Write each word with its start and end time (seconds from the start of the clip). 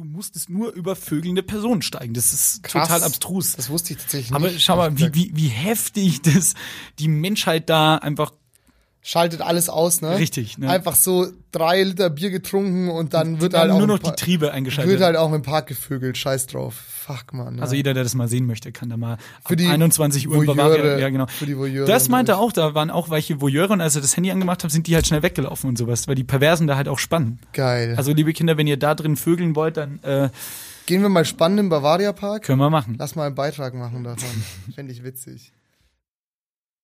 du 0.00 0.06
musstest 0.06 0.48
nur 0.48 0.72
über 0.72 0.96
vögelnde 0.96 1.42
Personen 1.42 1.82
steigen. 1.82 2.14
Das 2.14 2.32
ist 2.32 2.62
Krass. 2.62 2.88
total 2.88 3.02
abstrus. 3.04 3.52
Das 3.52 3.68
wusste 3.68 3.92
ich 3.92 3.98
tatsächlich 4.00 4.34
Aber 4.34 4.50
nicht. 4.50 4.64
schau 4.64 4.76
mal, 4.76 4.96
wie, 4.98 5.14
wie, 5.14 5.30
wie 5.34 5.48
heftig 5.48 6.22
das 6.24 6.54
die 6.98 7.08
Menschheit 7.08 7.68
da 7.68 7.96
einfach 7.96 8.32
Schaltet 9.02 9.40
alles 9.40 9.70
aus, 9.70 10.02
ne? 10.02 10.18
Richtig, 10.18 10.58
ne? 10.58 10.68
Einfach 10.68 10.94
so 10.94 11.26
drei 11.52 11.82
Liter 11.84 12.10
Bier 12.10 12.28
getrunken 12.30 12.90
und 12.90 13.14
dann 13.14 13.40
wird 13.40 13.54
halt 13.54 13.70
nur 13.70 13.82
auch 13.82 13.86
noch 13.86 13.96
im 13.96 14.02
Pa- 14.02 14.10
die 14.10 14.22
Triebe 14.22 14.52
eingeschaltet. 14.52 14.92
wird 14.92 15.02
halt 15.02 15.16
auch 15.16 15.32
im 15.32 15.40
Park 15.40 15.68
gevögelt. 15.68 16.18
Scheiß 16.18 16.48
drauf. 16.48 16.74
Fuck, 16.74 17.32
man. 17.32 17.56
Ja. 17.56 17.62
Also 17.62 17.74
jeder, 17.76 17.94
der 17.94 18.02
das 18.02 18.14
mal 18.14 18.28
sehen 18.28 18.44
möchte, 18.46 18.72
kann 18.72 18.90
da 18.90 18.98
mal 18.98 19.16
Für 19.46 19.56
die 19.56 19.66
21 19.66 20.28
Uhr 20.28 20.34
im 20.34 20.40
Voyeure, 20.46 20.54
Bavaria. 20.56 20.98
Ja, 20.98 21.08
genau. 21.08 21.26
für 21.28 21.46
die 21.46 21.56
Voyeure 21.56 21.86
das 21.86 22.10
meinte 22.10 22.32
er 22.32 22.38
auch, 22.38 22.52
da 22.52 22.74
waren 22.74 22.90
auch 22.90 23.08
welche 23.08 23.40
Voyeure 23.40 23.72
und 23.72 23.80
als 23.80 23.94
er 23.96 24.02
das 24.02 24.16
Handy 24.18 24.30
angemacht 24.30 24.62
hat, 24.64 24.70
sind 24.70 24.86
die 24.86 24.94
halt 24.94 25.06
schnell 25.06 25.22
weggelaufen 25.22 25.70
und 25.70 25.78
sowas, 25.78 26.06
weil 26.06 26.14
die 26.14 26.22
Perversen 26.24 26.66
da 26.66 26.76
halt 26.76 26.86
auch 26.86 26.98
spannen. 26.98 27.40
Geil. 27.54 27.94
Also 27.96 28.12
liebe 28.12 28.34
Kinder, 28.34 28.58
wenn 28.58 28.66
ihr 28.66 28.76
da 28.76 28.94
drin 28.94 29.16
vögeln 29.16 29.56
wollt, 29.56 29.78
dann 29.78 29.98
äh, 30.02 30.28
Gehen 30.84 31.00
wir 31.02 31.08
mal 31.08 31.24
spannend 31.24 31.58
im 31.60 31.68
Bavaria 31.70 32.12
Park. 32.12 32.42
können 32.42 32.58
wir 32.58 32.68
machen. 32.70 32.96
Lass 32.98 33.14
mal 33.16 33.26
einen 33.26 33.34
Beitrag 33.34 33.72
machen 33.74 34.04
davon. 34.04 34.28
Fände 34.74 34.92
ich 34.92 35.02
witzig. 35.02 35.52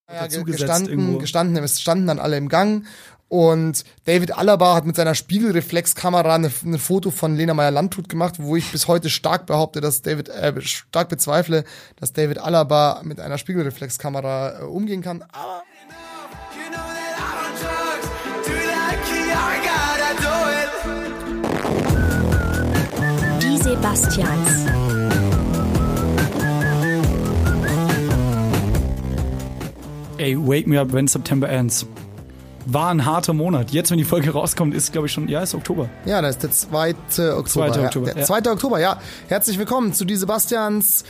Ja, 0.09 0.27
gestanden, 0.27 0.91
irgendwo. 0.91 1.19
gestanden, 1.19 1.57
es 1.65 1.81
standen 1.81 2.07
dann 2.07 2.21
alle 2.21 2.37
im 2.37 2.49
Gang 2.49 2.87
und 3.29 3.83
David 4.05 4.39
Alaba 4.39 4.77
hat 4.77 4.87
mit 4.87 4.95
seiner 4.95 5.17
Spiegelreflexkamera 5.17 6.37
eine, 6.37 6.53
ein 6.65 6.79
Foto 6.79 7.11
von 7.11 7.35
Lena 7.35 7.55
Meyer-Landrut 7.55 8.09
gemacht, 8.09 8.37
wo 8.39 8.55
ich 8.55 8.71
bis 8.71 8.87
heute 8.87 9.11
stark 9.11 9.47
behaupte, 9.47 9.81
dass 9.81 10.03
David, 10.03 10.29
äh, 10.29 10.53
stark 10.63 11.09
bezweifle, 11.09 11.65
dass 11.97 12.13
David 12.13 12.39
Alaba 12.39 13.01
mit 13.03 13.19
einer 13.19 13.39
Spiegelreflexkamera 13.39 14.61
äh, 14.61 14.65
umgehen 14.65 15.03
kann. 15.03 15.25
Aber 15.33 15.65
You 16.55 16.73
know 24.73 24.86
Ey, 30.19 30.35
wake 30.37 30.67
me 30.67 30.81
up 30.81 30.93
when 30.93 31.07
September 31.07 31.49
ends. 31.49 31.87
War 32.67 32.91
ein 32.91 33.05
harter 33.05 33.33
Monat. 33.33 33.71
Jetzt, 33.71 33.91
wenn 33.91 33.99
die 33.99 34.05
Folge 34.05 34.31
rauskommt, 34.31 34.75
ist, 34.75 34.91
glaube 34.93 35.07
ich, 35.07 35.13
schon, 35.13 35.29
ja, 35.29 35.43
ist 35.43 35.55
Oktober. 35.55 35.89
ja, 36.05 36.21
das 36.23 36.37
ist 36.37 36.43
der 36.43 36.51
2. 36.51 36.91
Oktober. 37.37 37.45
2. 37.47 37.67
ja. 37.81 37.85
Oktober, 37.87 38.17
ja. 38.19 38.25
2. 38.25 38.51
Oktober, 38.51 38.81
ja. 38.81 38.99
Herzlich 39.29 39.59
willkommen 39.59 39.93
zu 39.93 40.05
die 40.05 40.17
Sebastians 40.17 41.05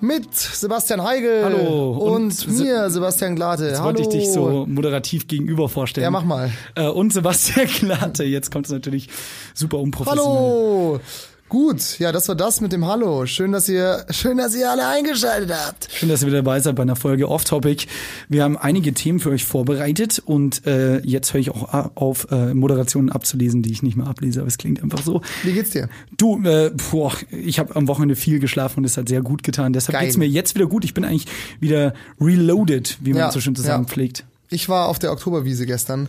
mit 0.00 0.34
Sebastian 0.34 1.02
Heigel 1.02 1.44
Hallo. 1.44 1.92
und, 1.92 2.46
Und 2.46 2.58
mir, 2.58 2.90
Sebastian 2.90 3.34
Glate. 3.34 3.64
Jetzt 3.66 3.76
Hallo. 3.78 3.86
wollte 3.86 4.02
ich 4.02 4.08
dich 4.08 4.30
so 4.30 4.66
moderativ 4.68 5.26
gegenüber 5.26 5.68
vorstellen. 5.68 6.04
Ja, 6.04 6.10
mach 6.10 6.24
mal. 6.24 6.52
Äh, 6.74 6.86
und 6.88 7.12
Sebastian 7.12 7.66
Glatte. 7.80 8.24
Jetzt 8.24 8.52
kommt 8.52 8.66
es 8.66 8.72
natürlich 8.72 9.08
super 9.54 9.78
unprofessionell. 9.78 10.26
Hallo. 10.26 11.00
Gut, 11.50 11.98
ja, 11.98 12.10
das 12.10 12.26
war 12.28 12.34
das 12.34 12.60
mit 12.62 12.72
dem 12.72 12.86
Hallo. 12.86 13.26
Schön, 13.26 13.52
dass 13.52 13.68
ihr, 13.68 14.06
schön, 14.10 14.38
dass 14.38 14.56
ihr 14.56 14.70
alle 14.70 14.88
eingeschaltet 14.88 15.52
habt. 15.54 15.88
Schön, 15.92 16.08
dass 16.08 16.22
ihr 16.22 16.28
wieder 16.28 16.38
dabei 16.38 16.58
seid 16.58 16.74
bei 16.74 16.82
einer 16.82 16.96
Folge 16.96 17.28
Off-Topic. 17.28 17.86
Wir 18.28 18.42
haben 18.42 18.56
einige 18.56 18.94
Themen 18.94 19.20
für 19.20 19.28
euch 19.30 19.44
vorbereitet 19.44 20.22
und 20.24 20.66
äh, 20.66 21.00
jetzt 21.00 21.32
höre 21.34 21.40
ich 21.40 21.50
auch 21.50 21.96
auf, 21.96 22.26
äh, 22.32 22.54
Moderationen 22.54 23.10
abzulesen, 23.10 23.62
die 23.62 23.70
ich 23.72 23.82
nicht 23.82 23.94
mehr 23.96 24.06
ablese, 24.06 24.40
aber 24.40 24.48
es 24.48 24.56
klingt 24.58 24.82
einfach 24.82 25.02
so. 25.02 25.20
Wie 25.44 25.52
geht's 25.52 25.70
dir? 25.70 25.88
Du, 26.16 26.42
äh, 26.44 26.72
boah, 26.90 27.12
ich 27.30 27.58
habe 27.58 27.76
am 27.76 27.88
Wochenende 27.88 28.16
viel 28.16 28.40
geschlafen 28.40 28.78
und 28.78 28.84
es 28.86 28.96
hat 28.96 29.08
sehr 29.08 29.20
gut 29.20 29.42
getan. 29.42 29.74
Deshalb 29.74 29.92
Geil. 29.92 30.06
geht's 30.06 30.16
mir 30.16 30.26
jetzt 30.26 30.54
wieder 30.54 30.66
gut. 30.66 30.84
Ich 30.84 30.94
bin 30.94 31.04
eigentlich 31.04 31.26
wieder 31.60 31.92
reloaded, 32.20 32.96
wie 33.02 33.10
man 33.10 33.18
Ja, 33.18 33.30
so 33.30 33.40
schön 33.40 33.54
zusammen 33.54 33.84
ja. 33.84 33.90
pflegt. 33.90 34.24
Ich 34.48 34.68
war 34.70 34.88
auf 34.88 34.98
der 34.98 35.12
Oktoberwiese 35.12 35.66
gestern. 35.66 36.08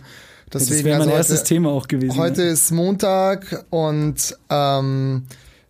Das 0.50 0.66
Deswegen, 0.66 0.84
wäre 0.84 0.98
mein 0.98 1.08
also 1.08 1.16
erstes 1.18 1.40
heute, 1.40 1.48
Thema 1.48 1.70
auch 1.70 1.88
gewesen. 1.88 2.16
Heute 2.16 2.42
ne? 2.42 2.48
ist 2.48 2.70
Montag 2.70 3.64
und 3.70 4.36
ähm, 4.48 5.24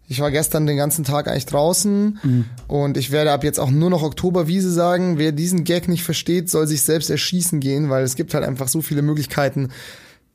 ich 0.09 0.21
war 0.21 0.31
gestern 0.31 0.67
den 0.67 0.77
ganzen 0.77 1.05
Tag 1.05 1.29
eigentlich 1.29 1.47
draußen 1.47 2.19
Mhm. 2.23 2.45
und 2.69 2.97
ich 2.97 3.11
werde 3.11 3.33
ab 3.33 3.43
jetzt 3.43 3.59
auch 3.59 3.71
nur 3.71 3.91
noch 3.91 4.03
Oktoberwiese 4.03 4.71
sagen. 4.71 5.19
Wer 5.19 5.33
diesen 5.33 5.65
Gag 5.65 5.89
nicht 5.89 6.05
versteht, 6.05 6.51
soll 6.51 6.67
sich 6.67 6.83
selbst 6.83 7.11
erschießen 7.11 7.59
gehen, 7.61 7.89
weil 7.91 8.05
es 8.05 8.15
gibt 8.17 8.35
halt 8.35 8.45
einfach 8.45 8.69
so 8.69 8.83
viele 8.83 9.03
Möglichkeiten, 9.03 9.71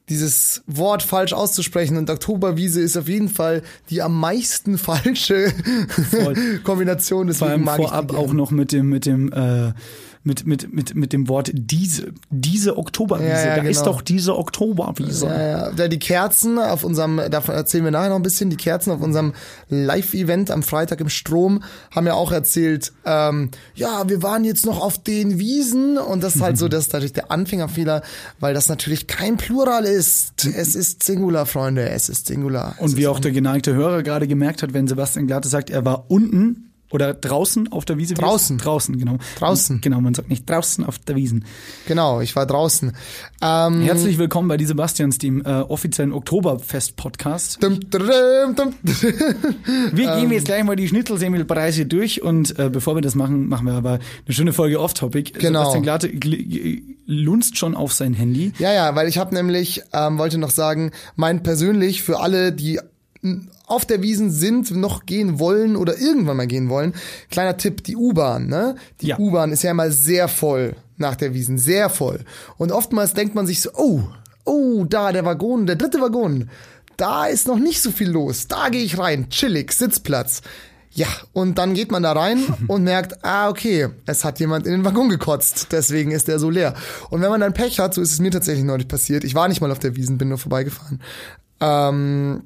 dieses 0.10 0.64
Wort 0.68 1.04
falsch 1.04 1.32
auszusprechen 1.32 1.96
und 1.96 2.10
Oktoberwiese 2.10 2.82
ist 2.82 2.98
auf 2.98 3.08
jeden 3.08 3.30
Fall 3.30 3.62
die 3.90 4.02
am 4.02 4.20
meisten 4.20 4.78
falsche 4.80 5.54
Kombination. 6.64 7.28
Deswegen 7.28 7.40
Vor 7.40 7.50
allem 7.50 7.64
mag 7.64 7.78
vorab 7.78 8.14
auch 8.14 8.34
noch 8.34 8.52
mit 8.52 8.72
dem, 8.72 8.90
mit 8.90 9.06
dem, 9.06 9.32
äh, 9.32 9.72
mit, 10.24 10.46
mit, 10.46 10.72
mit, 10.72 10.94
mit 10.94 11.14
dem 11.14 11.28
Wort 11.28 11.50
diese, 11.54 12.14
diese 12.30 12.78
Oktoberwiese. 12.78 13.30
Ja, 13.30 13.58
ja, 13.58 13.64
da 13.64 13.70
ist 13.70 13.80
genau. 13.80 13.94
doch 13.94 14.02
diese 14.02 14.38
Oktoberwiese. 14.38 15.26
Ja, 15.26 15.42
ja. 15.42 15.72
Da 15.72 15.88
die 15.88 15.98
Kerzen 15.98 16.60
auf 16.60 16.84
unserem, 16.84 17.20
davon 17.32 17.56
erzählen 17.56 17.84
wir 17.84 17.92
nachher 17.92 18.10
noch 18.10 18.18
ein 18.18 18.22
bisschen, 18.22 18.52
die 18.52 18.58
Kerzen 18.58 18.92
auf 18.92 19.02
unserem 19.02 19.34
Live-Event 19.70 20.52
am 20.52 20.62
Freitag 20.62 21.02
im 21.02 21.10
Strom 21.10 21.64
haben 21.90 22.06
ja 22.06 22.14
auch 22.14 22.32
erzählt, 22.32 22.94
ähm, 23.06 23.50
ja, 23.74 24.08
wir 24.10 24.22
waren 24.22 24.46
jetzt 24.46 24.66
noch 24.66 24.80
auf 24.80 25.02
den 25.02 25.40
Wiesen 25.40 25.98
und 25.98 26.22
das 26.24 26.36
ist 26.36 26.42
halt 26.42 26.58
so, 26.58 26.68
das 26.70 26.88
ist 26.88 26.94
natürlich 26.94 27.14
der 27.14 27.32
Anfängerfehler, 27.32 28.04
weil 28.40 28.54
das 28.54 28.70
natürlich 28.70 29.08
kein 29.08 29.38
Plural 29.38 29.86
ist. 29.86 30.46
Es 30.46 30.76
ist 30.76 31.02
Singular, 31.02 31.48
Freunde, 31.48 31.90
es 31.90 32.10
ist 32.10 32.28
Singular. 32.28 32.76
Es 32.78 32.84
Und 32.84 32.98
wie 32.98 33.02
ist 33.02 33.08
auch 33.08 33.20
der 33.20 33.32
geneigte 33.32 33.74
Hörer 33.74 34.04
gerade 34.04 34.28
gemerkt 34.28 34.62
hat, 34.62 34.74
wenn 34.74 34.88
Sebastian 34.88 35.26
Glatte 35.26 35.50
sagt, 35.50 35.72
er 35.72 35.84
war 35.84 36.06
unten 36.10 36.71
oder 36.92 37.14
draußen 37.14 37.72
auf 37.72 37.86
der 37.86 37.98
Wiese. 37.98 38.16
Wie 38.18 38.22
Draußen. 38.22 38.58
Draußen, 38.58 38.98
genau. 38.98 39.18
Draußen. 39.40 39.82
Genau, 39.82 40.02
man 40.02 40.14
sagt 40.14 40.30
nicht 40.30 40.50
draußen 40.50 40.86
auf 40.86 41.00
der 41.00 41.16
Wiesen. 41.16 41.46
Genau, 41.88 42.22
ich 42.22 42.36
war 42.36 42.46
draußen. 42.46 42.92
Ähm, 43.42 43.82
Herzlich 43.82 44.18
willkommen 44.18 44.48
bei 44.48 44.58
die 44.58 44.66
Sebastians, 44.66 45.18
dem 45.18 45.42
äh, 45.46 45.50
offiziellen 45.62 46.12
Oktoberfest-Podcast. 46.14 47.60
Wir 47.62 47.72
Ähm. 50.14 50.20
gehen 50.20 50.32
jetzt 50.32 50.46
gleich 50.46 50.64
mal 50.64 50.76
die 50.76 50.88
Schnitzelsemmelpreise 50.88 51.86
durch 51.86 52.22
und 52.22 52.58
äh, 52.60 52.70
bevor 52.70 52.96
wir 52.96 53.02
das 53.02 53.16
machen, 53.16 53.48
machen 53.48 53.66
wir 53.68 53.74
aber 53.74 54.00
eine 54.26 54.36
schöne 54.36 54.54
Folge 54.54 54.80
Off-Topic. 54.80 55.34
Genau. 55.40 55.60
Sebastian 55.72 55.84
Glatte 55.84 56.08
gl- 56.10 56.82
lunzt 57.06 57.58
schon 57.58 57.76
auf 57.76 57.94
sein 57.94 58.14
Handy. 58.14 58.52
Ja, 58.60 58.74
ja, 58.74 58.96
weil 58.96 59.08
ich 59.08 59.18
habe 59.18 59.34
nämlich, 59.34 59.82
ähm, 59.94 60.18
wollte 60.18 60.38
noch 60.38 60.52
sagen, 60.52 60.92
mein 61.16 61.44
persönlich 61.44 62.04
für 62.04 62.20
alle, 62.20 62.52
die 62.52 62.80
auf 63.72 63.86
der 63.86 64.02
Wiesen 64.02 64.30
sind, 64.32 64.72
noch 64.72 65.06
gehen 65.06 65.40
wollen 65.40 65.76
oder 65.76 65.98
irgendwann 65.98 66.38
mal 66.38 66.48
gehen 66.48 66.70
wollen, 66.70 66.94
kleiner 67.30 67.58
Tipp, 67.58 67.84
die 67.84 67.96
U-Bahn, 67.96 68.48
ne? 68.48 68.76
Die 69.02 69.08
Ja. 69.08 69.18
U-Bahn 69.20 69.52
ist 69.52 69.64
ja 69.64 69.72
immer 69.72 69.90
sehr 69.92 70.28
voll 70.28 70.76
nach 70.98 71.16
der 71.16 71.34
Wiesen, 71.34 71.58
sehr 71.58 71.90
voll. 71.90 72.20
Und 72.58 72.72
oftmals 72.72 73.14
denkt 73.14 73.34
man 73.34 73.48
sich 73.48 73.62
so, 73.62 73.72
oh, 73.76 74.02
oh, 74.46 74.86
da 74.86 75.12
der 75.12 75.26
Waggon, 75.26 75.66
der 75.66 75.76
dritte 75.78 76.02
Waggon, 76.02 76.50
da 76.98 77.26
ist 77.26 77.48
noch 77.48 77.58
nicht 77.58 77.82
so 77.82 77.90
viel 77.92 78.10
los, 78.10 78.48
da 78.48 78.70
gehe 78.70 78.84
ich 78.84 78.98
rein, 79.00 79.30
chillig, 79.30 79.72
Sitzplatz. 79.74 80.42
Ja, 80.94 81.08
und 81.32 81.58
dann 81.58 81.74
geht 81.74 81.90
man 81.90 82.04
da 82.04 82.12
rein 82.12 82.44
und 82.68 82.84
merkt, 82.84 83.24
ah, 83.24 83.50
okay, 83.50 83.88
es 84.06 84.26
hat 84.26 84.40
jemand 84.42 84.66
in 84.68 84.74
den 84.74 84.86
Waggon 84.86 85.08
gekotzt, 85.10 85.68
deswegen 85.72 86.12
ist 86.12 86.28
der 86.28 86.38
so 86.38 86.50
leer. 86.50 86.74
Und 87.10 87.22
wenn 87.22 87.30
man 87.30 87.40
dann 87.40 87.54
Pech 87.54 87.80
hat, 87.80 87.94
so 87.94 88.02
ist 88.02 88.12
es 88.12 88.20
mir 88.20 88.30
tatsächlich 88.32 88.66
neulich 88.66 88.90
passiert, 88.90 89.24
ich 89.24 89.34
war 89.34 89.48
nicht 89.48 89.62
mal 89.62 89.72
auf 89.72 89.80
der 89.80 89.96
Wiesen, 89.96 90.18
bin 90.18 90.28
nur 90.28 90.38
vorbeigefahren, 90.38 91.02
ähm, 91.62 92.44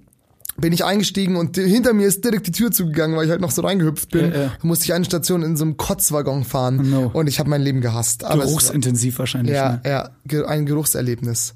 bin 0.58 0.72
ich 0.72 0.86
eingestiegen 0.86 1.36
und 1.36 1.58
hinter 1.58 1.94
mir 1.94 2.08
ist 2.08 2.24
direkt 2.24 2.48
die 2.48 2.52
Tür 2.52 2.72
zugegangen, 2.72 3.18
weil 3.18 3.26
ich 3.26 3.32
halt 3.32 3.42
noch 3.42 3.52
so 3.52 3.62
reingehüpft 3.62 4.10
bin. 4.12 4.32
Ja, 4.32 4.38
ja. 4.42 4.48
Da 4.62 4.68
musste 4.68 4.86
ich 4.86 4.94
eine 4.94 5.06
Station 5.06 5.44
in 5.44 5.58
so 5.58 5.66
einem 5.66 5.78
Kotzwaggon 5.78 6.44
fahren 6.46 6.90
no. 6.90 7.12
und 7.14 7.28
ich 7.28 7.40
habe 7.40 7.50
mein 7.50 7.62
Leben 7.62 7.82
gehasst. 7.82 8.22
Geruchsintensiv 8.22 9.20
wahrscheinlich. 9.20 9.56
ja, 9.56 9.82
Ne? 9.84 10.10
ja, 10.32 10.46
ein 10.46 10.66
Geruchserlebnis. 10.66 11.56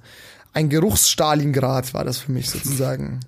Ein 0.51 0.69
Geruchsstalingrad 0.69 1.93
war 1.93 2.03
das 2.03 2.17
für 2.17 2.31
mich 2.31 2.49
sozusagen. 2.49 3.19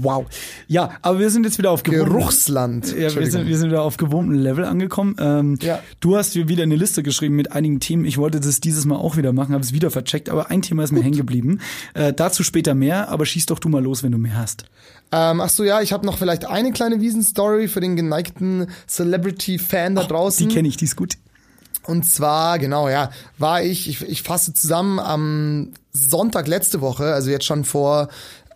Wow. 0.00 0.26
Ja, 0.68 0.90
aber 1.02 1.18
wir 1.18 1.30
sind 1.30 1.44
jetzt 1.44 1.58
wieder 1.58 1.70
auf 1.70 1.82
Geruchsland. 1.82 2.94
Ja, 2.96 3.14
wir 3.14 3.30
sind, 3.30 3.46
wir 3.46 3.58
sind 3.58 3.70
wieder 3.70 3.82
auf 3.82 3.96
gewohntem 3.96 4.34
Level 4.34 4.64
angekommen. 4.64 5.16
Ähm, 5.18 5.58
Ja. 5.60 5.80
Du 6.00 6.16
hast 6.16 6.34
mir 6.36 6.48
wieder 6.48 6.62
eine 6.62 6.76
Liste 6.76 7.02
geschrieben 7.02 7.36
mit 7.36 7.52
einigen 7.52 7.80
Themen. 7.80 8.04
Ich 8.04 8.18
wollte 8.18 8.40
das 8.40 8.60
dieses 8.60 8.84
Mal 8.84 8.96
auch 8.96 9.16
wieder 9.16 9.32
machen, 9.32 9.52
habe 9.54 9.64
es 9.64 9.72
wieder 9.72 9.90
vercheckt, 9.90 10.28
aber 10.28 10.50
ein 10.50 10.62
Thema 10.62 10.84
ist 10.84 10.92
mir 10.92 11.02
hängen 11.02 11.16
geblieben. 11.16 11.60
Äh, 11.94 12.12
dazu 12.12 12.42
später 12.42 12.74
mehr, 12.74 13.08
aber 13.08 13.26
schieß 13.26 13.46
doch 13.46 13.58
du 13.58 13.68
mal 13.68 13.82
los, 13.82 14.02
wenn 14.02 14.12
du 14.12 14.18
mehr 14.18 14.36
hast. 14.36 14.64
Ähm, 15.12 15.40
ach 15.40 15.50
so, 15.50 15.62
ja, 15.64 15.80
ich 15.82 15.92
habe 15.92 16.06
noch 16.06 16.16
vielleicht 16.18 16.46
eine 16.46 16.72
kleine 16.72 17.00
Wiesenstory 17.00 17.68
für 17.68 17.80
den 17.80 17.96
geneigten 17.96 18.68
Celebrity-Fan 18.88 19.94
da 19.94 20.04
draußen. 20.04 20.48
Die 20.48 20.54
kenne 20.54 20.68
ich, 20.68 20.76
die 20.76 20.86
ist 20.86 20.96
gut. 20.96 21.14
Und 21.84 22.04
zwar, 22.04 22.58
genau, 22.58 22.88
ja, 22.88 23.10
war 23.38 23.62
ich, 23.62 23.88
ich, 23.88 24.02
ich 24.08 24.22
fasse 24.22 24.54
zusammen 24.54 25.00
am 25.00 25.72
Sonntag 25.92 26.46
letzte 26.46 26.80
Woche, 26.80 27.12
also 27.12 27.30
jetzt 27.30 27.44
schon 27.44 27.64
vor 27.64 28.08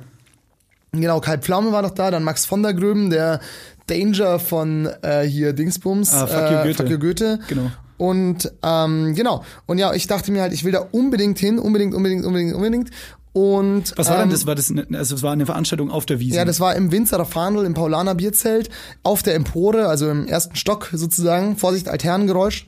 Genau, 0.91 1.19
Kai 1.21 1.37
Pflaume 1.37 1.71
war 1.71 1.81
noch 1.81 1.91
da, 1.95 2.11
dann 2.11 2.23
Max 2.23 2.45
von 2.45 2.61
der 2.61 2.73
Gröben, 2.73 3.09
der 3.09 3.39
Danger 3.87 4.37
von 4.39 4.87
äh, 5.01 5.23
hier 5.23 5.53
Dingsbums. 5.53 6.13
Ah, 6.13 6.27
Fuck 6.27 6.51
you, 6.51 6.57
äh, 6.57 6.63
Goethe. 6.63 6.75
Fuck 6.75 6.89
you, 6.89 6.99
Goethe. 6.99 7.39
Genau. 7.47 7.71
Und 7.97 8.51
ähm, 8.63 9.15
genau. 9.15 9.43
Und 9.65 9.77
ja, 9.79 9.93
ich 9.93 10.07
dachte 10.07 10.31
mir 10.31 10.41
halt, 10.41 10.53
ich 10.53 10.63
will 10.63 10.71
da 10.71 10.79
unbedingt 10.91 11.39
hin, 11.39 11.57
unbedingt, 11.57 11.93
unbedingt, 11.95 12.25
unbedingt, 12.25 12.53
unbedingt. 12.53 12.89
Und 13.33 13.93
Was 13.97 14.09
war 14.09 14.17
denn 14.17 14.25
ähm, 14.25 14.29
das? 14.29 14.45
War 14.45 14.53
das 14.53 14.69
eine, 14.69 14.85
also 14.97 15.15
es 15.15 15.23
war 15.23 15.31
eine 15.31 15.47
Veranstaltung 15.47 15.89
auf 15.89 16.05
der 16.05 16.19
Wiese. 16.19 16.37
Ja, 16.37 16.45
das 16.45 16.59
war 16.59 16.75
im 16.75 16.91
Winzerer 16.91 17.25
Fahndel 17.25 17.65
im 17.65 17.73
Paulaner 17.73 18.13
Bierzelt 18.13 18.69
auf 19.01 19.23
der 19.23 19.33
Empore, 19.33 19.87
also 19.87 20.09
im 20.09 20.27
ersten 20.27 20.55
Stock 20.55 20.89
sozusagen. 20.93 21.57
Vorsicht, 21.57 21.89
Alternengeräusch. 21.89 22.67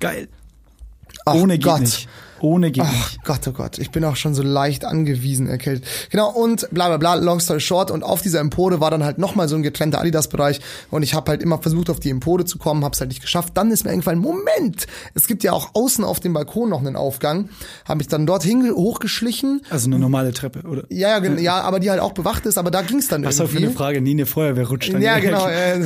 geil. 0.00 0.28
Ach 1.24 1.34
Ohne 1.34 1.54
geht 1.58 1.64
Gott. 1.64 1.80
nicht. 1.80 2.08
Ohne 2.42 2.70
geht 2.72 2.84
Ach 2.84 2.92
nicht. 2.92 3.24
Gott, 3.24 3.40
oh 3.48 3.52
Gott, 3.52 3.78
ich 3.78 3.90
bin 3.90 4.04
auch 4.04 4.16
schon 4.16 4.34
so 4.34 4.42
leicht 4.42 4.84
angewiesen, 4.84 5.48
erkältet. 5.48 5.86
Genau, 6.10 6.30
und 6.30 6.68
bla 6.70 6.88
bla 6.88 6.96
bla, 6.96 7.14
long 7.14 7.40
story 7.40 7.60
short. 7.60 7.90
Und 7.90 8.02
auf 8.02 8.20
dieser 8.20 8.40
Empore 8.40 8.80
war 8.80 8.90
dann 8.90 9.04
halt 9.04 9.18
nochmal 9.18 9.48
so 9.48 9.54
ein 9.56 9.62
getrennter 9.62 10.00
Adidas-Bereich. 10.00 10.60
Und 10.90 11.02
ich 11.02 11.14
habe 11.14 11.30
halt 11.30 11.42
immer 11.42 11.58
versucht, 11.58 11.88
auf 11.88 12.00
die 12.00 12.10
Empore 12.10 12.44
zu 12.44 12.58
kommen, 12.58 12.84
hab's 12.84 13.00
halt 13.00 13.10
nicht 13.10 13.22
geschafft. 13.22 13.52
Dann 13.54 13.70
ist 13.70 13.84
mir 13.84 13.90
eingefallen, 13.90 14.18
Moment, 14.18 14.86
es 15.14 15.26
gibt 15.26 15.44
ja 15.44 15.52
auch 15.52 15.70
außen 15.74 16.04
auf 16.04 16.20
dem 16.20 16.32
Balkon 16.32 16.68
noch 16.68 16.80
einen 16.80 16.96
Aufgang. 16.96 17.48
Habe 17.84 17.98
mich 17.98 18.08
dann 18.08 18.26
dorthin 18.26 18.70
hochgeschlichen. 18.74 19.62
Also 19.70 19.86
eine 19.88 19.98
normale 20.00 20.32
Treppe, 20.32 20.62
oder? 20.68 20.82
Ja, 20.88 21.22
ja, 21.22 21.32
ja, 21.38 21.60
aber 21.60 21.78
die 21.78 21.90
halt 21.90 22.00
auch 22.00 22.12
bewacht 22.12 22.44
ist, 22.46 22.58
aber 22.58 22.70
da 22.72 22.82
ging's 22.82 23.08
dann 23.08 23.24
Was 23.24 23.38
war 23.38 23.46
für 23.46 23.52
irgendwie. 23.54 23.66
eine 23.66 23.74
Frage? 23.76 24.00
Nie 24.00 24.10
eine 24.12 24.26
Feuerwehr 24.26 24.66
rutscht 24.66 24.92
dann 24.92 25.00
Ja, 25.00 25.18
genau, 25.20 25.46
äh, 25.46 25.80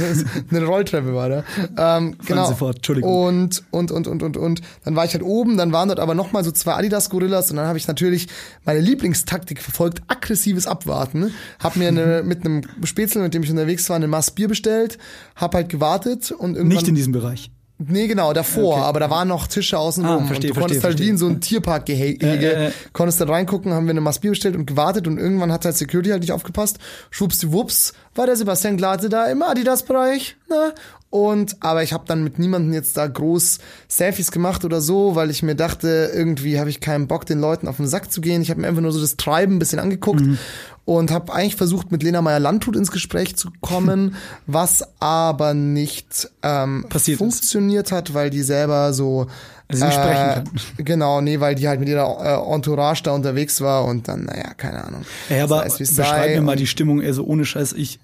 eine 0.50 0.64
Rolltreppe 0.64 1.14
war 1.14 1.28
da. 1.28 1.44
Ähm, 1.76 2.16
genau. 2.26 2.48
sofort, 2.48 2.76
Entschuldigung. 2.76 3.12
Und, 3.12 3.62
und, 3.70 3.90
und, 3.90 4.06
und, 4.06 4.22
und, 4.22 4.36
und. 4.36 4.60
Dann 4.84 4.96
war 4.96 5.04
ich 5.04 5.12
halt 5.12 5.22
oben, 5.22 5.58
dann 5.58 5.72
waren 5.72 5.88
dort 5.88 6.00
aber 6.00 6.14
nochmal 6.14 6.45
so 6.46 6.52
zwei 6.52 6.72
Adidas-Gorillas 6.74 7.50
und 7.50 7.56
dann 7.58 7.66
habe 7.66 7.76
ich 7.78 7.86
natürlich 7.86 8.28
meine 8.64 8.80
Lieblingstaktik 8.80 9.60
verfolgt, 9.60 10.00
aggressives 10.08 10.66
Abwarten. 10.66 11.34
Hab 11.62 11.76
mir 11.76 11.88
eine, 11.88 12.22
mit 12.24 12.44
einem 12.44 12.62
Spätzle, 12.84 13.20
mit 13.22 13.34
dem 13.34 13.42
ich 13.42 13.50
unterwegs 13.50 13.88
war, 13.90 13.96
eine 13.96 14.08
Maß 14.08 14.30
Bier 14.30 14.48
bestellt, 14.48 14.96
hab 15.34 15.54
halt 15.54 15.68
gewartet 15.68 16.30
und 16.32 16.56
irgendwann... 16.56 16.68
Nicht 16.78 16.88
in 16.88 16.94
diesem 16.94 17.12
Bereich. 17.12 17.50
Nee, 17.78 18.06
genau, 18.06 18.32
davor, 18.32 18.78
aber 18.86 19.00
da 19.00 19.10
waren 19.10 19.28
noch 19.28 19.46
Tische 19.48 19.78
außen 19.78 20.02
Ah, 20.06 20.14
rum. 20.14 20.26
verstehe, 20.28 20.48
und 20.50 20.56
du 20.56 20.60
konntest 20.62 20.80
verstehe, 20.80 20.98
halt 20.98 21.06
wie 21.06 21.10
in 21.10 21.18
verstehe. 21.18 21.28
so 21.28 21.34
ein 21.34 21.40
Tierparkgehege, 21.42 22.26
Äh, 22.26 22.66
äh. 22.68 22.70
konntest 22.94 23.20
dann 23.20 23.28
reingucken, 23.28 23.74
haben 23.74 23.84
wir 23.86 23.90
eine 23.90 24.00
Maß 24.00 24.20
Bier 24.20 24.30
bestellt 24.30 24.56
und 24.56 24.64
gewartet 24.64 25.06
und 25.06 25.18
irgendwann 25.18 25.52
hat 25.52 25.66
halt 25.66 25.76
Security 25.76 26.08
halt 26.08 26.22
nicht 26.22 26.32
aufgepasst. 26.32 26.78
Schwuppsdiwupps 27.10 27.92
war 28.16 28.26
der 28.26 28.36
Sebastian 28.36 28.76
Glate 28.76 29.08
da 29.08 29.26
im 29.26 29.42
Adidas-Bereich, 29.42 30.36
ne? 30.48 30.74
Und, 31.08 31.56
aber 31.60 31.82
ich 31.82 31.92
habe 31.92 32.04
dann 32.06 32.24
mit 32.24 32.38
niemandem 32.38 32.72
jetzt 32.74 32.96
da 32.96 33.06
groß 33.06 33.58
Selfies 33.88 34.32
gemacht 34.32 34.64
oder 34.64 34.80
so, 34.80 35.14
weil 35.14 35.30
ich 35.30 35.42
mir 35.42 35.54
dachte, 35.54 36.10
irgendwie 36.12 36.58
habe 36.58 36.68
ich 36.68 36.80
keinen 36.80 37.06
Bock, 37.06 37.24
den 37.26 37.40
Leuten 37.40 37.68
auf 37.68 37.76
den 37.76 37.86
Sack 37.86 38.12
zu 38.12 38.20
gehen. 38.20 38.42
Ich 38.42 38.50
habe 38.50 38.60
mir 38.60 38.66
einfach 38.68 38.82
nur 38.82 38.92
so 38.92 39.00
das 39.00 39.16
Treiben 39.16 39.54
ein 39.56 39.58
bisschen 39.58 39.78
angeguckt 39.78 40.20
Mhm. 40.20 40.36
und 40.84 41.10
habe 41.12 41.32
eigentlich 41.32 41.56
versucht, 41.56 41.90
mit 41.92 42.02
Lena 42.02 42.20
Meyer-Landrut 42.22 42.76
ins 42.76 42.90
Gespräch 42.90 43.36
zu 43.36 43.48
kommen, 43.60 44.16
was 44.46 44.84
aber 45.00 45.54
nicht 45.54 46.28
ähm, 46.42 46.84
Passiert 46.88 47.14
ist. 47.14 47.18
funktioniert 47.18 47.92
hat, 47.92 48.12
weil 48.12 48.28
die 48.28 48.42
selber 48.42 48.92
so 48.92 49.28
Also 49.68 49.80
sie 49.80 49.86
nicht 49.86 49.94
sprechen 49.94 50.14
kann. 50.14 50.44
Genau, 50.84 51.20
nee, 51.20 51.40
weil 51.40 51.54
die 51.54 51.66
halt 51.66 51.80
mit 51.80 51.88
ihrer 51.88 52.48
äh, 52.48 52.54
Entourage 52.54 53.02
da 53.02 53.12
unterwegs 53.12 53.60
war 53.60 53.84
und 53.84 54.06
dann, 54.08 54.24
naja, 54.24 54.54
keine 54.54 54.84
Ahnung. 54.84 55.02
Ja, 55.28 55.44
aber 55.44 55.66
es, 55.66 55.80
wie's 55.80 55.94
beschreib 55.94 56.34
mir 56.34 56.42
mal 56.42 56.56
die 56.56 56.66
Stimmung, 56.66 57.02
also 57.02 57.24
ohne 57.24 57.44
Scheiß, 57.44 57.72
ich, 57.72 57.98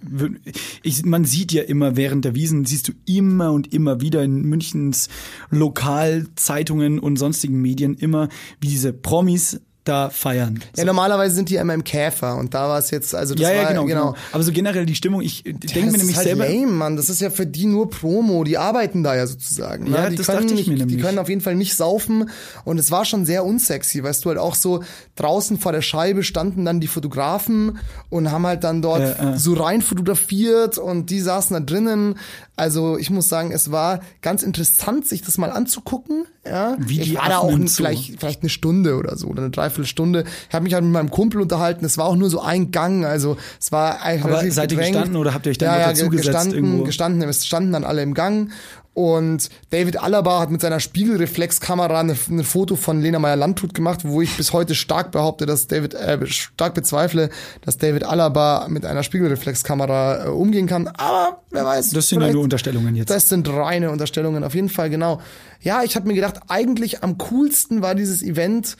ich, 0.82 1.04
man 1.04 1.24
sieht 1.24 1.52
ja 1.52 1.62
immer 1.62 1.96
während 1.96 2.24
der 2.24 2.34
Wiesen, 2.34 2.64
siehst 2.64 2.88
du 2.88 2.92
immer 3.06 3.52
und 3.52 3.72
immer 3.72 4.00
wieder 4.00 4.22
in 4.22 4.42
Münchens 4.42 5.08
Lokalzeitungen 5.50 6.98
und 6.98 7.16
sonstigen 7.16 7.60
Medien 7.60 7.94
immer, 7.94 8.28
wie 8.60 8.68
diese 8.68 8.92
Promis 8.92 9.60
da 9.84 10.10
feiern. 10.10 10.60
Ja, 10.76 10.84
normalerweise 10.84 11.34
sind 11.34 11.48
die 11.48 11.56
immer 11.56 11.74
im 11.74 11.82
Käfer 11.82 12.36
und 12.36 12.54
da 12.54 12.68
war 12.68 12.78
es 12.78 12.90
jetzt, 12.92 13.14
also 13.14 13.34
das 13.34 13.42
ja, 13.42 13.52
ja, 13.52 13.62
war, 13.62 13.68
genau, 13.70 13.84
genau. 13.84 14.14
Aber 14.30 14.42
so 14.44 14.52
generell 14.52 14.86
die 14.86 14.94
Stimmung, 14.94 15.22
ich 15.22 15.42
denke 15.42 15.66
das 15.66 15.74
mir 15.92 15.98
nämlich 15.98 16.16
halt 16.16 16.26
selber, 16.28 16.48
lame, 16.48 16.66
Mann. 16.68 16.96
Das 16.96 17.10
ist 17.10 17.20
ja 17.20 17.30
für 17.30 17.46
die 17.46 17.66
nur 17.66 17.90
Promo. 17.90 18.44
Die 18.44 18.58
arbeiten 18.58 19.02
da 19.02 19.16
ja 19.16 19.26
sozusagen. 19.26 19.92
Ja, 19.92 20.02
ne? 20.04 20.10
die 20.10 20.16
das 20.16 20.26
können 20.26 20.42
dachte 20.42 20.54
ich 20.54 20.60
nicht, 20.60 20.68
mir 20.68 20.74
Die 20.76 20.84
nämlich. 20.84 21.04
können 21.04 21.18
auf 21.18 21.28
jeden 21.28 21.40
Fall 21.40 21.56
nicht 21.56 21.74
saufen. 21.74 22.30
Und 22.64 22.78
es 22.78 22.90
war 22.92 23.04
schon 23.04 23.26
sehr 23.26 23.44
unsexy, 23.44 24.04
weißt 24.04 24.24
du, 24.24 24.28
halt 24.28 24.38
auch 24.38 24.54
so 24.54 24.84
draußen 25.16 25.58
vor 25.58 25.72
der 25.72 25.82
Scheibe 25.82 26.22
standen 26.22 26.64
dann 26.64 26.80
die 26.80 26.86
Fotografen 26.86 27.78
und 28.08 28.30
haben 28.30 28.46
halt 28.46 28.62
dann 28.62 28.82
dort 28.82 29.00
Ja, 29.00 29.30
ja. 29.32 29.38
so 29.38 29.54
rein 29.54 29.82
fotografiert 29.82 30.78
und 30.78 31.10
die 31.10 31.20
saßen 31.20 31.54
da 31.54 31.60
drinnen. 31.60 32.14
Also 32.62 32.96
ich 32.96 33.10
muss 33.10 33.28
sagen, 33.28 33.50
es 33.50 33.72
war 33.72 33.98
ganz 34.20 34.44
interessant, 34.44 35.04
sich 35.04 35.20
das 35.20 35.36
mal 35.36 35.50
anzugucken. 35.50 36.26
Ja, 36.46 36.76
Wie 36.78 37.00
ich 37.00 37.10
die 37.10 37.16
war 37.16 37.28
da 37.28 37.38
auch 37.38 37.50
ein, 37.52 37.66
vielleicht 37.66 38.20
vielleicht 38.20 38.42
eine 38.42 38.50
Stunde 38.50 38.96
oder 38.96 39.16
so 39.16 39.26
oder 39.26 39.42
eine 39.42 39.50
Dreiviertelstunde. 39.50 40.22
Ich 40.48 40.54
habe 40.54 40.62
mich 40.62 40.72
halt 40.72 40.84
mit 40.84 40.92
meinem 40.92 41.10
Kumpel 41.10 41.40
unterhalten. 41.40 41.84
Es 41.84 41.98
war 41.98 42.06
auch 42.06 42.14
nur 42.14 42.30
so 42.30 42.40
ein 42.40 42.70
Gang, 42.70 43.04
also 43.04 43.36
es 43.58 43.72
war 43.72 44.00
eigentlich 44.02 44.32
Aber 44.32 44.48
seid 44.52 44.70
ihr 44.70 44.76
gedrängt. 44.76 44.94
gestanden 44.94 45.16
oder 45.16 45.34
habt 45.34 45.46
ihr 45.46 45.50
euch 45.50 45.58
dann 45.58 45.74
ja, 45.74 45.80
ja, 45.80 45.88
dazugesetzt 45.88 46.26
gestanden, 46.28 46.54
irgendwo? 46.54 46.84
gestanden, 46.84 47.20
wir 47.20 47.32
standen 47.32 47.72
dann 47.72 47.82
alle 47.82 48.02
im 48.02 48.14
Gang 48.14 48.52
und 48.94 49.48
David 49.70 50.02
Alaba 50.02 50.40
hat 50.40 50.50
mit 50.50 50.60
seiner 50.60 50.78
Spiegelreflexkamera 50.78 52.00
eine, 52.00 52.14
eine 52.28 52.44
Foto 52.44 52.76
von 52.76 53.00
Lena 53.00 53.18
Meyer 53.18 53.36
Landrut 53.36 53.72
gemacht, 53.72 54.00
wo 54.04 54.20
ich 54.20 54.36
bis 54.36 54.52
heute 54.52 54.74
stark 54.74 55.12
behaupte, 55.12 55.46
dass 55.46 55.66
David 55.66 55.94
äh, 55.94 56.26
stark 56.26 56.74
bezweifle, 56.74 57.30
dass 57.62 57.78
David 57.78 58.04
Alaba 58.04 58.66
mit 58.68 58.84
einer 58.84 59.02
Spiegelreflexkamera 59.02 60.26
äh, 60.26 60.28
umgehen 60.28 60.66
kann. 60.66 60.88
Aber 60.88 61.42
wer 61.50 61.64
weiß. 61.64 61.90
das 61.90 62.08
sind 62.08 62.20
ja 62.20 62.30
nur 62.30 62.42
Unterstellungen 62.42 62.94
jetzt. 62.94 63.08
das 63.08 63.30
sind 63.30 63.48
reine 63.48 63.90
Unterstellungen, 63.90 64.44
auf 64.44 64.54
jeden 64.54 64.68
Fall, 64.68 64.90
genau. 64.90 65.20
Ja, 65.60 65.82
ich 65.82 65.96
habe 65.96 66.06
mir 66.06 66.14
gedacht, 66.14 66.40
eigentlich 66.48 67.02
am 67.02 67.16
coolsten 67.16 67.80
war 67.80 67.94
dieses 67.94 68.22
Event 68.22 68.76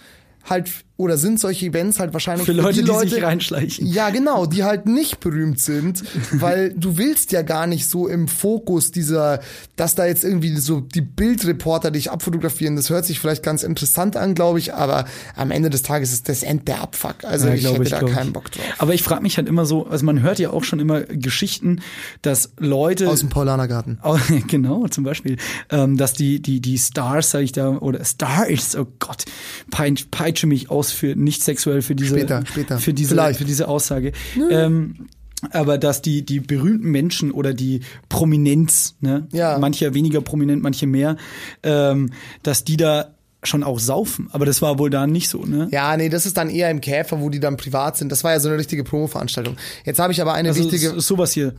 halt, 0.49 0.71
oder 0.97 1.17
sind 1.17 1.41
solche 1.41 1.67
Events 1.67 1.99
halt 1.99 2.13
wahrscheinlich 2.13 2.47
Für 2.47 2.53
Leute, 2.53 2.75
die 2.75 2.85
die 2.85 2.91
Leute, 2.91 3.09
sich 3.09 3.23
reinschleichen. 3.23 3.87
Ja, 3.87 4.11
genau, 4.11 4.47
die 4.47 4.63
halt 4.63 4.87
nicht 4.87 5.21
berühmt 5.21 5.59
sind, 5.59 6.03
weil 6.33 6.75
du 6.75 6.99
willst 6.99 7.33
ja 7.33 7.43
gar 7.43 7.67
nicht 7.67 7.89
so 7.89 8.09
im 8.09 8.29
Fokus 8.29 8.93
dieser, 8.93 9.41
dass 9.77 9.95
da 9.95 10.07
jetzt 10.07 10.23
irgendwie 10.23 10.55
so 10.57 10.81
die 10.81 11.01
Bildreporter 11.01 11.91
dich 11.91 12.11
abfotografieren. 12.11 12.77
Das 12.77 12.91
hört 12.91 13.07
sich 13.07 13.19
vielleicht 13.19 13.43
ganz 13.43 13.63
interessant 13.63 14.17
an, 14.17 14.35
glaube 14.35 14.59
ich, 14.59 14.75
aber 14.75 15.07
am 15.35 15.51
Ende 15.51 15.71
des 15.71 15.83
Tages 15.83 16.13
ist 16.13 16.29
das 16.29 16.43
End 16.43 16.69
der 16.69 16.83
Abfuck. 16.83 17.25
Also 17.25 17.49
Ja, 17.49 17.55
ich 17.55 17.67
hätte 17.67 17.91
da 17.91 17.99
glaub 18.01 18.13
keinen 18.13 18.33
Bock 18.33 18.53
drauf. 18.53 18.65
Aber 18.79 18.95
ich 18.95 19.03
frage 19.03 19.23
mich 19.23 19.39
halt 19.39 19.49
immer 19.49 19.65
so, 19.65 19.87
also 19.87 20.05
man 20.05 20.21
hört 20.21 20.39
ja 20.39 20.51
auch 20.51 20.65
schon 20.65 20.79
immer 20.79 21.01
Geschichten, 21.01 21.81
dass 22.21 22.53
Leute 22.59 23.09
Aus 23.09 23.21
dem 23.21 23.29
Paulanergarten. 23.29 23.99
Genau, 24.47 24.87
zum 24.89 25.05
Beispiel, 25.05 25.37
ähm, 25.71 25.97
dass 25.97 26.13
die, 26.13 26.41
die, 26.41 26.61
die 26.61 26.79
Stars, 26.79 27.31
sag 27.31 27.41
ich 27.41 27.53
da, 27.53 27.71
oder 27.79 28.05
Stars, 28.05 28.77
oh 28.77 28.87
Gott, 28.99 29.25
peitsche 29.71 30.47
mich 30.47 30.71
aus 30.71 30.82
für 30.91 31.15
nicht 31.15 31.43
sexuell 31.45 31.83
für 31.83 31.95
diese, 31.95 32.17
Später, 32.17 32.43
später. 32.47 32.79
für 32.79 32.93
diese, 32.93 33.11
Vielleicht. 33.11 33.39
für 33.39 33.45
diese 33.45 33.69
Aussage. 33.69 34.13
Ähm, 34.51 35.07
aber 35.51 35.77
dass 35.79 36.03
die, 36.03 36.25
die 36.25 36.41
berühmten 36.41 36.91
Menschen 36.91 37.31
oder 37.31 37.53
die 37.55 37.81
Prominenz, 38.09 38.95
ne, 39.01 39.27
Ja. 39.33 39.59
manche 39.59 39.93
weniger 39.95 40.21
prominent, 40.21 40.63
manche 40.63 40.87
mehr, 40.87 41.17
ähm, 41.63 42.11
dass 42.43 42.65
die 42.65 42.77
da 42.77 43.15
schon 43.45 43.65
auch 43.65 43.81
saufen. 43.81 44.29
Aber 44.31 44.47
das 44.47 44.63
war 44.63 44.79
wohl 44.79 44.89
da 44.89 45.09
nicht 45.09 45.29
so, 45.29 45.45
ne? 45.45 45.67
Ja, 45.73 45.97
nee, 45.97 46.09
das 46.09 46.27
ist 46.27 46.37
dann 46.37 46.49
eher 46.49 46.71
im 46.71 46.81
Käfer, 46.81 47.21
wo 47.21 47.29
die 47.29 47.41
dann 47.41 47.57
privat 47.57 47.97
sind. 47.97 48.13
Das 48.13 48.23
war 48.23 48.31
ja 48.31 48.39
so 48.39 48.49
eine 48.49 48.57
richtige 48.59 48.85
Promo-Veranstaltung. 48.85 49.57
Jetzt 49.85 49.99
habe 49.99 50.13
ich 50.13 50.23
aber 50.23 50.35
eine 50.35 50.51
Also 50.51 50.63
wichtige. 50.63 50.91
so- 50.91 51.01
sowas 51.01 51.33
hier. 51.33 51.55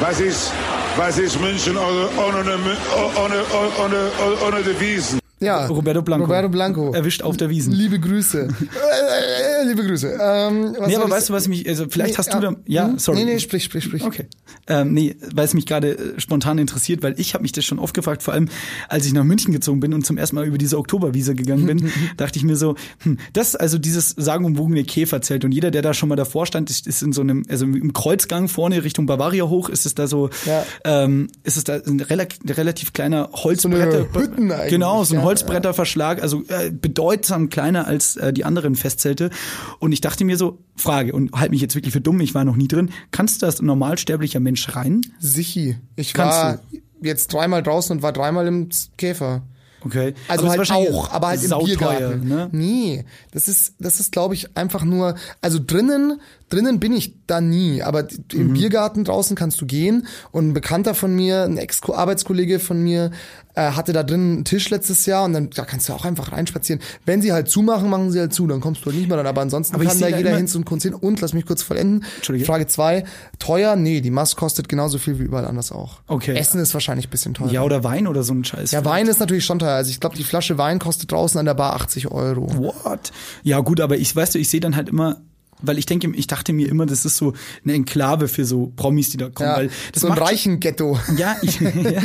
Was 0.00 0.20
ist, 0.20 0.52
was 0.98 1.16
ist 1.16 1.40
München 1.40 1.74
ohne, 1.78 2.06
ohne, 2.18 2.40
ohne, 2.44 2.76
ohne, 3.16 3.44
ohne, 3.82 4.46
ohne 4.46 4.62
Devisen? 4.62 5.21
Ja, 5.42 5.66
Roberto 5.66 6.02
Blanco. 6.02 6.24
Roberto 6.24 6.48
Blanco. 6.48 6.92
Erwischt 6.92 7.22
auf 7.22 7.36
der 7.36 7.50
Wiesen. 7.50 7.72
Liebe 7.72 7.98
Grüße. 7.98 8.48
Äh, 9.62 9.68
liebe 9.68 9.84
Grüße. 9.84 10.18
Ähm, 10.20 10.76
was 10.78 10.88
Nee, 10.88 10.96
aber 10.96 11.10
weißt 11.10 11.28
du, 11.28 11.32
was 11.32 11.48
mich, 11.48 11.68
also 11.68 11.86
vielleicht 11.88 12.12
Nee, 12.12 12.18
hast 12.18 12.32
du 12.32 12.38
ja. 12.38 12.40
da, 12.40 12.56
ja, 12.66 12.88
Hm? 12.88 12.98
sorry. 12.98 13.18
Nee, 13.18 13.24
nee, 13.34 13.38
sprich, 13.38 13.64
sprich, 13.64 13.84
sprich. 13.84 14.02
Okay. 14.04 14.26
Ähm, 14.68 14.92
nee, 14.94 15.16
weil 15.34 15.44
es 15.44 15.54
mich 15.54 15.66
gerade 15.66 15.96
äh, 15.98 16.20
spontan 16.20 16.58
interessiert, 16.58 17.02
weil 17.02 17.14
ich 17.18 17.34
habe 17.34 17.42
mich 17.42 17.52
das 17.52 17.64
schon 17.64 17.78
oft 17.78 17.94
gefragt, 17.94 18.22
vor 18.22 18.34
allem 18.34 18.48
als 18.88 19.06
ich 19.06 19.12
nach 19.12 19.24
München 19.24 19.52
gezogen 19.52 19.80
bin 19.80 19.94
und 19.94 20.04
zum 20.06 20.18
ersten 20.18 20.36
Mal 20.36 20.46
über 20.46 20.58
diese 20.58 20.78
Oktoberwiese 20.78 21.34
gegangen 21.34 21.66
bin, 21.66 21.90
dachte 22.16 22.38
ich 22.38 22.44
mir 22.44 22.56
so, 22.56 22.76
hm, 23.02 23.18
das 23.32 23.48
ist 23.50 23.56
also 23.56 23.78
dieses 23.78 24.10
sagenumwogene 24.10 24.84
Käferzelt 24.84 25.44
und 25.44 25.52
jeder, 25.52 25.70
der 25.70 25.82
da 25.82 25.94
schon 25.94 26.08
mal 26.08 26.16
davor 26.16 26.46
stand, 26.46 26.70
ist, 26.70 26.86
ist 26.86 27.02
in 27.02 27.12
so 27.12 27.20
einem, 27.22 27.44
also 27.48 27.64
im 27.64 27.92
Kreuzgang 27.92 28.48
vorne 28.48 28.84
Richtung 28.84 29.06
Bavaria 29.06 29.44
hoch, 29.44 29.68
ist 29.68 29.86
es 29.86 29.94
da 29.94 30.06
so, 30.06 30.30
Ja. 30.46 30.64
ähm, 30.84 31.28
ist 31.44 31.56
es 31.56 31.64
da 31.64 31.74
ein 31.74 32.00
relativ, 32.00 32.92
kleiner 32.92 33.30
Holzbretter. 33.32 34.06
Hütten 34.14 34.50
eigentlich, 34.52 34.70
Genau, 34.70 35.04
so 35.04 35.14
ein 35.16 35.22
Holzbretterverschlag, 35.22 36.22
also 36.22 36.42
äh, 36.48 36.70
bedeutsam 36.70 37.48
kleiner 37.48 37.86
als 37.86 38.16
äh, 38.16 38.32
die 38.32 38.44
anderen 38.44 38.74
Festzelte. 38.76 39.30
Und 39.78 39.92
ich 39.92 40.00
dachte 40.00 40.24
mir 40.24 40.36
so, 40.36 40.58
Frage, 40.76 41.12
und 41.12 41.32
halt 41.32 41.50
mich 41.50 41.60
jetzt 41.60 41.74
wirklich 41.74 41.92
für 41.92 42.00
dumm, 42.00 42.20
ich 42.20 42.34
war 42.34 42.44
noch 42.44 42.56
nie 42.56 42.68
drin, 42.68 42.90
kannst 43.10 43.42
du 43.42 43.46
als 43.46 43.62
normalsterblicher 43.62 44.40
Mensch 44.40 44.74
rein? 44.74 45.00
Sichi. 45.18 45.76
Ich 45.96 46.14
Kannst 46.14 46.38
war 46.38 46.60
jetzt 47.02 47.32
dreimal 47.32 47.62
draußen 47.62 47.96
und 47.96 48.02
war 48.02 48.12
dreimal 48.12 48.46
im 48.46 48.68
Käfer. 48.96 49.42
Okay. 49.84 50.14
Also 50.28 50.46
Aber 50.46 50.58
halt 50.58 50.70
auch, 50.70 51.10
aber 51.10 51.28
halt 51.28 51.42
im 51.42 51.58
Biergarten. 51.64 52.28
Ne? 52.28 52.48
Nee, 52.52 53.04
das 53.32 53.48
ist, 53.48 53.74
das 53.78 54.00
ist, 54.00 54.12
glaube 54.12 54.34
ich, 54.34 54.56
einfach 54.56 54.84
nur, 54.84 55.16
also 55.40 55.58
drinnen, 55.64 56.20
drinnen 56.52 56.80
bin 56.80 56.92
ich 56.92 57.14
da 57.26 57.40
nie, 57.40 57.82
aber 57.82 58.06
im 58.32 58.48
Mhm. 58.48 58.52
Biergarten 58.54 59.04
draußen 59.04 59.36
kannst 59.36 59.60
du 59.60 59.66
gehen 59.66 60.06
und 60.30 60.48
ein 60.48 60.52
Bekannter 60.54 60.94
von 60.94 61.14
mir, 61.14 61.42
ein 61.44 61.56
Ex-Arbeitskollege 61.56 62.58
von 62.58 62.82
mir, 62.82 63.10
äh, 63.54 63.72
hatte 63.72 63.92
da 63.92 64.02
drin 64.02 64.32
einen 64.32 64.44
Tisch 64.44 64.70
letztes 64.70 65.04
Jahr 65.06 65.24
und 65.24 65.34
dann, 65.34 65.50
da 65.50 65.64
kannst 65.64 65.88
du 65.88 65.92
auch 65.92 66.04
einfach 66.06 66.32
reinspazieren. 66.32 66.80
Wenn 67.04 67.20
sie 67.20 67.32
halt 67.32 67.48
zumachen, 67.48 67.90
machen 67.90 68.10
sie 68.10 68.18
halt 68.20 68.32
zu, 68.32 68.46
dann 68.46 68.60
kommst 68.60 68.82
du 68.82 68.86
halt 68.86 68.96
nicht 68.96 69.08
mehr 69.08 69.16
dann, 69.18 69.26
aber 69.26 69.42
ansonsten 69.42 69.74
Aber 69.74 69.84
kann 69.84 69.98
da 70.00 70.08
jeder 70.08 70.36
hin 70.36 70.48
zum 70.48 70.64
Kunst 70.64 70.84
hin 70.84 70.94
und, 70.94 71.20
lass 71.20 71.32
mich 71.34 71.44
kurz 71.44 71.62
vollenden. 71.62 72.04
Frage 72.44 72.66
zwei 72.66 73.04
teuer? 73.38 73.76
Nee, 73.76 74.00
die 74.00 74.10
Maß 74.10 74.36
kostet 74.36 74.68
genauso 74.68 74.98
viel 74.98 75.18
wie 75.18 75.24
überall 75.24 75.46
anders 75.46 75.70
auch. 75.70 76.00
Okay. 76.06 76.34
Essen 76.36 76.60
ist 76.60 76.72
wahrscheinlich 76.72 77.08
ein 77.08 77.10
bisschen 77.10 77.34
teuer. 77.34 77.50
Ja, 77.50 77.62
oder 77.62 77.84
Wein 77.84 78.06
oder 78.06 78.22
so 78.22 78.32
ein 78.32 78.44
Scheiß. 78.44 78.70
Ja, 78.72 78.84
Wein 78.84 79.06
ist 79.06 79.20
natürlich 79.20 79.44
schon 79.44 79.58
teuer. 79.58 79.72
Also 79.74 79.90
ich 79.90 80.00
glaube, 80.00 80.16
die 80.16 80.24
Flasche 80.24 80.56
Wein 80.56 80.78
kostet 80.78 81.12
draußen 81.12 81.38
an 81.38 81.44
der 81.44 81.54
Bar 81.54 81.74
80 81.74 82.10
Euro. 82.10 82.48
What? 82.56 83.12
Ja, 83.42 83.60
gut, 83.60 83.80
aber 83.80 83.96
ich, 83.98 84.14
weißt 84.16 84.34
du, 84.34 84.38
ich 84.38 84.48
sehe 84.48 84.60
dann 84.60 84.76
halt 84.76 84.88
immer, 84.88 85.20
weil 85.62 85.78
ich 85.78 85.86
denke, 85.86 86.10
ich 86.14 86.26
dachte 86.26 86.52
mir 86.52 86.68
immer, 86.68 86.86
das 86.86 87.04
ist 87.04 87.16
so 87.16 87.32
eine 87.64 87.72
Enklave 87.74 88.28
für 88.28 88.44
so 88.44 88.72
Promis, 88.76 89.10
die 89.10 89.16
da 89.16 89.28
kommen, 89.30 89.48
Ja, 89.48 89.56
weil 89.56 89.70
das 89.92 90.02
so 90.02 90.08
ein 90.08 90.18
reichen 90.18 90.60
Ghetto. 90.60 90.98
Ja, 91.16 91.36
ich, 91.42 91.60
ja, 91.60 92.02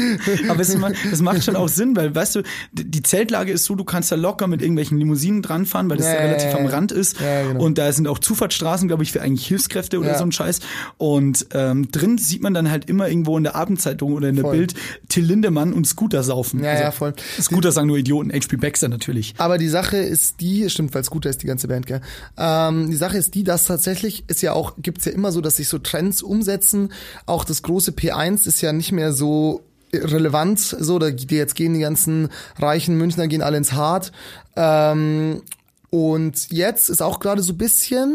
aber 0.49 0.61
es 0.61 0.75
macht, 0.77 0.95
das 1.09 1.21
macht 1.21 1.43
schon 1.43 1.55
auch 1.55 1.67
Sinn, 1.69 1.95
weil, 1.95 2.13
weißt 2.13 2.35
du, 2.35 2.43
die 2.73 3.03
Zeltlage 3.03 3.51
ist 3.51 3.65
so, 3.65 3.75
du 3.75 3.83
kannst 3.83 4.11
da 4.11 4.15
locker 4.15 4.47
mit 4.47 4.61
irgendwelchen 4.61 4.97
Limousinen 4.97 5.41
dranfahren, 5.41 5.89
weil 5.89 5.97
das 5.97 6.05
Ja, 6.07 6.13
ja, 6.13 6.19
ja, 6.19 6.25
relativ 6.27 6.51
ja, 6.51 6.57
am 6.57 6.65
ja. 6.65 6.69
Rand 6.69 6.91
ist. 6.91 7.19
Ja, 7.19 7.47
genau. 7.47 7.63
Und 7.63 7.77
da 7.77 7.91
sind 7.91 8.07
auch 8.07 8.19
Zufahrtsstraßen, 8.19 8.87
glaube 8.87 9.03
ich, 9.03 9.11
für 9.11 9.21
eigentlich 9.21 9.47
Hilfskräfte 9.47 9.99
oder 9.99 10.09
Ja. 10.11 10.17
so 10.17 10.23
ein 10.23 10.31
Scheiß. 10.31 10.59
Und 10.97 11.47
ähm, 11.53 11.91
drin 11.91 12.17
sieht 12.17 12.41
man 12.43 12.53
dann 12.53 12.69
halt 12.69 12.89
immer 12.89 13.09
irgendwo 13.09 13.37
in 13.37 13.43
der 13.43 13.55
Abendzeitung 13.55 14.13
oder 14.13 14.29
in 14.29 14.35
der 14.35 14.43
Voll. 14.45 14.57
Bild 14.57 14.73
Till 15.09 15.25
Lindemann 15.25 15.73
und 15.73 15.87
Scooter 15.87 16.23
saufen. 16.23 16.59
Also 16.59 16.69
Ja, 16.69 16.79
ja, 16.79 16.91
voll. 16.91 17.13
Scooter 17.41 17.71
sagen 17.71 17.87
nur 17.87 17.97
Idioten, 17.97 18.31
HP 18.31 18.57
Baxter 18.57 18.87
natürlich. 18.89 19.33
Aber 19.37 19.57
die 19.57 19.69
Sache 19.69 19.97
ist 19.97 20.39
die, 20.41 20.69
stimmt, 20.69 20.93
weil 20.93 21.03
guter 21.09 21.29
ist, 21.29 21.41
die 21.41 21.47
ganze 21.47 21.67
Band, 21.67 21.85
gell? 21.87 22.01
Ähm, 22.37 22.89
die 22.89 22.95
Sache 22.95 23.17
ist 23.17 23.33
die, 23.33 23.43
dass 23.47 23.65
tatsächlich 23.65 24.25
ist 24.27 24.41
ja 24.41 24.53
auch, 24.53 24.73
gibt's 24.77 25.05
ja 25.05 25.11
immer 25.11 25.31
so, 25.31 25.41
dass 25.41 25.57
sich 25.57 25.67
so 25.67 25.79
Trends 25.79 26.21
umsetzen. 26.21 26.91
Auch 27.25 27.45
das 27.45 27.61
große 27.61 27.91
P1 27.91 28.47
ist 28.47 28.61
ja 28.61 28.73
nicht 28.73 28.91
mehr 28.91 29.13
so 29.13 29.63
relevant, 29.93 30.59
so, 30.59 30.99
da 30.99 31.07
jetzt 31.07 31.55
gehen 31.55 31.73
die 31.73 31.79
ganzen 31.79 32.29
reichen 32.59 32.97
Münchner 32.97 33.27
gehen 33.27 33.41
alle 33.41 33.57
ins 33.57 33.73
Hart. 33.73 34.11
Ähm, 34.55 35.41
und 35.89 36.51
jetzt 36.51 36.89
ist 36.89 37.01
auch 37.01 37.19
gerade 37.19 37.41
so 37.41 37.53
bisschen 37.53 38.13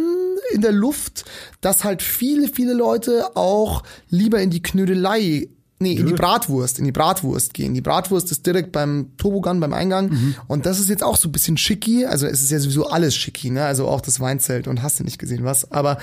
in 0.53 0.61
der 0.61 0.73
Luft, 0.73 1.25
dass 1.62 1.85
halt 1.85 2.03
viele, 2.03 2.49
viele 2.49 2.75
Leute 2.75 3.37
auch 3.37 3.83
lieber 4.11 4.41
in 4.41 4.51
die 4.51 4.62
Knödelei 4.62 5.49
Nee, 5.83 5.95
in 5.95 6.07
die 6.07 6.12
Bratwurst, 6.12 6.79
in 6.79 6.85
die 6.85 6.93
Bratwurst 6.93 7.55
gehen. 7.55 7.75
Die 7.75 7.81
Bratwurst 7.81 8.31
ist 8.31 8.47
direkt 8.47 8.73
beim 8.73 9.11
Tobogan, 9.19 9.61
beim 9.61 9.73
Eingang. 9.73 10.35
Und 10.47 10.65
das 10.67 10.81
ist 10.81 10.89
jetzt 10.89 11.03
auch 11.03 11.17
so 11.17 11.29
ein 11.29 11.33
bisschen 11.33 11.57
schicki. 11.57 12.07
Also 12.07 12.27
es 12.27 12.43
ist 12.43 12.51
ja 12.51 12.59
sowieso 12.59 12.89
alles 12.89 13.15
schicki, 13.17 13.51
ne? 13.51 13.65
Also 13.65 13.89
auch 13.89 14.01
das 14.01 14.21
Weinzelt 14.21 14.69
und 14.69 14.83
hast 14.83 15.01
du 15.01 15.05
nicht 15.05 15.19
gesehen 15.19 15.45
was. 15.45 15.71
Aber 15.73 15.99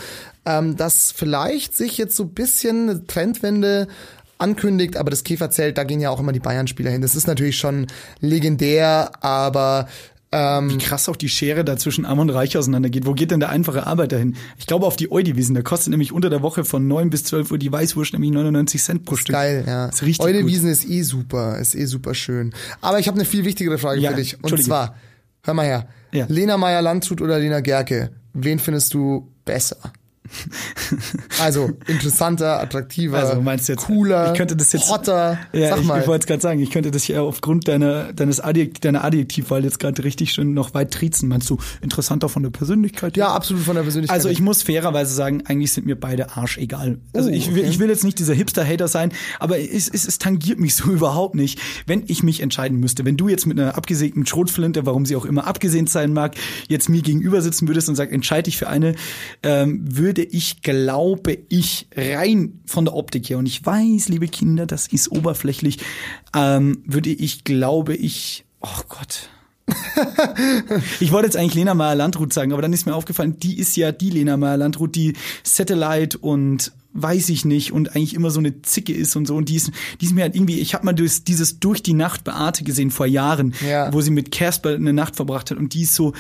ähm, 0.46 0.76
dass 0.76 1.12
vielleicht 1.12 1.76
sich 1.76 1.98
jetzt 1.98 2.16
so 2.16 2.24
ein 2.24 2.34
bisschen 2.34 2.90
eine 2.90 3.08
Trendwende 3.08 3.88
ankündigt, 4.38 4.98
aber 4.98 5.10
das 5.10 5.24
Käferzelt, 5.24 5.78
da 5.78 5.84
gehen 5.84 6.00
ja 6.00 6.10
auch 6.10 6.20
immer 6.20 6.32
die 6.32 6.40
Bayern-Spieler 6.40 6.92
hin. 6.92 7.02
Das 7.02 7.16
ist 7.16 7.28
natürlich 7.28 7.58
schon 7.58 7.88
legendär, 8.22 9.12
aber 9.22 9.88
ähm, 10.32 10.70
Wie 10.70 10.78
krass 10.78 11.10
auch 11.10 11.16
die 11.16 11.30
Schere 11.30 11.66
da 11.66 11.76
zwischen 11.76 12.06
Arm 12.06 12.20
und 12.20 12.30
Reich 12.30 12.56
auseinandergeht. 12.56 13.06
Wo 13.08 13.14
geht 13.14 13.32
denn 13.32 13.40
der 13.40 13.50
einfache 13.50 13.88
Arbeiter 13.88 14.18
hin? 14.20 14.36
Ich 14.60 14.68
glaube 14.68 14.86
auf 14.86 14.96
die 14.96 15.12
Eudiwiesen. 15.12 15.56
Da 15.56 15.64
kostet 15.64 15.90
nämlich 15.90 16.12
unter 16.12 16.30
der 16.30 16.44
Woche 16.44 16.66
von 16.66 16.88
9 16.88 17.10
bis 17.10 17.24
12 17.24 17.52
Uhr 17.52 17.58
die 17.58 17.72
Weißwurst 17.72 18.14
nämlich 18.14 18.32
99 18.32 18.82
Cent 18.82 19.06
pro 19.06 19.16
Stück. 19.16 19.34
Geil, 19.34 19.64
ja. 19.66 19.88
Ist 19.88 20.04
richtig 20.04 20.26
Eure 20.26 20.42
gut. 20.42 20.52
Wiesen 20.52 20.70
ist 20.70 20.88
eh 20.88 21.02
super, 21.02 21.58
ist 21.58 21.74
eh 21.74 21.86
super 21.86 22.14
schön. 22.14 22.54
Aber 22.82 23.00
ich 23.00 23.08
habe 23.08 23.16
eine 23.16 23.26
viel 23.26 23.44
wichtigere 23.44 23.80
Frage 23.80 24.02
Ja, 24.02 24.12
für 24.12 24.18
dich. 24.18 24.44
Und 24.44 24.62
zwar, 24.64 24.96
hör 25.44 25.54
mal 25.56 25.66
her. 25.66 25.88
Ja. 26.12 26.26
Lena 26.30 26.58
Meyer-Landshut 26.58 27.22
oder 27.22 27.40
Lena 27.40 27.62
Gerke? 27.62 28.12
Wen 28.34 28.60
findest 28.60 28.94
du 28.94 29.32
besser? 29.46 29.78
Also 31.42 31.72
interessanter, 31.88 32.60
attraktiver, 32.60 33.18
Also 33.20 33.42
meinst 33.42 33.70
jetzt, 33.70 33.86
cooler, 33.86 34.32
ich 34.32 34.38
könnte 34.38 34.56
das 34.56 34.74
jetzt, 34.74 34.90
hotter. 34.90 35.38
Ja, 35.54 35.70
Sag 35.70 35.80
ich, 35.82 35.86
mal. 35.86 36.02
ich 36.02 36.08
wollte 36.08 36.24
es 36.24 36.28
gerade 36.28 36.42
sagen, 36.42 36.60
ich 36.60 36.72
könnte 36.72 36.92
das 36.92 37.04
hier 37.04 37.22
aufgrund 37.24 37.68
deiner 37.68 38.12
deines 38.14 38.40
Adjekt, 38.40 38.84
deiner 38.84 39.04
Adjektivwahl 39.04 39.64
jetzt 39.64 39.80
gerade 39.80 40.04
richtig 40.04 40.32
schön 40.32 40.54
noch 40.54 40.74
weit 40.74 40.92
triezen. 40.92 41.30
Meinst 41.30 41.50
du 41.50 41.58
interessanter 41.82 42.30
von 42.30 42.44
der 42.44 42.50
Persönlichkeit? 42.50 43.16
ja, 43.18 43.34
absolut 43.34 43.64
von 43.64 43.76
der 43.76 43.84
Persönlichkeit. 43.84 44.16
Also 44.16 44.30
ich 44.30 44.42
muss 44.42 44.64
fairerweise 44.64 45.14
sagen, 45.14 45.44
eigentlich 45.46 45.72
sind 45.72 45.86
mir 45.86 46.00
beide 46.00 46.36
Arsch 46.36 46.58
egal. 46.58 47.00
Also 47.14 47.30
Oh, 47.30 47.32
ich, 47.34 47.54
will, 47.54 47.62
okay. 47.62 47.70
ich 47.70 47.80
will 47.80 47.90
jetzt 47.90 48.04
nicht 48.04 48.18
dieser 48.20 48.34
Hipster-Hater 48.34 48.88
sein, 48.88 49.12
aber 49.40 49.60
es, 49.60 49.88
es, 49.88 50.06
es 50.08 50.18
tangiert 50.18 50.60
mich 50.60 50.76
so 50.76 50.86
überhaupt 50.92 51.36
nicht. 51.36 51.60
Wenn 51.86 52.04
ich 52.08 52.24
mich 52.24 52.42
entscheiden 52.42 52.80
müsste, 52.80 53.06
wenn 53.06 53.18
du 53.18 53.28
jetzt 53.30 53.46
mit 53.46 53.60
einer 53.60 53.76
abgesägten 53.78 54.26
Schrotflinte, 54.26 54.86
warum 54.86 55.06
sie 55.06 55.16
auch 55.16 55.26
immer 55.26 55.48
abgesehen 55.48 55.88
sein 55.88 56.12
mag, 56.14 56.36
jetzt 56.68 56.90
mir 56.90 57.02
gegenüber 57.02 57.42
sitzen 57.42 57.68
würdest 57.68 57.88
und 57.90 57.96
sagst, 57.96 58.14
entscheide 58.14 58.44
dich 58.44 58.58
für 58.58 58.68
eine, 58.68 58.96
ähm, 59.44 59.82
würde 59.86 60.19
ich, 60.24 60.62
glaube 60.62 61.38
ich, 61.50 61.88
rein 61.96 62.60
von 62.66 62.86
der 62.86 62.96
Optik 62.96 63.30
her, 63.30 63.38
und 63.38 63.46
ich 63.46 63.66
weiß, 63.66 64.10
liebe 64.10 64.28
Kinder, 64.28 64.66
das 64.66 64.88
ist 64.88 65.12
oberflächlich, 65.12 65.80
ähm, 66.36 66.84
würde 66.86 67.10
ich, 67.10 67.44
glaube 67.44 67.96
ich, 67.96 68.46
oh 68.62 68.82
Gott, 68.90 69.30
ich 71.00 71.12
wollte 71.12 71.28
jetzt 71.28 71.38
eigentlich 71.38 71.54
Lena 71.56 71.74
Meyer-Landrut 71.74 72.34
sagen, 72.34 72.54
aber 72.54 72.62
dann 72.62 72.74
ist 72.74 72.86
mir 72.86 72.96
aufgefallen, 72.96 73.38
die 73.40 73.58
ist 73.60 73.76
ja 73.78 73.92
die 73.92 74.10
Lena 74.10 74.38
Meyer-Landrut, 74.38 74.96
die 74.96 75.14
Satellite 75.44 76.18
und 76.18 76.72
weiß 76.94 77.30
ich 77.30 77.46
nicht 77.46 77.72
und 77.72 77.96
eigentlich 77.96 78.16
immer 78.16 78.32
so 78.32 78.40
eine 78.40 78.64
Zicke 78.64 78.94
ist 78.94 79.16
und 79.16 79.28
so. 79.28 79.36
Und 79.36 79.48
die 79.50 79.56
ist, 79.56 79.70
die 80.02 80.06
ist 80.06 80.16
mir 80.16 80.24
halt 80.24 80.36
irgendwie, 80.36 80.60
ich 80.60 80.74
habe 80.74 80.86
mal 80.86 80.94
durch, 80.94 81.24
dieses 81.24 81.60
Durch 81.60 81.84
die 81.84 81.94
Nacht 81.94 82.24
Beate 82.24 82.64
gesehen 82.64 82.90
vor 82.90 83.06
Jahren, 83.06 83.54
Ja. 83.68 83.94
wo 83.94 84.02
sie 84.02 84.10
mit 84.10 84.32
Casper 84.32 84.74
eine 84.74 84.92
Nacht 84.92 85.16
verbracht 85.16 85.52
hat. 85.52 85.60
Und 85.60 85.76
die 85.76 85.84
ist 85.84 85.94
so, 85.94 86.14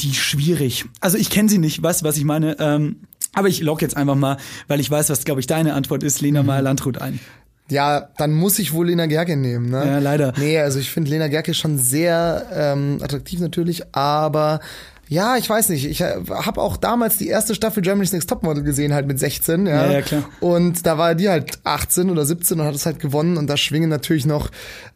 die 0.00 0.08
ist 0.10 0.16
schwierig. 0.16 0.84
Also 1.00 1.18
ich 1.18 1.30
kenne 1.30 1.48
sie 1.48 1.58
nicht, 1.58 1.82
weißt 1.82 2.02
du, 2.02 2.04
was 2.06 2.16
ich 2.16 2.24
meine? 2.24 2.56
Ähm, 2.58 3.00
aber 3.34 3.48
ich 3.48 3.60
log 3.60 3.82
jetzt 3.82 3.96
einfach 3.96 4.14
mal, 4.14 4.38
weil 4.68 4.80
ich 4.80 4.90
weiß, 4.90 5.10
was, 5.10 5.24
glaube 5.24 5.40
ich, 5.40 5.46
deine 5.46 5.74
Antwort 5.74 6.02
ist, 6.02 6.20
Lena 6.20 6.40
Mhm. 6.42 6.46
Meyer-Landrut 6.46 6.98
ein. 6.98 7.20
Ja, 7.68 8.08
dann 8.16 8.32
muss 8.32 8.58
ich 8.60 8.72
wohl 8.72 8.86
Lena 8.86 9.06
Gerke 9.06 9.36
nehmen, 9.36 9.70
ne? 9.70 9.84
Ja, 9.84 9.98
leider. 9.98 10.32
Nee, 10.38 10.58
also 10.60 10.78
ich 10.78 10.88
finde 10.90 11.10
Lena 11.10 11.26
Gerke 11.28 11.52
schon 11.52 11.78
sehr 11.78 12.46
ähm, 12.52 12.98
attraktiv 13.02 13.40
natürlich, 13.40 13.94
aber 13.94 14.60
ja, 15.08 15.36
ich 15.36 15.48
weiß 15.48 15.68
nicht. 15.68 15.84
Ich 15.86 16.02
habe 16.02 16.60
auch 16.60 16.76
damals 16.76 17.16
die 17.16 17.28
erste 17.28 17.54
Staffel 17.54 17.82
Germany's 17.82 18.12
Next 18.12 18.28
Topmodel 18.28 18.62
gesehen, 18.64 18.92
halt 18.92 19.06
mit 19.06 19.18
16, 19.18 19.66
ja. 19.66 19.86
Ja, 19.86 19.92
ja, 19.92 20.02
klar. 20.02 20.24
Und 20.40 20.84
da 20.86 20.98
war 20.98 21.14
die 21.14 21.28
halt 21.28 21.58
18 21.64 22.10
oder 22.10 22.24
17 22.26 22.58
und 22.60 22.66
hat 22.66 22.74
es 22.74 22.86
halt 22.86 22.98
gewonnen 22.98 23.36
und 23.36 23.46
da 23.48 23.56
schwingen 23.56 23.88
natürlich 23.88 24.26
noch 24.26 24.50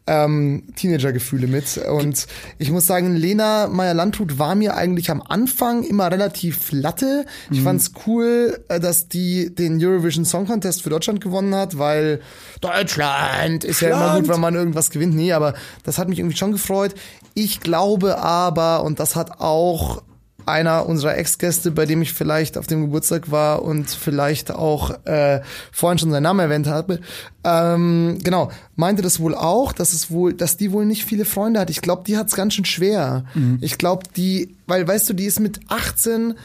ähm, 0.07 0.63
Teenager-Gefühle 0.75 1.47
mit. 1.47 1.77
Und 1.77 2.25
ich 2.57 2.71
muss 2.71 2.87
sagen, 2.87 3.15
Lena 3.15 3.67
Meyer-Landrut 3.67 4.39
war 4.39 4.55
mir 4.55 4.75
eigentlich 4.75 5.11
am 5.11 5.21
Anfang 5.21 5.83
immer 5.83 6.11
relativ 6.11 6.71
latte. 6.71 7.25
Ich 7.51 7.59
Mhm. 7.59 7.63
fand's 7.63 7.91
cool, 8.07 8.59
äh, 8.67 8.79
dass 8.79 9.07
die 9.07 9.53
den 9.53 9.83
Eurovision 9.83 10.25
Song 10.25 10.47
Contest 10.47 10.81
für 10.81 10.89
Deutschland 10.89 11.21
gewonnen 11.21 11.53
hat, 11.55 11.77
weil 11.77 12.19
Deutschland 12.61 13.63
ist 13.63 13.81
ja 13.81 13.89
immer 13.89 14.19
gut, 14.19 14.27
wenn 14.29 14.39
man 14.39 14.55
irgendwas 14.55 14.89
gewinnt. 14.89 15.15
Nee, 15.15 15.33
aber 15.33 15.53
das 15.83 15.97
hat 15.97 16.09
mich 16.09 16.19
irgendwie 16.19 16.37
schon 16.37 16.51
gefreut. 16.51 16.95
Ich 17.33 17.61
glaube 17.61 18.19
aber, 18.19 18.83
und 18.83 18.99
das 18.99 19.15
hat 19.15 19.39
auch 19.39 20.03
einer 20.45 20.87
unserer 20.87 21.17
Ex-Gäste, 21.17 21.71
bei 21.71 21.85
dem 21.85 22.01
ich 22.01 22.13
vielleicht 22.13 22.57
auf 22.57 22.67
dem 22.67 22.81
Geburtstag 22.81 23.31
war 23.31 23.63
und 23.63 23.89
vielleicht 23.89 24.51
auch 24.51 24.91
äh, 25.05 25.41
vorhin 25.71 25.99
schon 25.99 26.11
seinen 26.11 26.23
Namen 26.23 26.39
erwähnt 26.39 26.67
habe, 26.67 26.99
ähm, 27.43 28.19
genau, 28.23 28.51
meinte 28.75 29.01
das 29.01 29.19
wohl 29.19 29.35
auch, 29.35 29.71
dass 29.71 29.93
es 29.93 30.11
wohl, 30.11 30.33
dass 30.33 30.57
die 30.57 30.71
wohl 30.71 30.85
nicht 30.85 31.05
viele 31.05 31.25
Freunde 31.25 31.59
hat. 31.59 31.69
Ich 31.69 31.81
glaube, 31.81 32.03
die 32.05 32.17
hat 32.17 32.27
es 32.27 32.35
ganz 32.35 32.53
schön 32.53 32.65
schwer. 32.65 33.25
Ich 33.61 33.77
glaube, 33.77 34.03
die, 34.15 34.55
weil 34.67 34.87
weißt 34.87 35.09
du, 35.09 35.13
die 35.13 35.25
ist 35.25 35.39
mit 35.39 35.59
18 35.67 36.35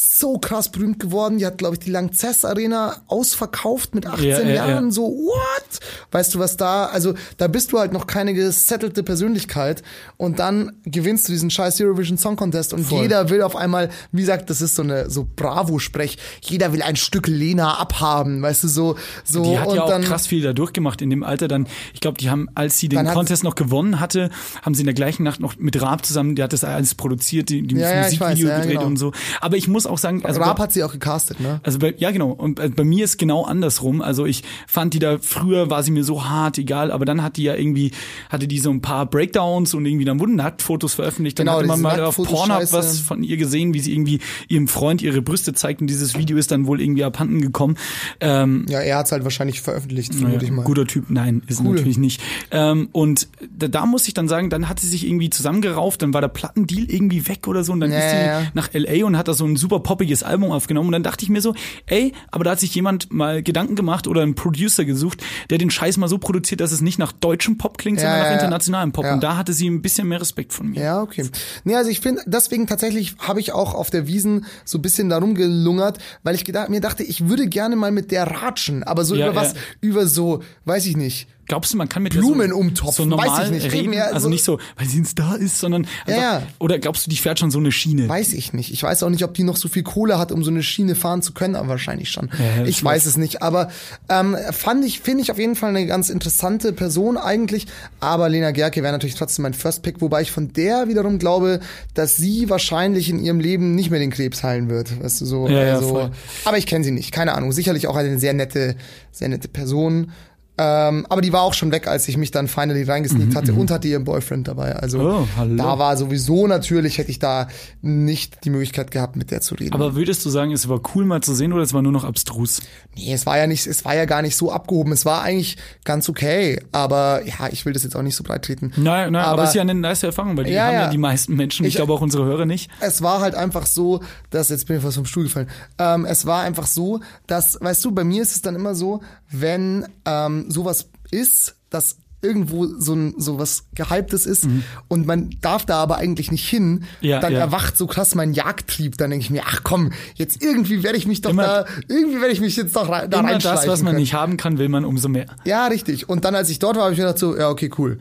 so 0.00 0.38
krass 0.38 0.70
berühmt 0.70 1.00
geworden. 1.00 1.38
Die 1.38 1.46
hat, 1.46 1.58
glaube 1.58 1.74
ich, 1.74 1.80
die 1.80 1.90
Langzess 1.90 2.44
Arena 2.44 2.98
ausverkauft 3.08 3.96
mit 3.96 4.06
18 4.06 4.24
Ja, 4.28 4.40
ja, 4.40 4.54
Jahren. 4.54 4.84
ja. 4.86 4.90
So, 4.92 5.02
what? 5.08 5.80
Weißt 6.12 6.34
du, 6.36 6.38
was 6.38 6.56
da, 6.56 6.86
also 6.86 7.14
da 7.36 7.48
bist 7.48 7.72
du 7.72 7.80
halt 7.80 7.92
noch 7.92 8.06
keine 8.06 8.32
gesettelte 8.32 9.02
Persönlichkeit 9.02 9.82
und 10.16 10.38
dann 10.38 10.72
gewinnst 10.84 11.26
du 11.26 11.32
diesen 11.32 11.50
scheiß 11.50 11.80
Eurovision 11.80 12.16
Song 12.16 12.36
Contest 12.36 12.72
und 12.74 12.84
Voll. 12.84 13.02
jeder 13.02 13.28
will 13.28 13.42
auf 13.42 13.56
einmal, 13.56 13.90
wie 14.12 14.20
gesagt, 14.20 14.50
das 14.50 14.60
ist 14.62 14.76
so 14.76 14.82
eine 14.82 15.10
so 15.10 15.26
Bravo-Sprech, 15.34 16.16
jeder 16.42 16.72
will 16.72 16.82
ein 16.82 16.94
Stück 16.94 17.26
Lena 17.26 17.74
abhaben, 17.78 18.40
weißt 18.40 18.62
du, 18.64 18.68
so, 18.68 18.96
so 19.24 19.42
Die 19.42 19.58
hat 19.58 19.66
und 19.66 19.74
ja 19.76 19.82
auch 19.82 19.88
dann, 19.88 20.02
krass 20.02 20.28
viel 20.28 20.42
da 20.42 20.52
durchgemacht 20.52 21.02
in 21.02 21.10
dem 21.10 21.24
Alter. 21.24 21.48
Dann, 21.48 21.66
ich 21.92 21.98
glaube, 22.00 22.18
die 22.18 22.30
haben, 22.30 22.48
als 22.54 22.78
sie 22.78 22.88
den 22.88 23.04
Contest 23.08 23.42
noch 23.42 23.56
gewonnen 23.56 23.98
hatte, 23.98 24.30
haben 24.62 24.74
sie 24.76 24.82
in 24.82 24.86
der 24.86 24.94
gleichen 24.94 25.24
Nacht 25.24 25.40
noch 25.40 25.56
mit 25.56 25.80
Raab 25.82 26.06
zusammen, 26.06 26.36
der 26.36 26.44
hat 26.44 26.52
das 26.52 26.62
alles 26.62 26.94
produziert, 26.94 27.48
die, 27.48 27.62
die 27.62 27.74
Ja, 27.76 28.02
Musikvideo 28.04 28.48
gedreht 28.48 28.68
genau. 28.74 28.86
und 28.86 28.96
so. 28.96 29.10
Aber 29.40 29.56
ich 29.56 29.66
muss 29.66 29.87
auch 29.88 29.98
sagen, 29.98 30.24
also 30.24 30.40
Raab 30.40 30.58
hat 30.58 30.72
sie 30.72 30.84
auch 30.84 30.92
gecastet, 30.92 31.40
ne? 31.40 31.60
Also 31.62 31.78
bei, 31.78 31.94
ja 31.98 32.10
genau 32.10 32.30
und 32.30 32.56
bei, 32.56 32.68
bei 32.68 32.84
mir 32.84 33.04
ist 33.04 33.18
genau 33.18 33.44
andersrum. 33.44 34.00
Also 34.02 34.26
ich 34.26 34.42
fand 34.66 34.94
die 34.94 34.98
da 34.98 35.18
früher 35.20 35.70
war 35.70 35.82
sie 35.82 35.90
mir 35.90 36.04
so 36.04 36.24
hart 36.28 36.58
egal, 36.58 36.90
aber 36.92 37.04
dann 37.04 37.22
hat 37.22 37.36
die 37.36 37.42
ja 37.44 37.54
irgendwie 37.54 37.90
hatte 38.30 38.46
die 38.48 38.58
so 38.58 38.70
ein 38.70 38.80
paar 38.80 39.06
Breakdowns 39.06 39.74
und 39.74 39.86
irgendwie 39.86 40.04
dann 40.04 40.20
wurden 40.20 40.36
Nacktfotos 40.36 40.94
veröffentlicht. 40.94 41.38
Dann 41.38 41.46
Genau, 41.46 41.58
hatte 41.58 41.66
man 41.68 41.80
mal 41.80 42.00
auf 42.02 42.16
Pornhub 42.16 42.72
was 42.72 43.00
von 43.00 43.22
ihr 43.22 43.36
gesehen, 43.36 43.74
wie 43.74 43.80
sie 43.80 43.92
irgendwie 43.92 44.20
ihrem 44.48 44.68
Freund 44.68 45.02
ihre 45.02 45.22
Brüste 45.22 45.52
zeigt 45.54 45.80
und 45.80 45.86
dieses 45.88 46.16
Video 46.18 46.36
ist 46.36 46.50
dann 46.50 46.66
wohl 46.66 46.80
irgendwie 46.80 47.04
abhanden 47.04 47.40
gekommen. 47.40 47.76
Ähm, 48.20 48.66
Ja, 48.68 48.80
er 48.80 48.98
hat's 48.98 49.12
halt 49.12 49.24
wahrscheinlich 49.24 49.60
veröffentlicht, 49.60 50.14
vermute 50.14 50.44
ich 50.44 50.50
ja, 50.50 50.56
mal. 50.56 50.64
guter 50.64 50.86
Typ, 50.86 51.06
nein, 51.10 51.42
ist 51.46 51.60
Cool. 51.60 51.74
natürlich 51.74 51.98
nicht. 51.98 52.20
Ähm, 52.50 52.88
und 52.92 53.28
da, 53.56 53.68
da 53.68 53.86
muss 53.86 54.06
ich 54.08 54.14
dann 54.14 54.28
sagen, 54.28 54.50
dann 54.50 54.68
hat 54.68 54.80
sie 54.80 54.86
sich 54.88 55.06
irgendwie 55.06 55.30
zusammengerauft, 55.30 56.02
dann 56.02 56.12
war 56.14 56.20
der 56.20 56.28
Plattendeal 56.28 56.84
irgendwie 56.90 57.26
weg 57.28 57.46
oder 57.48 57.64
so 57.64 57.72
und 57.72 57.80
dann 57.80 57.90
Ja, 57.92 57.98
ist 57.98 58.10
sie 58.10 58.16
ja, 58.16 58.40
ja. 58.42 58.46
nach 58.54 58.70
LA 58.72 59.04
und 59.06 59.16
hat 59.16 59.28
da 59.28 59.34
so 59.34 59.44
ein 59.44 59.56
super 59.56 59.77
poppiges 59.80 60.22
Album 60.22 60.52
aufgenommen 60.52 60.88
und 60.88 60.92
dann 60.92 61.02
dachte 61.02 61.24
ich 61.24 61.28
mir 61.30 61.40
so, 61.40 61.54
ey, 61.86 62.12
aber 62.30 62.44
da 62.44 62.50
hat 62.52 62.60
sich 62.60 62.74
jemand 62.74 63.12
mal 63.12 63.42
Gedanken 63.42 63.76
gemacht 63.76 64.06
oder 64.06 64.22
einen 64.22 64.34
Producer 64.34 64.84
gesucht, 64.84 65.22
der 65.50 65.58
den 65.58 65.70
Scheiß 65.70 65.96
mal 65.96 66.08
so 66.08 66.18
produziert, 66.18 66.60
dass 66.60 66.72
es 66.72 66.80
nicht 66.80 66.98
nach 66.98 67.12
deutschem 67.12 67.58
Pop 67.58 67.78
klingt, 67.78 67.98
Ja, 68.00 68.02
sondern 68.04 68.20
nach 68.20 68.28
ja. 68.28 68.34
internationalem 68.34 68.92
Pop 68.92 69.04
Ja. 69.04 69.14
und 69.14 69.22
da 69.22 69.36
hatte 69.36 69.52
sie 69.52 69.68
ein 69.68 69.82
bisschen 69.82 70.08
mehr 70.08 70.20
Respekt 70.20 70.52
von 70.52 70.68
mir. 70.70 70.80
Ja, 70.80 71.02
okay. 71.02 71.28
Nee, 71.64 71.76
also 71.76 71.90
ich 71.90 72.00
finde, 72.00 72.22
deswegen 72.26 72.66
tatsächlich 72.66 73.16
habe 73.18 73.40
ich 73.40 73.52
auch 73.52 73.74
auf 73.74 73.90
der 73.90 74.06
Wiesen 74.06 74.46
so 74.64 74.78
ein 74.78 74.82
bisschen 74.82 75.08
darum 75.08 75.34
gelungert, 75.34 75.98
weil 76.22 76.34
ich 76.34 76.44
gedacht, 76.44 76.68
mir 76.68 76.80
dachte, 76.80 77.02
ich 77.02 77.28
würde 77.28 77.46
gerne 77.48 77.76
mal 77.76 77.90
mit 77.92 78.10
der 78.10 78.24
ratschen, 78.26 78.82
aber 78.82 79.04
so 79.04 79.14
über 79.14 79.34
was, 79.34 79.54
über 79.80 80.06
so, 80.06 80.42
weiß 80.64 80.86
ich 80.86 80.96
nicht. 80.96 81.28
Glaubst 81.48 81.72
du, 81.72 81.76
man 81.78 81.88
kann 81.88 82.02
mit 82.02 82.12
Blumen 82.12 82.50
so, 82.50 82.56
umtopfen, 82.56 83.10
so 83.10 83.16
weiß 83.16 83.26
normal 83.26 83.44
ich 83.46 83.64
nicht. 83.64 83.72
reden? 83.72 83.94
Also 83.98 84.20
so- 84.24 84.28
nicht 84.28 84.44
so, 84.44 84.58
weil 84.76 84.86
sie 84.86 85.00
ein 85.00 85.06
Star 85.06 85.38
ist, 85.38 85.58
sondern 85.58 85.86
einfach, 86.06 86.20
ja. 86.22 86.42
oder 86.58 86.78
glaubst 86.78 87.06
du, 87.06 87.10
die 87.10 87.16
fährt 87.16 87.38
schon 87.38 87.50
so 87.50 87.58
eine 87.58 87.72
Schiene? 87.72 88.08
Weiß 88.08 88.34
ich 88.34 88.52
nicht. 88.52 88.72
Ich 88.72 88.82
weiß 88.82 89.02
auch 89.02 89.08
nicht, 89.08 89.24
ob 89.24 89.32
die 89.34 89.44
noch 89.44 89.56
so 89.56 89.68
viel 89.68 89.82
Kohle 89.82 90.18
hat, 90.18 90.30
um 90.30 90.44
so 90.44 90.50
eine 90.50 90.62
Schiene 90.62 90.94
fahren 90.94 91.22
zu 91.22 91.32
können, 91.32 91.56
aber 91.56 91.68
wahrscheinlich 91.68 92.10
schon. 92.10 92.28
Ja, 92.58 92.64
ich 92.64 92.84
weiß 92.84 93.06
es 93.06 93.16
nicht. 93.16 93.42
Aber 93.42 93.70
ähm, 94.08 94.36
fand 94.52 94.84
ich, 94.84 95.00
finde 95.00 95.22
ich 95.22 95.30
auf 95.30 95.38
jeden 95.38 95.56
Fall 95.56 95.70
eine 95.70 95.86
ganz 95.86 96.10
interessante 96.10 96.72
Person 96.72 97.16
eigentlich. 97.16 97.66
Aber 97.98 98.28
Lena 98.28 98.50
Gerke 98.50 98.82
wäre 98.82 98.92
natürlich 98.92 99.14
trotzdem 99.14 99.44
mein 99.44 99.54
First 99.54 99.82
Pick, 99.82 100.00
wobei 100.02 100.20
ich 100.22 100.30
von 100.30 100.52
der 100.52 100.88
wiederum 100.88 101.18
glaube, 101.18 101.60
dass 101.94 102.16
sie 102.16 102.50
wahrscheinlich 102.50 103.08
in 103.08 103.20
ihrem 103.20 103.40
Leben 103.40 103.74
nicht 103.74 103.90
mehr 103.90 104.00
den 104.00 104.10
Krebs 104.10 104.42
heilen 104.42 104.68
wird. 104.68 105.02
Weißt 105.02 105.22
du, 105.22 105.24
so. 105.24 105.48
Ja, 105.48 105.74
also, 105.74 106.10
aber 106.44 106.58
ich 106.58 106.66
kenne 106.66 106.84
sie 106.84 106.90
nicht, 106.90 107.10
keine 107.12 107.34
Ahnung. 107.34 107.52
Sicherlich 107.52 107.86
auch 107.86 107.96
eine 107.96 108.18
sehr 108.18 108.34
nette, 108.34 108.76
sehr 109.12 109.28
nette 109.28 109.48
Person. 109.48 110.12
Ähm, 110.58 111.06
aber 111.08 111.20
die 111.20 111.32
war 111.32 111.42
auch 111.42 111.54
schon 111.54 111.70
weg, 111.70 111.86
als 111.86 112.08
ich 112.08 112.16
mich 112.16 112.30
dann 112.32 112.48
finally 112.48 112.82
reingesneakt 112.82 113.36
hatte 113.36 113.54
und 113.54 113.70
hatte 113.70 113.86
ihren 113.88 114.04
Boyfriend 114.04 114.48
dabei. 114.48 114.74
Also 114.74 114.98
Mhm, 114.98 115.04
Oh, 115.08 115.26
da 115.56 115.78
war 115.78 115.96
sowieso 115.96 116.46
natürlich, 116.48 116.98
hätte 116.98 117.10
ich 117.10 117.18
da 117.20 117.46
nicht 117.80 118.44
die 118.44 118.50
Möglichkeit 118.50 118.90
gehabt, 118.90 119.16
mit 119.16 119.30
der 119.30 119.40
zu 119.40 119.54
reden. 119.54 119.72
Aber 119.74 119.94
würdest 119.94 120.24
du 120.24 120.30
sagen, 120.30 120.50
es 120.52 120.68
war 120.68 120.80
cool 120.94 121.04
mal 121.04 121.20
zu 121.22 121.34
sehen 121.34 121.52
oder 121.52 121.62
es 121.62 121.72
war 121.74 121.82
nur 121.82 121.92
noch 121.92 122.04
abstrus? 122.04 122.60
nee, 122.96 123.12
es 123.12 123.24
war 123.26 123.38
ja 123.38 123.46
nicht, 123.46 123.66
es 123.68 123.84
war 123.84 123.94
ja 123.94 124.04
gar 124.04 124.22
nicht 124.22 124.36
so 124.36 124.50
abgehoben. 124.50 124.92
Es 124.92 125.04
war 125.04 125.22
eigentlich 125.22 125.56
ganz 125.84 126.08
okay. 126.08 126.60
Aber 126.72 127.22
ja, 127.24 127.48
ich 127.52 127.64
will 127.64 127.72
das 127.72 127.84
jetzt 127.84 127.94
auch 127.94 128.02
nicht 128.02 128.16
so 128.16 128.24
breit 128.24 128.44
treten. 128.44 128.72
Nein, 128.76 129.12
nein, 129.12 129.22
aber, 129.22 129.32
aber 129.34 129.42
es 129.44 129.50
ist 129.50 129.54
ja 129.54 129.62
eine 129.62 129.74
nice 129.74 130.02
Erfahrung, 130.02 130.36
weil 130.36 130.44
die 130.44 130.52
Ja, 130.52 130.66
haben 130.66 130.74
ja, 130.74 130.80
ja. 130.82 130.90
die 130.90 130.98
meisten 130.98 131.34
Menschen, 131.36 131.64
ich, 131.64 131.70
Ich- 131.70 131.76
glaube 131.76 131.92
auch 131.92 132.00
unsere 132.00 132.24
Hörer 132.24 132.44
nicht. 132.46 132.68
es 132.80 133.00
war 133.02 133.20
halt 133.20 133.36
einfach 133.36 133.66
so, 133.66 134.00
dass, 134.30 134.48
jetzt 134.48 134.66
bin 134.66 134.76
ich 134.78 134.82
fast 134.82 134.96
vom 134.96 135.04
Stuhl 135.06 135.22
gefallen, 135.24 135.48
ähm, 135.78 136.04
es 136.04 136.26
war 136.26 136.42
einfach 136.42 136.66
so, 136.66 137.00
dass, 137.28 137.56
weißt 137.60 137.84
du, 137.84 137.92
bei 137.92 138.02
mir 138.02 138.22
ist 138.22 138.32
es 138.32 138.42
dann 138.42 138.56
immer 138.56 138.74
so, 138.74 139.00
wenn 139.30 139.86
ähm, 140.04 140.50
sowas 140.50 140.88
ist, 141.10 141.56
dass 141.70 141.96
irgendwo 142.20 142.66
so 142.66 142.94
ein 142.94 143.14
so 143.16 143.38
was 143.38 143.66
gehyptes 143.76 144.26
ist 144.26 144.48
und 144.88 145.06
man 145.06 145.30
darf 145.40 145.64
da 145.64 145.76
aber 145.76 145.98
eigentlich 145.98 146.32
nicht 146.32 146.48
hin, 146.48 146.70
Mhm. 146.70 146.84
Ja, 147.00 147.20
dann 147.20 147.32
ja. 147.32 147.38
erwacht 147.38 147.76
so 147.76 147.86
krass 147.86 148.16
mein 148.16 148.32
Jagdtrieb, 148.32 148.98
dann 148.98 149.10
denke 149.10 149.22
ich 149.24 149.30
mir, 149.30 149.42
ach 149.46 149.60
komm, 149.62 149.92
jetzt 150.16 150.42
irgendwie 150.42 150.82
werde 150.82 150.98
ich 150.98 151.06
mich 151.06 151.20
doch 151.20 151.30
Immer- 151.30 151.44
da, 151.44 151.64
irgendwie 151.88 152.20
werde 152.20 152.32
ich 152.32 152.40
mich 152.40 152.56
jetzt 152.56 152.74
doch 152.74 152.88
da 152.88 153.02
Immer 153.04 153.38
das, 153.38 153.68
was 153.68 153.82
man 153.82 153.92
können. 153.92 154.00
nicht 154.00 154.14
haben 154.14 154.36
kann, 154.36 154.58
will 154.58 154.68
man 154.68 154.84
umso 154.84 155.08
mehr. 155.08 155.26
Ja, 155.44 155.68
richtig. 155.68 156.08
Und 156.08 156.24
dann, 156.24 156.34
als 156.34 156.50
ich 156.50 156.58
dort 156.58 156.76
war, 156.76 156.84
habe 156.84 156.92
ich 156.92 156.98
mir 156.98 157.04
gedacht 157.04 157.20
so, 157.20 157.36
ja, 157.38 157.50
okay, 157.50 157.70
cool. 157.78 158.00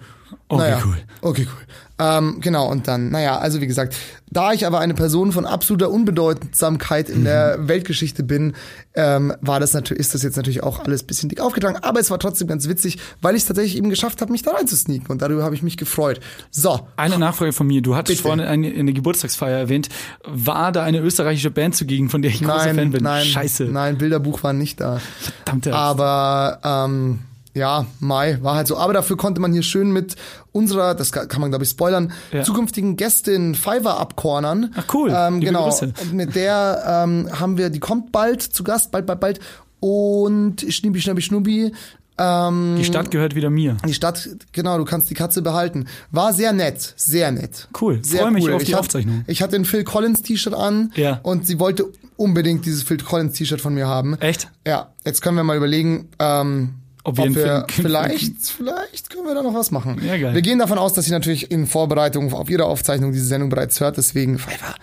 Okay, 0.49 0.61
naja, 0.61 0.81
cool. 0.85 0.97
Okay, 1.21 1.47
cool. 1.51 1.63
Ähm, 1.99 2.37
genau, 2.41 2.69
und 2.69 2.87
dann, 2.87 3.09
naja, 3.09 3.39
also 3.39 3.59
wie 3.59 3.65
gesagt, 3.67 3.95
da 4.29 4.53
ich 4.53 4.67
aber 4.67 4.79
eine 4.79 4.93
Person 4.93 5.31
von 5.31 5.45
absoluter 5.47 5.89
Unbedeutsamkeit 5.89 7.09
in 7.09 7.21
Mhm. 7.21 7.23
der 7.25 7.67
Weltgeschichte 7.67 8.21
bin, 8.23 8.53
ähm, 8.93 9.33
war 9.41 9.59
das 9.59 9.73
natürlich, 9.73 10.01
ist 10.01 10.13
das 10.13 10.21
jetzt 10.21 10.37
natürlich 10.37 10.61
auch 10.61 10.79
alles 10.85 11.01
bisschen 11.03 11.27
dick 11.27 11.41
aufgetragen, 11.41 11.77
aber 11.81 11.99
es 11.99 12.11
war 12.11 12.19
trotzdem 12.19 12.47
ganz 12.47 12.67
witzig, 12.69 12.99
weil 13.21 13.35
ich 13.35 13.41
es 13.41 13.47
tatsächlich 13.47 13.77
eben 13.77 13.89
geschafft 13.89 14.21
habe, 14.21 14.31
mich 14.31 14.43
da 14.43 14.51
reinzusneaken 14.51 15.07
und 15.07 15.21
darüber 15.23 15.43
habe 15.43 15.55
ich 15.55 15.63
mich 15.63 15.75
gefreut. 15.75 16.19
So, 16.51 16.87
Eine 16.97 17.17
Nachfrage 17.17 17.51
von 17.51 17.65
mir. 17.65 17.81
Du 17.81 17.95
hattest 17.95 18.19
Bitte. 18.19 18.29
vorhin 18.29 18.41
eine, 18.45 18.67
eine 18.69 18.93
Geburtstagsfeier 18.93 19.57
erwähnt. 19.57 19.89
War 20.23 20.71
da 20.71 20.83
eine 20.83 20.99
österreichische 20.99 21.49
Band 21.51 21.75
zugegen, 21.75 22.09
von 22.09 22.21
der 22.21 22.29
ich 22.29 22.41
großer 22.41 22.67
nein, 22.67 22.75
Fan 22.75 22.91
bin? 22.91 23.03
nein, 23.03 23.25
Scheiße. 23.25 23.65
nein, 23.65 23.97
Bilderbuch 23.97 24.43
war 24.43 24.53
nicht 24.53 24.79
da. 24.81 25.01
Verdammte. 25.45 25.73
Aber 25.73 26.59
ähm, 26.63 27.19
ja, 27.57 27.85
Mai 27.99 28.37
war 28.41 28.55
halt 28.55 28.67
so. 28.67 28.77
Aber 28.77 28.93
dafür 28.93 29.17
konnte 29.17 29.41
man 29.41 29.51
hier 29.51 29.63
schön 29.63 29.91
mit 29.91 30.15
unserer, 30.51 30.95
das 30.95 31.11
kann 31.11 31.41
man 31.41 31.49
glaube 31.51 31.63
ich 31.65 31.69
spoilern, 31.71 32.11
Ja. 32.31 32.43
zukünftigen 32.43 32.95
Gästin 32.95 33.55
Fiverr 33.55 33.99
abcornern. 33.99 34.71
Ach, 34.75 34.85
cool. 34.93 35.11
Ähm, 35.13 35.41
genau. 35.41 35.65
Grüße. 35.65 35.93
Und 36.03 36.13
mit 36.13 36.35
der 36.35 37.03
ähm, 37.05 37.27
haben 37.39 37.57
wir, 37.57 37.69
die 37.69 37.79
kommt 37.79 38.11
bald 38.11 38.41
zu 38.41 38.63
Gast, 38.63 38.91
bald, 38.91 39.05
bald, 39.05 39.19
bald. 39.19 39.39
Und 39.79 40.65
Schnibbi, 40.69 41.01
Schnabbi, 41.01 41.21
Schnubbi. 41.21 41.71
Ähm, 42.19 42.75
Die 42.79 42.83
Stadt 42.83 43.11
gehört 43.11 43.35
wieder 43.35 43.51
mir. 43.51 43.77
die 43.87 43.93
Stadt, 43.93 44.27
genau, 44.51 44.79
du 44.79 44.85
kannst 44.85 45.07
die 45.11 45.13
Katze 45.13 45.43
behalten. 45.43 45.85
War 46.09 46.33
sehr 46.33 46.51
nett, 46.51 46.93
sehr 46.97 47.31
nett. 47.31 47.67
Cool, 47.79 47.99
Sehr 48.03 48.21
freu 48.23 48.31
mich 48.31 48.45
cool. 48.45 48.53
auf 48.53 48.63
die 48.63 48.71
ich 48.71 48.75
Aufzeichnung. 48.75 49.23
ich 49.27 49.43
hatte 49.43 49.55
ein 49.55 49.65
Phil 49.65 49.83
Collins 49.83 50.23
T-Shirt 50.23 50.55
an 50.55 50.91
Ja. 50.95 51.19
und 51.21 51.45
sie 51.45 51.59
wollte 51.59 51.85
unbedingt 52.15 52.65
dieses 52.65 52.81
Phil 52.81 52.97
Collins 52.97 53.33
T-Shirt 53.37 53.61
von 53.61 53.75
mir 53.75 53.85
haben. 53.85 54.15
Echt? 54.19 54.49
Ja, 54.65 54.89
jetzt 55.05 55.21
können 55.21 55.37
wir 55.37 55.43
mal 55.43 55.57
überlegen, 55.57 56.09
ähm, 56.17 56.73
Ob 57.07 57.17
ob, 57.19 57.25
wir 57.25 57.35
wir, 57.35 57.55
einen 57.55 57.69
Film- 57.69 57.85
vielleicht, 57.85 58.47
vielleicht 58.57 59.09
können 59.09 59.25
wir 59.25 59.33
da 59.35 59.41
noch 59.41 59.53
was 59.53 59.71
machen. 59.71 60.01
Ja, 60.05 60.17
geil. 60.17 60.33
Wir 60.33 60.41
gehen 60.41 60.59
davon 60.59 60.77
aus, 60.77 60.93
dass 60.93 61.05
sie 61.05 61.11
natürlich 61.11 61.49
in 61.51 61.65
Vorbereitung 61.65 62.33
auf 62.33 62.49
ihre 62.49 62.65
Aufzeichnung 62.65 63.11
diese 63.13 63.25
Sendung 63.25 63.49
bereits 63.49 63.79
hört, 63.79 63.97
deswegen, 63.97 64.37
Pfeiffer, 64.39 64.75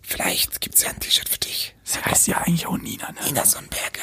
vielleicht 0.00 0.60
gibt's 0.60 0.82
ja 0.82 0.90
ein 0.90 0.98
T-Shirt 1.00 1.28
für 1.28 1.38
dich. 1.38 1.74
Sie 1.84 1.98
heißt 2.00 2.28
ja 2.28 2.38
eigentlich 2.38 2.66
auch 2.66 2.78
Nina, 2.78 3.08
ne? 3.12 3.18
Nina 3.26 3.44
Sonnenberger. 3.44 4.00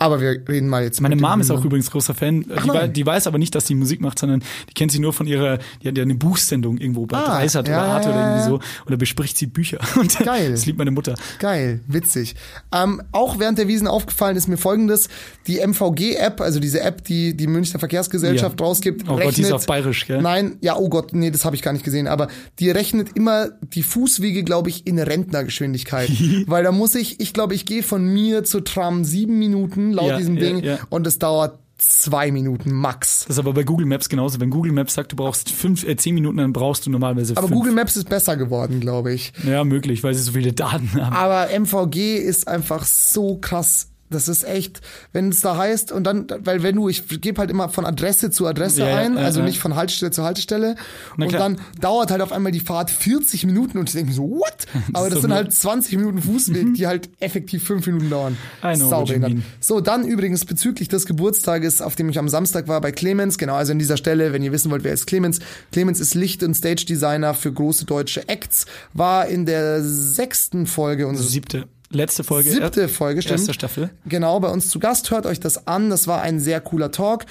Aber 0.00 0.20
wir 0.20 0.40
reden 0.48 0.68
mal 0.68 0.84
jetzt 0.84 1.00
Meine 1.00 1.16
Mom 1.16 1.40
ist 1.40 1.50
auch 1.50 1.64
übrigens 1.64 1.90
großer 1.90 2.14
Fan. 2.14 2.42
Die, 2.42 2.48
nein. 2.48 2.68
wei- 2.68 2.88
die 2.88 3.04
weiß 3.04 3.26
aber 3.26 3.36
nicht, 3.38 3.54
dass 3.54 3.66
sie 3.66 3.74
Musik 3.74 4.00
macht, 4.00 4.18
sondern 4.18 4.44
die 4.68 4.74
kennt 4.74 4.92
sie 4.92 5.00
nur 5.00 5.12
von 5.12 5.26
ihrer, 5.26 5.58
die 5.82 5.88
hat 5.88 5.96
ja 5.98 6.04
eine 6.04 6.14
Buchsendung 6.14 6.78
irgendwo 6.78 7.04
bei 7.06 7.16
Ah, 7.18 7.26
Dreisat 7.40 7.66
ja, 7.68 7.82
oder 7.82 7.92
Arte 7.92 8.08
ja, 8.10 8.14
oder 8.14 8.24
irgendwie 8.30 8.48
so. 8.48 8.54
Und 8.84 8.90
da 8.92 8.96
bespricht 8.96 9.36
sie 9.36 9.46
Bücher. 9.46 9.78
Und 9.96 10.16
Geil. 10.20 10.52
Das 10.52 10.66
liebt 10.66 10.78
meine 10.78 10.92
Mutter. 10.92 11.14
Geil, 11.40 11.80
witzig. 11.88 12.36
Ähm, 12.72 13.02
auch 13.12 13.38
während 13.40 13.58
der 13.58 13.66
Wiesen 13.66 13.88
aufgefallen 13.88 14.36
ist 14.36 14.46
mir 14.46 14.56
folgendes: 14.56 15.08
Die 15.48 15.58
MVG-App, 15.58 16.40
also 16.40 16.60
diese 16.60 16.80
App, 16.80 17.02
die 17.04 17.36
die 17.36 17.48
Münchner 17.48 17.80
Verkehrsgesellschaft 17.80 18.60
Ja. 18.60 18.66
rausgibt, 18.66 19.02
Oh 19.04 19.10
Gott, 19.12 19.18
rechnet. 19.18 19.36
die 19.38 19.42
ist 19.42 19.52
auf 19.52 19.66
Bayerisch, 19.66 20.06
gell? 20.06 20.22
Nein, 20.22 20.58
ja, 20.60 20.76
oh 20.76 20.88
Gott, 20.88 21.12
nee, 21.12 21.30
das 21.32 21.44
habe 21.44 21.56
ich 21.56 21.62
gar 21.62 21.72
nicht 21.72 21.84
gesehen. 21.84 22.06
Aber 22.06 22.28
die 22.60 22.70
rechnet 22.70 23.16
immer 23.16 23.48
die 23.74 23.82
Fußwege, 23.82 24.44
glaube 24.44 24.68
ich, 24.70 24.86
in 24.86 24.98
Rentnergeschwindigkeit, 24.98 26.10
weil 26.46 26.62
da 26.64 26.72
muss 26.72 26.94
ich, 26.94 27.20
ich 27.20 27.32
glaube, 27.32 27.54
ich 27.54 27.66
gehe 27.66 27.82
von 27.82 28.04
mir 28.04 28.44
zur 28.44 28.64
Tram 28.64 29.04
sieben 29.04 29.38
Minuten 29.38 29.87
laut 29.92 30.08
Ja, 30.08 30.16
diesem 30.18 30.36
ja, 30.36 30.40
Ding 30.40 30.62
ja. 30.64 30.78
und 30.90 31.06
es 31.06 31.18
dauert 31.18 31.58
zwei 31.78 32.32
Minuten 32.32 32.72
max. 32.72 33.24
Das 33.26 33.36
ist 33.36 33.38
aber 33.38 33.52
bei 33.52 33.62
Google 33.62 33.86
Maps 33.86 34.08
genauso. 34.08 34.40
Wenn 34.40 34.50
Google 34.50 34.72
Maps 34.72 34.94
sagt, 34.94 35.12
du 35.12 35.16
brauchst 35.16 35.50
fünf, 35.50 35.86
äh, 35.86 35.96
zehn 35.96 36.14
Minuten, 36.14 36.38
dann 36.38 36.52
brauchst 36.52 36.84
du 36.86 36.90
normalerweise 36.90 37.36
Aber 37.36 37.46
fünf. 37.46 37.56
Google 37.56 37.72
Maps 37.72 37.96
ist 37.96 38.08
besser 38.08 38.36
geworden, 38.36 38.80
glaube 38.80 39.12
ich. 39.12 39.32
Ja, 39.46 39.62
möglich, 39.64 40.02
weil 40.02 40.12
sie 40.14 40.22
so 40.22 40.32
viele 40.32 40.52
Daten 40.52 40.92
haben. 40.94 41.14
Aber 41.14 41.48
MVG 41.56 42.16
ist 42.18 42.48
einfach 42.48 42.84
so 42.84 43.36
krass. 43.36 43.90
Das 44.10 44.28
ist 44.28 44.44
echt, 44.44 44.80
wenn 45.12 45.28
es 45.28 45.40
da 45.40 45.56
heißt 45.56 45.92
und 45.92 46.04
dann, 46.04 46.26
weil 46.40 46.62
wenn 46.62 46.76
du, 46.76 46.88
ich 46.88 47.20
gebe 47.20 47.40
halt 47.40 47.50
immer 47.50 47.68
von 47.68 47.84
Adresse 47.84 48.30
zu 48.30 48.46
Adresse 48.46 48.80
Ja, 48.80 48.96
ein, 48.96 49.16
ja, 49.16 49.22
also 49.22 49.40
ja. 49.40 49.46
nicht 49.46 49.58
von 49.58 49.76
Haltestelle 49.76 50.10
zu 50.10 50.24
Haltestelle. 50.24 50.76
Und 51.16 51.32
dann 51.32 51.58
dauert 51.80 52.10
halt 52.10 52.22
auf 52.22 52.32
einmal 52.32 52.52
die 52.52 52.60
Fahrt 52.60 52.90
40 52.90 53.44
Minuten 53.46 53.78
und 53.78 53.88
ich 53.88 53.94
denke 53.94 54.10
mir 54.10 54.14
so, 54.16 54.22
what? 54.30 54.66
Aber 54.92 55.06
das 55.06 55.16
doch 55.16 55.22
sind 55.22 55.32
halt 55.32 55.52
20 55.52 55.96
Minuten 55.96 56.22
Fußweg, 56.22 56.74
die 56.76 56.86
halt 56.86 57.10
effektiv 57.20 57.64
5 57.64 57.86
Minuten 57.86 58.10
dauern. 58.10 58.36
Saubehindert. 58.74 59.30
mean. 59.32 59.44
So, 59.60 59.80
dann 59.80 60.06
übrigens 60.06 60.44
bezüglich 60.44 60.88
des 60.88 61.06
Geburtstages, 61.06 61.80
auf 61.82 61.96
dem 61.96 62.08
ich 62.08 62.18
am 62.18 62.28
Samstag 62.28 62.68
war 62.68 62.80
bei 62.80 62.92
Clemens, 62.92 63.38
genau, 63.38 63.54
also 63.54 63.72
an 63.72 63.78
dieser 63.78 63.96
Stelle, 63.96 64.32
wenn 64.32 64.42
ihr 64.42 64.52
wissen 64.52 64.70
wollt, 64.70 64.84
wer 64.84 64.92
ist 64.92 65.06
Clemens. 65.06 65.40
Clemens 65.72 66.00
ist 66.00 66.14
Licht- 66.14 66.42
und 66.42 66.54
Stage-Designer 66.54 67.34
für 67.34 67.52
große 67.52 67.84
deutsche 67.84 68.28
Acts, 68.28 68.66
war 68.92 69.26
in 69.28 69.46
der 69.46 69.82
sechsten 69.82 70.66
Folge 70.66 71.06
unseres 71.06 71.30
Siebte. 71.30 71.68
Letzte 71.90 72.22
Folge. 72.24 72.50
Siebte 72.50 72.82
er- 72.82 72.88
Folge, 72.88 73.22
stimmt. 73.22 73.38
Erste 73.40 73.54
Staffel. 73.54 73.90
Genau, 74.06 74.38
bei 74.40 74.48
uns 74.48 74.68
zu 74.68 74.78
Gast. 74.78 75.10
Hört 75.10 75.24
euch 75.26 75.40
das 75.40 75.66
an. 75.66 75.88
Das 75.90 76.06
war 76.06 76.20
ein 76.20 76.38
sehr 76.38 76.60
cooler 76.60 76.90
Talk. 76.90 77.24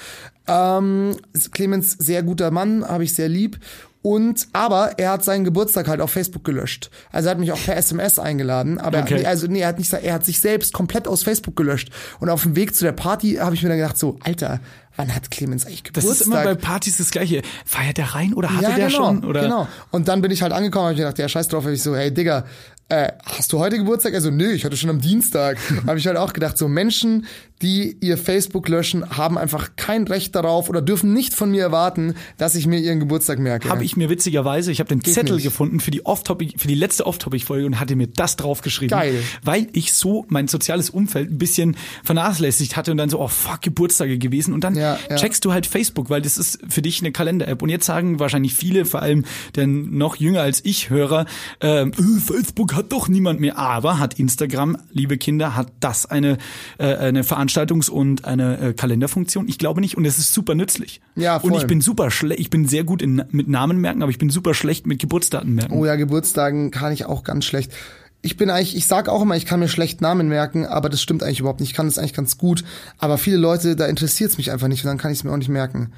Ähm, 0.46 1.16
Clemens, 1.52 1.92
sehr 1.92 2.22
guter 2.22 2.50
Mann, 2.50 2.84
habe 2.86 3.04
ich 3.04 3.14
sehr 3.14 3.28
lieb. 3.28 3.58
Und, 4.00 4.46
aber 4.52 4.98
er 4.98 5.10
hat 5.12 5.24
seinen 5.24 5.44
Geburtstag 5.44 5.88
halt 5.88 6.00
auf 6.00 6.10
Facebook 6.12 6.44
gelöscht. 6.44 6.88
Also 7.12 7.28
er 7.28 7.30
hat 7.32 7.38
mich 7.38 7.52
auch 7.52 7.62
per 7.62 7.76
SMS 7.76 8.18
eingeladen. 8.18 8.78
Aber 8.78 9.00
Okay. 9.00 9.18
nee, 9.20 9.26
also 9.26 9.46
nee, 9.48 9.60
er 9.60 9.68
hat 9.68 9.78
nicht, 9.78 9.92
er 9.92 10.14
hat 10.14 10.24
sich 10.24 10.40
selbst 10.40 10.72
komplett 10.72 11.06
aus 11.08 11.24
Facebook 11.24 11.56
gelöscht. 11.56 11.90
Und 12.20 12.28
auf 12.30 12.42
dem 12.44 12.56
Weg 12.56 12.74
zu 12.74 12.84
der 12.84 12.92
Party 12.92 13.34
habe 13.34 13.54
ich 13.54 13.62
mir 13.62 13.68
dann 13.68 13.78
gedacht, 13.78 13.98
so, 13.98 14.16
Alter, 14.22 14.60
wann 14.96 15.14
hat 15.14 15.30
Clemens 15.30 15.66
eigentlich 15.66 15.82
Das 15.82 16.04
Geburtstag? 16.04 16.14
ist 16.20 16.26
immer 16.26 16.44
bei 16.44 16.54
Partys 16.54 16.96
das 16.98 17.10
Gleiche. 17.10 17.42
Feiert 17.64 17.98
der 17.98 18.14
rein 18.14 18.34
oder 18.34 18.50
hatte 18.50 18.62
ja, 18.62 18.76
der 18.76 18.86
genau, 18.86 18.96
schon? 19.06 19.24
Oder? 19.24 19.42
genau. 19.42 19.68
Und 19.90 20.08
dann 20.08 20.22
bin 20.22 20.30
ich 20.30 20.42
halt 20.42 20.52
angekommen, 20.52 20.84
habe 20.86 20.92
ich 20.94 20.98
mir 21.00 21.04
gedacht, 21.04 21.18
ja, 21.18 21.28
scheiß 21.28 21.48
drauf, 21.48 21.64
hab 21.64 21.72
ich 21.72 21.82
so, 21.82 21.94
hey 21.96 22.14
Digga, 22.14 22.44
äh, 22.88 23.12
hast 23.24 23.52
du 23.52 23.58
heute 23.58 23.76
Geburtstag? 23.76 24.14
Also, 24.14 24.30
nö, 24.30 24.50
ich 24.52 24.64
hatte 24.64 24.76
schon 24.76 24.90
am 24.90 25.00
Dienstag. 25.00 25.58
habe 25.86 25.98
ich 25.98 26.06
halt 26.06 26.16
auch 26.16 26.32
gedacht, 26.32 26.56
so 26.56 26.68
Menschen, 26.68 27.26
die 27.62 27.96
ihr 28.00 28.16
Facebook 28.18 28.68
löschen, 28.68 29.16
haben 29.16 29.36
einfach 29.36 29.70
kein 29.76 30.06
Recht 30.06 30.34
darauf 30.34 30.68
oder 30.68 30.80
dürfen 30.80 31.12
nicht 31.12 31.34
von 31.34 31.50
mir 31.50 31.62
erwarten, 31.62 32.14
dass 32.36 32.54
ich 32.54 32.66
mir 32.66 32.78
ihren 32.78 33.00
Geburtstag 33.00 33.38
merke. 33.38 33.68
Habe 33.68 33.84
ich 33.84 33.96
mir 33.96 34.08
witzigerweise, 34.08 34.70
ich 34.70 34.80
habe 34.80 34.88
den 34.88 35.02
Zettel 35.02 35.36
nicht. 35.36 35.44
gefunden 35.44 35.80
für 35.80 35.90
die 35.90 36.06
Off-Topic, 36.06 36.54
für 36.58 36.68
die 36.68 36.74
letzte 36.74 37.06
Off-Topic-Folge 37.06 37.66
und 37.66 37.80
hatte 37.80 37.96
mir 37.96 38.06
das 38.06 38.36
draufgeschrieben. 38.36 38.96
Geil. 38.96 39.22
Weil 39.42 39.66
ich 39.72 39.92
so 39.92 40.24
mein 40.28 40.48
soziales 40.48 40.90
Umfeld 40.90 41.30
ein 41.30 41.38
bisschen 41.38 41.76
vernachlässigt 42.04 42.76
hatte 42.76 42.90
und 42.92 42.96
dann 42.98 43.08
so, 43.10 43.20
oh 43.20 43.28
fuck, 43.28 43.62
Geburtstage 43.62 44.18
gewesen. 44.18 44.54
Und 44.54 44.64
dann 44.64 44.74
Ja, 44.76 44.98
ja. 45.10 45.16
checkst 45.16 45.44
du 45.44 45.52
halt 45.52 45.66
Facebook, 45.66 46.10
weil 46.10 46.22
das 46.22 46.38
ist 46.38 46.60
für 46.68 46.82
dich 46.82 47.00
eine 47.00 47.12
Kalender-App. 47.12 47.60
Und 47.62 47.68
jetzt 47.68 47.86
sagen 47.86 48.18
wahrscheinlich 48.20 48.54
viele, 48.54 48.84
vor 48.84 49.02
allem 49.02 49.24
denn 49.56 49.96
noch 49.98 50.16
jünger 50.16 50.42
als 50.42 50.64
ich 50.64 50.90
Hörer, 50.90 51.26
ähm, 51.60 51.92
äh, 51.98 52.20
Facebook 52.20 52.74
hat 52.74 52.92
doch 52.92 53.08
niemand 53.08 53.40
mehr. 53.40 53.58
Aber 53.58 53.98
hat 53.98 54.18
Instagram, 54.18 54.76
liebe 54.92 55.18
Kinder, 55.18 55.56
hat 55.56 55.72
das 55.80 56.06
eine, 56.06 56.38
äh, 56.78 56.94
eine 56.94 57.24
Veranstaltungs- 57.48 57.90
und 57.90 58.24
eine 58.24 58.58
äh, 58.58 58.72
Kalenderfunktion? 58.72 59.48
Ich 59.48 59.58
glaube 59.58 59.80
nicht. 59.80 59.96
Und 59.96 60.04
es 60.04 60.18
ist 60.18 60.32
super 60.32 60.54
nützlich. 60.54 61.00
Ja, 61.16 61.36
Und 61.36 61.50
voll. 61.50 61.60
ich 61.60 61.66
bin 61.66 61.80
super 61.80 62.10
schlecht. 62.10 62.40
Ich 62.40 62.50
bin 62.50 62.66
sehr 62.66 62.84
gut 62.84 63.02
in, 63.02 63.22
mit 63.30 63.48
Namen 63.48 63.78
merken, 63.80 64.02
aber 64.02 64.10
ich 64.10 64.18
bin 64.18 64.30
super 64.30 64.54
schlecht 64.54 64.86
mit 64.86 64.98
Geburtsdaten 65.00 65.54
merken. 65.54 65.74
Oh 65.74 65.84
ja, 65.86 65.96
Geburtstagen 65.96 66.70
kann 66.70 66.92
ich 66.92 67.04
auch 67.06 67.24
ganz 67.24 67.44
schlecht. 67.44 67.72
Ich 68.20 68.36
bin 68.36 68.50
eigentlich, 68.50 68.76
ich 68.76 68.86
sag 68.86 69.08
auch 69.08 69.22
immer, 69.22 69.36
ich 69.36 69.46
kann 69.46 69.60
mir 69.60 69.68
schlecht 69.68 70.00
Namen 70.00 70.28
merken, 70.28 70.66
aber 70.66 70.88
das 70.88 71.00
stimmt 71.00 71.22
eigentlich 71.22 71.40
überhaupt 71.40 71.60
nicht. 71.60 71.70
Ich 71.70 71.76
kann 71.76 71.86
das 71.86 71.98
eigentlich 71.98 72.14
ganz 72.14 72.36
gut. 72.36 72.64
Aber 72.98 73.16
viele 73.16 73.36
Leute, 73.36 73.76
da 73.76 73.86
interessiert 73.86 74.30
es 74.30 74.38
mich 74.38 74.50
einfach 74.50 74.68
nicht 74.68 74.84
und 74.84 74.88
dann 74.88 74.98
kann 74.98 75.12
ich 75.12 75.18
es 75.18 75.24
mir 75.24 75.30
auch 75.32 75.36
nicht 75.36 75.48
merken. 75.48 75.92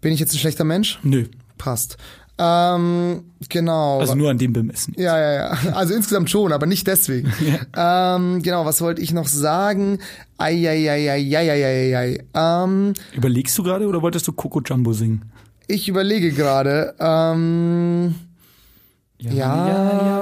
Bin 0.00 0.12
ich 0.12 0.20
jetzt 0.20 0.32
ein 0.32 0.38
schlechter 0.38 0.64
Mensch? 0.64 0.98
Nö. 1.02 1.26
Passt. 1.58 1.98
Ähm, 2.42 3.24
genau. 3.50 4.00
Also 4.00 4.14
nur 4.14 4.30
an 4.30 4.38
dem 4.38 4.54
bemessen. 4.54 4.94
Ja, 4.96 5.18
ja, 5.18 5.32
ja. 5.32 5.72
Also 5.74 5.92
insgesamt 5.92 6.30
schon, 6.30 6.52
aber 6.52 6.64
nicht 6.64 6.86
deswegen. 6.86 7.30
ähm, 7.76 8.42
genau, 8.42 8.64
was 8.64 8.80
wollte 8.80 9.02
ich 9.02 9.12
noch 9.12 9.28
sagen? 9.28 9.98
Eieieiei. 10.38 12.24
Ähm, 12.32 12.94
Überlegst 13.14 13.58
du 13.58 13.62
gerade 13.62 13.86
oder 13.86 14.00
wolltest 14.00 14.26
du 14.26 14.32
Coco 14.32 14.60
Jumbo 14.60 14.94
singen? 14.94 15.30
ich 15.70 15.88
überlege 15.88 16.32
gerade. 16.32 16.94
Ähm, 16.98 18.14
Ja, 19.20 19.32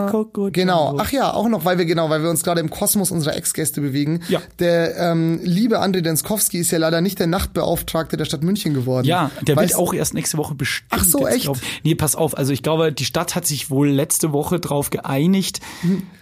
ja, 0.04 0.08
Coco 0.10 0.50
Genau. 0.52 0.88
Jumbo. 0.88 1.02
Ach 1.02 1.12
ja, 1.12 1.32
auch 1.32 1.48
noch, 1.48 1.64
weil 1.64 1.78
wir 1.78 1.84
genau, 1.84 2.10
weil 2.10 2.22
wir 2.22 2.30
uns 2.30 2.42
gerade 2.42 2.60
im 2.60 2.70
Kosmos 2.70 3.10
unserer 3.10 3.36
Ex-Gäste 3.36 3.80
bewegen. 3.80 4.20
Ja. 4.28 4.40
Der 4.58 4.96
ähm, 4.96 5.40
liebe 5.42 5.80
André 5.80 6.00
Denskowski 6.00 6.58
ist 6.58 6.70
ja 6.70 6.78
leider 6.78 7.00
nicht 7.00 7.18
der 7.18 7.26
Nachtbeauftragte 7.26 8.16
der 8.16 8.24
Stadt 8.24 8.42
München 8.42 8.74
geworden. 8.74 9.06
Ja, 9.06 9.30
der 9.42 9.56
wird 9.56 9.74
auch 9.76 9.94
erst 9.94 10.14
nächste 10.14 10.36
Woche 10.38 10.54
bestimmt. 10.54 10.88
Ach 10.90 11.04
so, 11.04 11.26
echt? 11.26 11.42
Glaub. 11.42 11.58
Nee, 11.84 11.94
pass 11.94 12.16
auf. 12.16 12.36
Also 12.36 12.52
ich 12.52 12.62
glaube, 12.62 12.92
die 12.92 13.04
Stadt 13.04 13.34
hat 13.34 13.46
sich 13.46 13.70
wohl 13.70 13.88
letzte 13.88 14.32
Woche 14.32 14.58
darauf 14.60 14.90
geeinigt, 14.90 15.60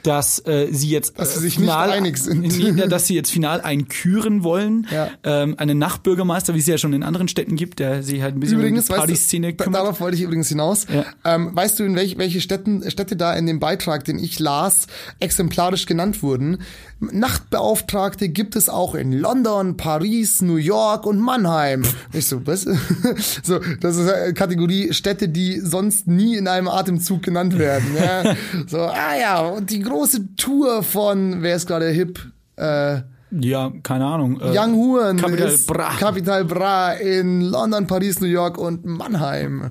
dass 0.03 0.39
äh, 0.47 0.69
sie 0.71 0.91
jetzt 0.91 1.19
Dass 1.19 1.31
äh, 1.31 1.35
sie 1.35 1.41
sich 1.41 1.59
nicht 1.59 1.69
final, 1.69 1.91
einig 1.91 2.19
sind. 2.19 2.41
Nee, 2.59 2.87
dass 2.89 3.07
sie 3.07 3.15
jetzt 3.15 3.31
final 3.31 3.61
einen 3.61 3.89
küren 3.89 4.45
wollen. 4.45 4.87
Ja. 4.93 5.09
Ähm, 5.25 5.55
einen 5.59 5.79
Nachtbürgermeister, 5.79 6.55
wie 6.55 6.59
es 6.59 6.67
ja 6.67 6.79
schon 6.79 6.93
in 6.93 7.03
anderen 7.03 7.29
Städten 7.29 7.57
gibt, 7.57 7.79
der 7.79 8.03
sich 8.03 8.23
halt 8.23 8.37
ein 8.37 8.41
bisschen 8.41 8.59
Übrigens, 8.59 8.89
um 8.89 8.95
die 8.95 8.99
Partyszene 9.01 9.53
kümmert. 9.55 9.83
darauf 9.83 10.01
wollte 10.01 10.17
ich 10.17 10.23
übrigens 10.23 10.49
hinaus. 10.49 10.87
Ja. 10.93 11.05
Ähm, 11.25 11.55
weißt 11.55 11.79
du, 11.79 11.85
in 11.85 11.97
welch, 11.97 12.19
welche 12.19 12.41
Städten, 12.67 12.91
Städte 12.91 13.17
da 13.17 13.35
in 13.35 13.47
dem 13.47 13.61
Beitrag, 13.61 14.05
den 14.05 14.19
ich 14.19 14.39
las, 14.39 14.87
exemplarisch 15.21 15.87
genannt 15.87 16.23
wurden? 16.23 16.59
Nachtbeauftragte 16.99 18.29
gibt 18.29 18.57
es 18.57 18.69
auch 18.69 18.95
in 18.95 19.13
London, 19.13 19.77
Paris, 19.77 20.43
New 20.43 20.57
York 20.57 21.07
und 21.07 21.19
Mannheim. 21.21 21.83
Ich 22.13 22.27
so, 22.27 22.45
was? 22.47 22.63
so, 23.43 23.61
das 23.81 23.97
ist 23.97 24.11
eine 24.11 24.35
Kategorie 24.35 24.93
Städte, 24.93 25.29
die 25.29 25.61
sonst 25.61 26.07
nie 26.09 26.37
in 26.37 26.49
einem 26.49 26.69
Atemzug 26.69 27.23
genannt 27.23 27.57
werden. 27.59 27.95
Ja? 27.97 28.35
so, 28.67 28.81
ah 28.81 29.17
ja, 29.19 29.41
und 29.41 29.71
die 29.71 29.81
große 29.81 30.35
Tour 30.37 30.83
von, 30.83 31.43
wer 31.43 31.57
ist 31.57 31.67
gerade 31.67 31.89
hip? 31.89 32.19
Äh, 32.57 33.01
Ja, 33.31 33.73
keine 33.83 34.07
Ahnung. 34.07 34.41
Äh, 34.41 34.59
Young 34.59 34.75
Huren 34.75 35.17
Capital 35.19 35.55
Bra. 35.67 35.91
Capital 35.99 36.45
Bra 36.45 36.93
in 36.93 37.43
London, 37.43 37.87
Paris, 37.87 38.21
New 38.21 38.29
York 38.29 38.59
und 38.59 38.85
Mannheim. 38.85 39.71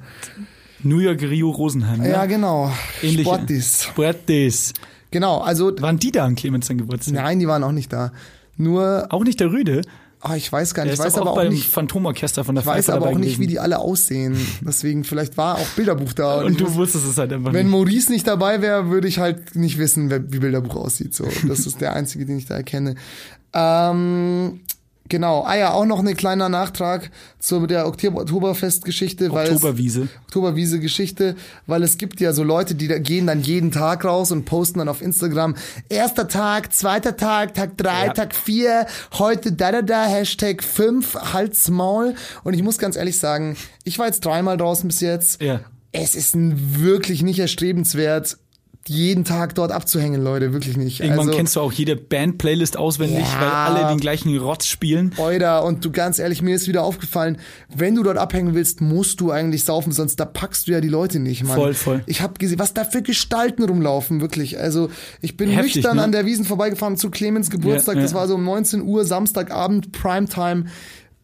New 0.86 1.00
York, 1.00 1.22
Rio, 1.22 1.50
Rosenheim. 1.50 2.00
ne? 2.00 2.10
Ja, 2.10 2.26
genau. 2.26 2.72
Ähnliche. 3.02 3.24
Sportis. 3.24 3.84
Sportis. 3.84 4.74
Genau, 5.12 5.40
also 5.40 5.72
Waren 5.82 5.98
die 6.00 6.12
da 6.12 6.26
an 6.26 6.36
Clemens 6.36 6.68
sein 6.68 6.78
Geburtstag? 6.78 7.14
nein, 7.16 7.40
die 7.40 7.48
waren 7.48 7.64
auch 7.64 7.72
nicht 7.72 7.92
da. 7.92 8.12
Nur, 8.58 9.08
Auch 9.10 9.24
nicht 9.24 9.40
der 9.40 9.52
Rüde. 9.52 9.82
oh, 10.24 10.34
ich 10.36 10.52
weiß 10.52 10.74
gar 10.74 10.84
nicht, 10.86 10.94
ich 10.94 11.00
weiß 11.00 11.18
aber 11.18 11.32
auch 11.32 11.44
nicht, 11.50 11.68
Phantomorchester 11.70 12.44
von 12.44 12.56
der 12.56 12.62
ich 12.64 12.68
weiß 12.68 12.86
Pfeife 12.86 12.98
aber 12.98 13.08
auch 13.10 13.18
nicht, 13.18 13.40
wie 13.40 13.48
die 13.48 13.60
alle 13.60 13.80
aussehen. 13.80 14.36
Deswegen, 14.62 15.04
vielleicht 15.04 15.38
war 15.38 15.56
auch 15.58 15.68
Bilderbuch 15.76 16.14
da. 16.14 16.42
Und 16.42 16.54
ich 16.54 16.58
du 16.58 16.66
wus- 16.66 16.76
wusstest 16.76 17.06
es 17.08 17.18
halt 17.18 17.32
einfach 17.34 17.54
wenn 17.54 17.66
nicht. 17.68 17.72
Maurice 17.72 18.12
nicht 18.12 18.28
dabei 18.28 18.62
wäre, 18.62 18.90
würde 18.90 19.08
ich 19.08 19.20
halt 19.20 19.56
nicht 19.56 19.78
wissen, 19.78 20.10
wie 20.12 20.40
Bilderbuch 20.40 20.76
aussieht. 20.76 21.14
So, 21.14 21.28
das 21.48 21.60
ist 21.66 21.82
der 21.82 21.94
einzige, 21.94 22.26
den 22.26 22.38
ich 22.38 22.46
da 22.46 22.56
erkenne. 22.56 22.96
Ähm, 23.54 24.60
genau. 25.10 25.44
Ah 25.44 25.56
ja, 25.56 25.72
auch 25.74 25.86
noch 25.86 26.00
ein 26.00 26.16
kleiner 26.18 26.50
Nachtrag 26.50 27.12
zu 27.40 27.68
der 27.68 27.88
Oktober 27.88 28.22
Oktoberfest-Geschichte, 28.22 29.32
Oktoberwiese. 29.32 30.08
Oktoberwiese-Geschichte, 30.26 31.36
weil 31.68 31.84
es 31.84 31.98
gibt 31.98 32.20
ja 32.20 32.34
so 32.34 32.44
Leute, 32.44 32.76
die 32.76 32.88
da 32.88 32.98
gehen 32.98 33.28
dann 33.28 33.42
jeden 33.42 33.72
Tag 33.72 34.06
raus 34.06 34.32
und 34.32 34.46
posten 34.46 34.80
dann 34.80 34.90
auf 34.90 35.02
Instagram, 35.02 35.56
erster 35.90 36.28
Tag, 36.28 36.74
zweiter 36.74 37.16
Tag, 37.18 37.54
Tag 37.54 37.78
drei, 37.78 38.08
Ja. 38.08 38.14
Tag 38.14 38.36
vier, 38.36 38.88
heute 39.14 39.52
da 39.52 39.72
da 39.72 39.82
da, 39.82 40.06
Hashtag 40.06 40.64
fünf, 40.64 41.16
Hals 41.16 41.70
Maul. 41.70 42.16
Und 42.44 42.54
ich 42.54 42.64
muss 42.64 42.78
ganz 42.78 42.96
ehrlich 42.96 43.20
sagen, 43.20 43.56
ich 43.84 44.00
war 44.00 44.08
jetzt 44.08 44.26
dreimal 44.26 44.58
draußen 44.58 44.88
bis 44.88 45.02
jetzt. 45.02 45.42
Ja. 45.42 45.62
Es 45.92 46.14
ist 46.16 46.34
wirklich 46.36 47.24
nicht 47.24 47.40
erstrebenswert, 47.40 48.38
jeden 48.88 49.24
Tag 49.24 49.56
dort 49.56 49.72
abzuhängen, 49.72 50.24
Leute, 50.24 50.54
wirklich 50.54 50.78
nicht. 50.78 51.00
Irgendwann 51.00 51.28
also, 51.28 51.38
kennst 51.38 51.56
du 51.56 51.62
auch 51.62 51.72
jede 51.72 51.96
Band-Playlist 51.96 52.78
auswendig, 52.78 53.26
Ja. 53.26 53.42
weil 53.42 53.50
alle 53.50 53.88
den 53.90 54.00
gleichen 54.00 54.38
Rotz 54.38 54.68
spielen. 54.68 55.12
Euda, 55.18 55.60
und 55.60 55.84
du 55.84 55.92
ganz 55.92 56.20
ehrlich, 56.20 56.42
mir 56.44 56.56
ist 56.56 56.68
wieder 56.68 56.84
aufgefallen, 56.84 57.38
wenn 57.76 57.96
du 57.96 58.04
dort 58.04 58.18
abhängen 58.18 58.54
willst, 58.54 58.82
musst 58.82 59.22
du 59.22 59.32
eigentlich 59.32 59.64
saufen, 59.64 59.92
sonst 59.92 60.20
da 60.20 60.26
packst 60.26 60.68
du 60.68 60.72
ja 60.72 60.82
die 60.82 60.90
Leute 60.90 61.20
nicht, 61.20 61.44
Mann. 61.44 61.56
Voll, 61.56 61.74
voll. 61.74 62.04
Ich 62.06 62.22
habe 62.22 62.36
gesehen, 62.36 62.60
was 62.60 62.74
da 62.76 62.84
für 62.84 63.02
Gestalten 63.02 63.64
rumlaufen, 63.64 64.22
wirklich. 64.22 64.60
Also 64.60 64.90
ich 65.22 65.36
bin 65.36 65.50
Heftig, 65.50 65.76
nüchtern 65.78 65.98
ne? 65.98 66.04
an 66.04 66.12
der 66.12 66.26
Wiesen 66.26 66.46
vorbeigefahren 66.46 66.98
zu 66.98 67.10
Clemens 67.10 67.50
Geburtstag, 67.50 67.96
Ja, 67.96 68.02
das 68.04 68.12
ja. 68.12 68.18
war 68.18 68.28
so 68.28 68.36
um 68.36 68.44
19 68.44 68.82
Uhr, 68.84 69.04
Samstagabend, 69.04 69.92
Primetime. 69.94 70.66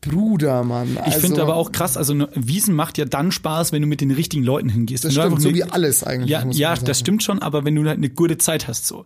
Bruder, 0.01 0.63
Mann. 0.63 0.93
Ich 0.93 0.99
also, 1.13 1.19
finde 1.19 1.41
aber 1.43 1.55
auch 1.55 1.71
krass, 1.71 1.95
also 1.95 2.13
ne, 2.15 2.27
Wiesen 2.33 2.73
macht 2.75 2.97
ja 2.97 3.05
dann 3.05 3.31
Spaß, 3.31 3.71
wenn 3.71 3.81
du 3.83 3.87
mit 3.87 4.01
den 4.01 4.09
richtigen 4.11 4.43
Leuten 4.43 4.67
hingehst. 4.69 5.05
Das 5.05 5.11
stimmt, 5.13 5.25
einfach 5.27 5.39
so 5.39 5.49
eine- 5.49 5.57
wie 5.57 5.63
alles 5.63 6.03
eigentlich. 6.03 6.29
Ja, 6.29 6.43
ja 6.49 6.75
das 6.75 6.99
stimmt 6.99 7.21
schon, 7.23 7.39
aber 7.39 7.65
wenn 7.65 7.75
du 7.75 7.85
halt 7.85 7.97
eine 7.97 8.09
gute 8.09 8.37
Zeit 8.39 8.67
hast, 8.67 8.87
so. 8.87 9.05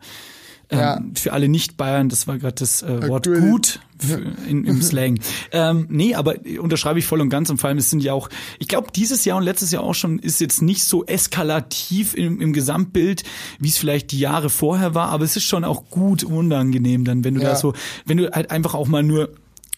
Ähm, 0.69 0.79
Ja. 0.79 0.99
Für 1.13 1.33
alle 1.33 1.47
Nicht-Bayern, 1.47 2.09
das 2.09 2.27
war 2.27 2.39
gerade 2.39 2.55
das 2.55 2.81
äh, 2.81 3.07
Wort 3.07 3.27
gute- 3.27 3.39
gut 3.41 3.79
für, 3.99 4.19
in, 4.49 4.63
im 4.65 4.81
Slang. 4.81 5.19
ähm, 5.51 5.85
nee, 5.89 6.15
aber 6.15 6.35
unterschreibe 6.59 6.97
ich 6.97 7.05
voll 7.05 7.21
und 7.21 7.29
ganz 7.29 7.49
und 7.51 7.57
vor 7.59 7.67
allem, 7.67 7.77
es 7.77 7.89
sind 7.91 8.01
ja 8.01 8.13
auch, 8.13 8.29
ich 8.57 8.67
glaube, 8.67 8.87
dieses 8.95 9.25
Jahr 9.25 9.37
und 9.37 9.43
letztes 9.43 9.71
Jahr 9.71 9.83
auch 9.83 9.93
schon 9.93 10.17
ist 10.17 10.39
jetzt 10.41 10.61
nicht 10.63 10.83
so 10.85 11.05
eskalativ 11.05 12.15
im, 12.15 12.41
im 12.41 12.51
Gesamtbild, 12.53 13.23
wie 13.59 13.67
es 13.69 13.77
vielleicht 13.77 14.11
die 14.11 14.19
Jahre 14.19 14.49
vorher 14.49 14.95
war, 14.95 15.09
aber 15.09 15.23
es 15.25 15.35
ist 15.35 15.43
schon 15.43 15.63
auch 15.65 15.89
gut 15.89 16.23
unangenehm 16.23 17.05
dann, 17.05 17.23
wenn 17.23 17.35
du 17.35 17.41
Ja. 17.41 17.49
da 17.49 17.55
so, 17.57 17.73
wenn 18.05 18.17
du 18.17 18.31
halt 18.31 18.49
einfach 18.49 18.73
auch 18.73 18.87
mal 18.87 19.03
nur 19.03 19.29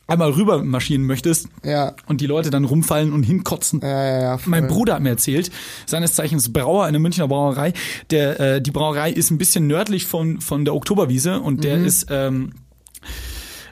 einmal 0.07 0.31
rüber 0.31 0.63
marschieren 0.63 1.05
möchtest 1.05 1.49
Ja. 1.63 1.93
und 2.07 2.21
die 2.21 2.25
Leute 2.25 2.49
dann 2.49 2.63
rumfallen 2.65 3.11
und 3.13 3.23
hinkotzen. 3.23 3.81
Ja, 3.81 3.87
ja, 4.05 4.21
ja. 4.21 4.37
voll. 4.37 4.49
Mein 4.51 4.67
Bruder 4.67 4.95
hat 4.95 5.01
mir 5.01 5.09
erzählt, 5.09 5.51
seines 5.85 6.13
Zeichens 6.13 6.51
Brauer, 6.51 6.85
eine 6.85 6.99
Münchner 6.99 7.27
Brauerei. 7.27 7.73
Der, 8.09 8.39
äh, 8.39 8.61
die 8.61 8.71
Brauerei 8.71 9.11
ist 9.11 9.29
ein 9.31 9.37
bisschen 9.37 9.67
nördlich 9.67 10.05
von, 10.05 10.41
von 10.41 10.65
der 10.65 10.73
Oktoberwiese 10.75 11.39
und 11.41 11.63
der 11.63 11.77
ist 11.77 12.07
ähm, 12.09 12.53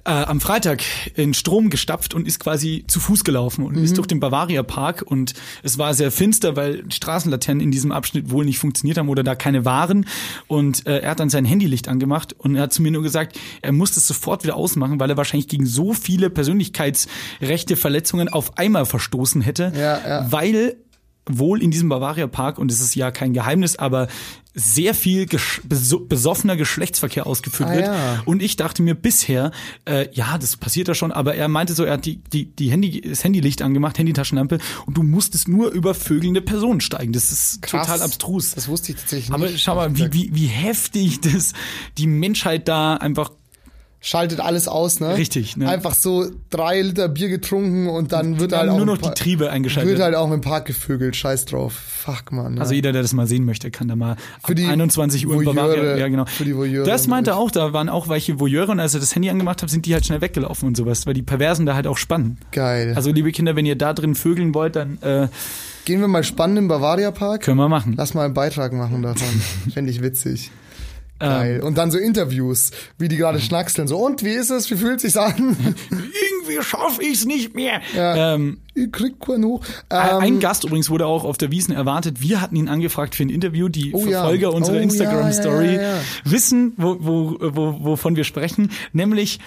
äh, 0.06 0.12
am 0.12 0.40
Freitag 0.40 0.84
in 1.16 1.34
Strom 1.34 1.70
gestapft 1.70 2.14
und 2.14 2.28
ist 2.28 2.40
quasi 2.40 2.86
zu 2.88 3.00
Fuß 3.00 3.24
gelaufen 3.24 3.66
und 3.66 3.76
ist 3.76 3.98
durch 3.98 4.08
den 4.08 4.20
Bavaria 4.20 4.62
Park 4.64 5.04
und 5.06 5.34
es 5.64 5.78
war 5.78 5.94
sehr 5.96 6.12
finster, 6.12 6.56
weil 6.56 6.84
die 6.84 6.96
Straßenlaternen 6.96 7.62
in 7.62 7.72
diesem 7.72 7.92
Abschnitt 7.92 8.30
wohl 8.30 8.46
nicht 8.46 8.60
funktioniert 8.60 8.98
haben 9.00 9.10
oder 9.10 9.24
da 9.24 9.34
keine 9.36 9.66
waren 9.66 10.06
und 10.48 10.86
äh, 10.86 11.00
er 11.00 11.12
hat 11.12 11.20
dann 11.20 11.30
sein 11.30 11.44
Handylicht 11.44 11.88
angemacht 11.88 12.34
und 12.38 12.56
er 12.56 12.64
hat 12.64 12.74
zu 12.74 12.82
mir 12.84 12.92
nur 12.92 13.02
gesagt, 13.04 13.38
er 13.62 13.72
muss 13.72 13.96
das 13.96 14.08
sofort 14.08 14.44
wieder 14.44 14.56
ausmachen, 14.56 15.00
weil 15.00 15.10
er 15.10 15.18
wahrscheinlich 15.18 15.48
gegen 15.48 15.66
so 15.66 15.94
viele 15.94 16.30
Persönlichkeitsrechte 16.30 17.76
Verletzungen 17.76 18.30
auf 18.30 18.58
einmal 18.58 18.86
verstoßen 18.86 19.42
hätte, 19.42 19.72
Ja, 19.76 20.00
ja. 20.08 20.32
weil 20.32 20.76
wohl 21.28 21.62
in 21.62 21.72
diesem 21.72 21.90
Bavaria 21.90 22.28
Park, 22.28 22.60
und 22.60 22.72
es 22.72 22.82
ist 22.82 22.96
ja 22.96 23.12
kein 23.12 23.34
Geheimnis, 23.34 23.76
aber 23.78 24.08
sehr 24.58 24.94
viel 24.94 25.26
gesch 25.26 25.60
beso 25.66 26.00
besoffener 26.00 26.56
Geschlechtsverkehr 26.56 27.28
ausgeführt 27.28 27.70
Ah, 27.70 27.74
wird. 27.74 27.86
ja. 27.88 28.22
Und 28.26 28.42
ich 28.42 28.56
dachte 28.56 28.84
mir 28.84 28.96
bisher, 28.96 29.52
äh, 29.86 30.08
ja, 30.14 30.38
das 30.38 30.56
passiert 30.56 30.88
ja 30.88 30.94
schon, 30.94 31.12
aber 31.12 31.36
er 31.36 31.50
meinte 31.50 31.74
so, 31.74 31.84
er 31.84 31.94
hat 31.94 32.06
die, 32.06 32.18
die, 32.32 32.46
die 32.56 32.72
Handy, 32.72 33.02
das 33.02 33.24
Handylicht 33.24 33.62
angemacht, 33.62 33.98
Handytaschenlampe, 33.98 34.60
und 34.86 34.96
du 34.98 35.04
musstest 35.04 35.48
nur 35.50 35.72
über 35.72 35.94
vögelnde 35.94 36.42
Personen 36.42 36.80
steigen. 36.80 37.12
Das 37.12 37.32
ist 37.34 37.62
Krass. 37.64 37.86
total 37.88 38.02
abstrus. 38.04 38.52
Das 38.52 38.68
wusste 38.70 38.94
ich 38.94 39.00
tatsächlich 39.00 39.34
aber 39.34 39.48
nicht. 39.50 39.62
schau 39.62 39.76
mal, 39.76 39.94
wie, 39.98 40.14
wie, 40.14 40.30
wie 40.34 40.48
heftig 40.48 41.20
das 41.22 41.52
die 41.98 42.08
Menschheit 42.08 42.68
da 42.70 42.96
einfach 42.96 43.32
Schaltet 44.08 44.40
alles 44.40 44.68
aus, 44.68 45.00
ne? 45.00 45.18
Richtig, 45.18 45.58
ne? 45.58 45.68
Einfach 45.68 45.96
so 45.96 46.28
drei 46.52 46.80
Liter 46.84 47.08
Bier 47.10 47.28
getrunken 47.28 47.90
und 47.90 48.12
dann 48.12 48.40
wird 48.40 48.52
halt 48.54 48.70
haben 48.70 48.76
auch 48.76 48.78
nur 48.78 48.86
noch 48.86 48.98
die 49.00 49.08
Pa- 49.10 49.16
Triebe 49.16 49.50
eingeschaltet. 49.50 49.94
Wird 49.94 50.00
halt 50.00 50.14
auch 50.14 50.32
im 50.32 50.42
Park 50.42 50.66
gevögelt, 50.66 51.16
scheiß 51.16 51.46
drauf. 51.46 51.74
Fuck, 51.74 52.32
man. 52.32 52.60
Also 52.60 52.76
jeder, 52.76 52.92
der 52.92 53.02
das 53.02 53.14
mal 53.14 53.26
sehen 53.26 53.46
möchte, 53.46 53.72
kann 53.72 53.88
da 53.88 53.96
mal 53.96 54.16
Für 54.46 54.52
ab 54.52 54.56
die 54.58 54.66
21 54.68 55.26
Uhr 55.26 55.34
in 55.34 55.40
Voyeure, 55.48 55.56
Bavaria. 55.56 55.98
Ja, 55.98 56.08
genau. 56.08 56.26
für 56.26 56.46
die 56.46 56.56
Voyeure 56.56 56.86
das 56.86 57.08
meinte 57.08 57.32
er 57.32 57.38
durch. 57.38 57.46
auch, 57.48 57.52
da 57.52 57.74
waren 57.74 57.90
auch 57.90 58.08
welche 58.08 58.40
Voyeure 58.40 58.72
und 58.72 58.80
als 58.80 58.94
er 58.94 59.00
das 59.00 59.16
Handy 59.16 59.32
angemacht 59.32 59.64
hat, 59.64 59.72
sind 59.72 59.88
die 59.88 59.94
halt 59.96 60.06
schnell 60.06 60.22
weggelaufen 60.22 60.68
und 60.68 60.78
sowas, 60.78 61.08
weil 61.08 61.16
die 61.16 61.24
Perversen 61.24 61.66
da 61.66 61.74
halt 61.74 61.88
auch 61.88 61.98
spannen. 61.98 62.38
Geil. 62.52 62.94
Also 62.96 63.12
liebe 63.12 63.32
Kinder, 63.32 63.56
wenn 63.56 63.66
ihr 63.66 63.76
da 63.76 63.94
drin 63.94 64.14
vögeln 64.14 64.54
wollt, 64.54 64.76
dann 64.76 65.00
äh, 65.02 65.30
Gehen 65.86 66.00
wir 66.00 66.08
mal 66.08 66.24
spannend 66.24 66.60
im 66.60 66.68
Bavaria 66.68 67.10
Park. 67.10 67.42
können 67.42 67.58
wir 67.58 67.70
machen. 67.70 67.96
Lass 67.98 68.14
mal 68.14 68.26
einen 68.26 68.36
Beitrag 68.36 68.72
machen 68.72 69.02
davon. 69.02 69.28
Fände 69.74 69.90
ich 69.90 70.04
witzig. 70.04 70.52
Ähm. 71.20 71.30
Geil. 71.30 71.62
Und 71.62 71.78
dann 71.78 71.92
so 71.92 71.98
Interviews, 71.98 72.72
wie 72.98 73.08
die 73.08 73.18
gerade 73.18 73.40
schnackseln. 73.40 73.88
So, 73.88 73.98
und 73.98 74.24
wie 74.24 74.34
ist 74.34 74.50
es? 74.50 74.70
Wie 74.70 74.76
fühlt 74.76 75.00
sich's 75.00 75.18
an? 75.18 75.36
Irgendwie 75.90 76.62
schaffe 76.64 77.02
ich 77.04 77.14
es 77.14 77.26
nicht 77.26 77.56
mehr. 77.56 77.82
Ja. 77.96 78.36
Ähm, 78.36 78.60
ich 78.76 78.92
krieg 78.92 79.20
keinen 79.20 79.46
hoch. 79.46 79.64
ein 79.90 80.34
Ähm, 80.34 80.40
Gast 80.40 80.64
übrigens 80.66 80.90
wurde 80.90 81.06
auch 81.08 81.24
auf 81.24 81.38
der 81.38 81.50
Wiesen 81.52 81.74
erwartet. 81.74 82.22
Wir 82.22 82.42
hatten 82.42 82.56
ihn 82.56 82.68
angefragt 82.68 83.16
für 83.16 83.24
ein 83.24 83.30
Interview. 83.30 83.70
Die 83.70 83.94
Oh 83.94 84.06
ja. 84.06 84.20
Verfolger 84.22 84.54
unserer 84.54 84.76
Oh 84.76 84.78
ja, 84.78 84.84
Instagram-Story 84.84 85.76
ja, 85.76 85.82
ja, 85.82 85.96
ja. 85.96 86.02
wissen, 86.26 86.74
wo, 86.78 86.98
wo, 87.00 87.38
wo, 87.40 87.78
wovon 87.84 88.16
wir 88.16 88.24
sprechen. 88.26 88.70
Nämlich 88.94 89.40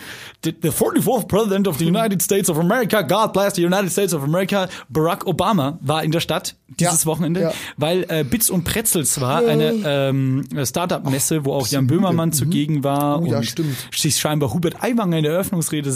the, 0.44 0.54
the 0.62 0.70
44th 0.70 1.28
President 1.28 1.68
of 1.68 1.78
the 1.78 1.84
United 1.86 2.22
States 2.22 2.48
of 2.50 2.58
America, 2.58 3.02
God 3.02 3.32
bless 3.32 3.54
the 3.54 3.64
United 3.64 3.92
States 3.92 4.14
of 4.14 4.22
America, 4.22 4.68
Barack 4.88 5.26
Obama 5.26 5.78
war 5.82 6.02
in 6.02 6.10
der 6.10 6.20
Stadt 6.20 6.56
dieses 6.80 7.04
Ja, 7.04 7.06
Wochenende, 7.06 7.40
ja. 7.40 7.52
weil 7.76 8.04
äh, 8.08 8.24
Bits 8.24 8.50
und 8.50 8.64
Pretzels 8.64 9.20
war 9.20 9.38
eine 9.46 9.74
ähm, 9.84 10.44
Startup-Messe, 10.64 11.44
wo 11.44 11.52
auch 11.54 11.66
Jan 11.66 11.86
Böhmermann 11.86 12.32
zugegen 12.32 12.84
war 12.84 13.20
Oh 13.22 13.26
ja, 13.26 13.38
und 13.38 13.44
stimmt. 13.46 13.76
sich 13.94 14.16
scheinbar 14.16 14.52
Hubert 14.54 14.82
Aiwanger 14.82 15.18
in 15.18 15.22
der 15.24 15.32
Eröffnungsrede 15.32 15.90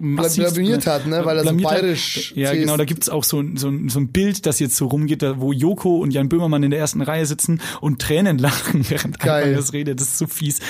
massiv 0.00 0.52
blamiert 0.52 0.86
hat, 0.86 1.06
ne, 1.06 1.24
weil 1.24 1.38
er 1.38 1.44
so 1.44 1.50
blamiert 1.50 1.70
bayerisch 2.14 2.32
Ja, 2.36 2.52
genau, 2.54 2.76
da 2.76 2.84
gibt's 2.84 3.08
auch 3.08 3.24
so, 3.24 3.40
ein- 3.40 3.56
so, 3.56 3.72
so 3.88 3.98
ein 4.00 4.08
Bild, 4.08 4.46
das 4.46 4.58
jetzt 4.60 4.76
so 4.76 4.86
rumgeht, 4.86 5.22
da, 5.22 5.40
wo 5.40 5.52
Joko 5.52 5.98
und 5.98 6.10
Jan 6.12 6.28
Böhmermann 6.28 6.62
in 6.62 6.70
der 6.70 6.80
ersten 6.80 7.02
Reihe 7.02 7.26
sitzen 7.26 7.60
und 7.80 8.00
Tränen 8.00 8.38
lachen, 8.38 8.84
während 8.88 9.18
Geil. 9.20 9.44
Aiwangers 9.44 9.72
redet. 9.72 10.00
Das 10.00 10.08
ist 10.08 10.18
so 10.18 10.26
fies. 10.26 10.60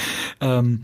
Ähm, 0.40 0.83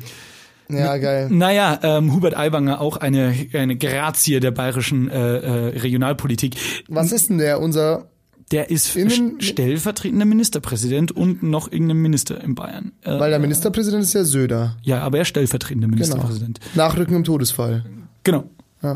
ja, 0.71 0.97
geil. 0.99 1.29
naja, 1.31 1.79
ähm, 1.83 2.13
Hubert 2.13 2.37
Aiwanger 2.37 2.81
auch 2.81 2.99
eine, 2.99 3.35
eine 3.55 3.77
Grazie 3.77 4.39
der 4.41 4.51
bayerischen 4.51 5.09
äh, 5.11 5.39
äh, 5.39 5.79
Regionalpolitik. 5.79 6.57
Was 6.89 7.11
ist 7.11 7.31
denn 7.31 7.39
der, 7.39 7.61
unser, 7.63 8.09
Der 8.53 8.69
ist 8.71 8.95
Innen- 8.95 9.41
stellvertretender 9.41 10.27
Ministerpräsident 10.27 11.11
und 11.13 11.43
noch 11.43 11.73
irgendein 11.73 11.97
Minister 12.03 12.43
in 12.45 12.55
Bayern. 12.55 12.93
Äh, 13.03 13.19
weil 13.19 13.31
der 13.31 13.39
Ministerpräsident 13.39 14.03
ist 14.05 14.13
ja 14.13 14.25
Söder. 14.25 14.77
ja, 14.83 15.01
aber 15.01 15.17
er 15.19 15.23
ist 15.23 15.29
stellvertretender 15.29 15.87
Genau. 15.87 15.97
Ministerpräsident. 15.97 16.61
Nachrücken 16.75 17.17
im 17.17 17.25
Todesfall. 17.25 17.87
Genau. 18.25 18.45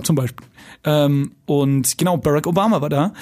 Zum 0.05 0.15
Beispiel. 0.15 0.47
Ähm, 0.85 1.33
und 1.47 1.97
genau, 1.99 2.17
Barack 2.17 2.47
Obama 2.47 2.81
war 2.81 2.89
da, 2.89 3.13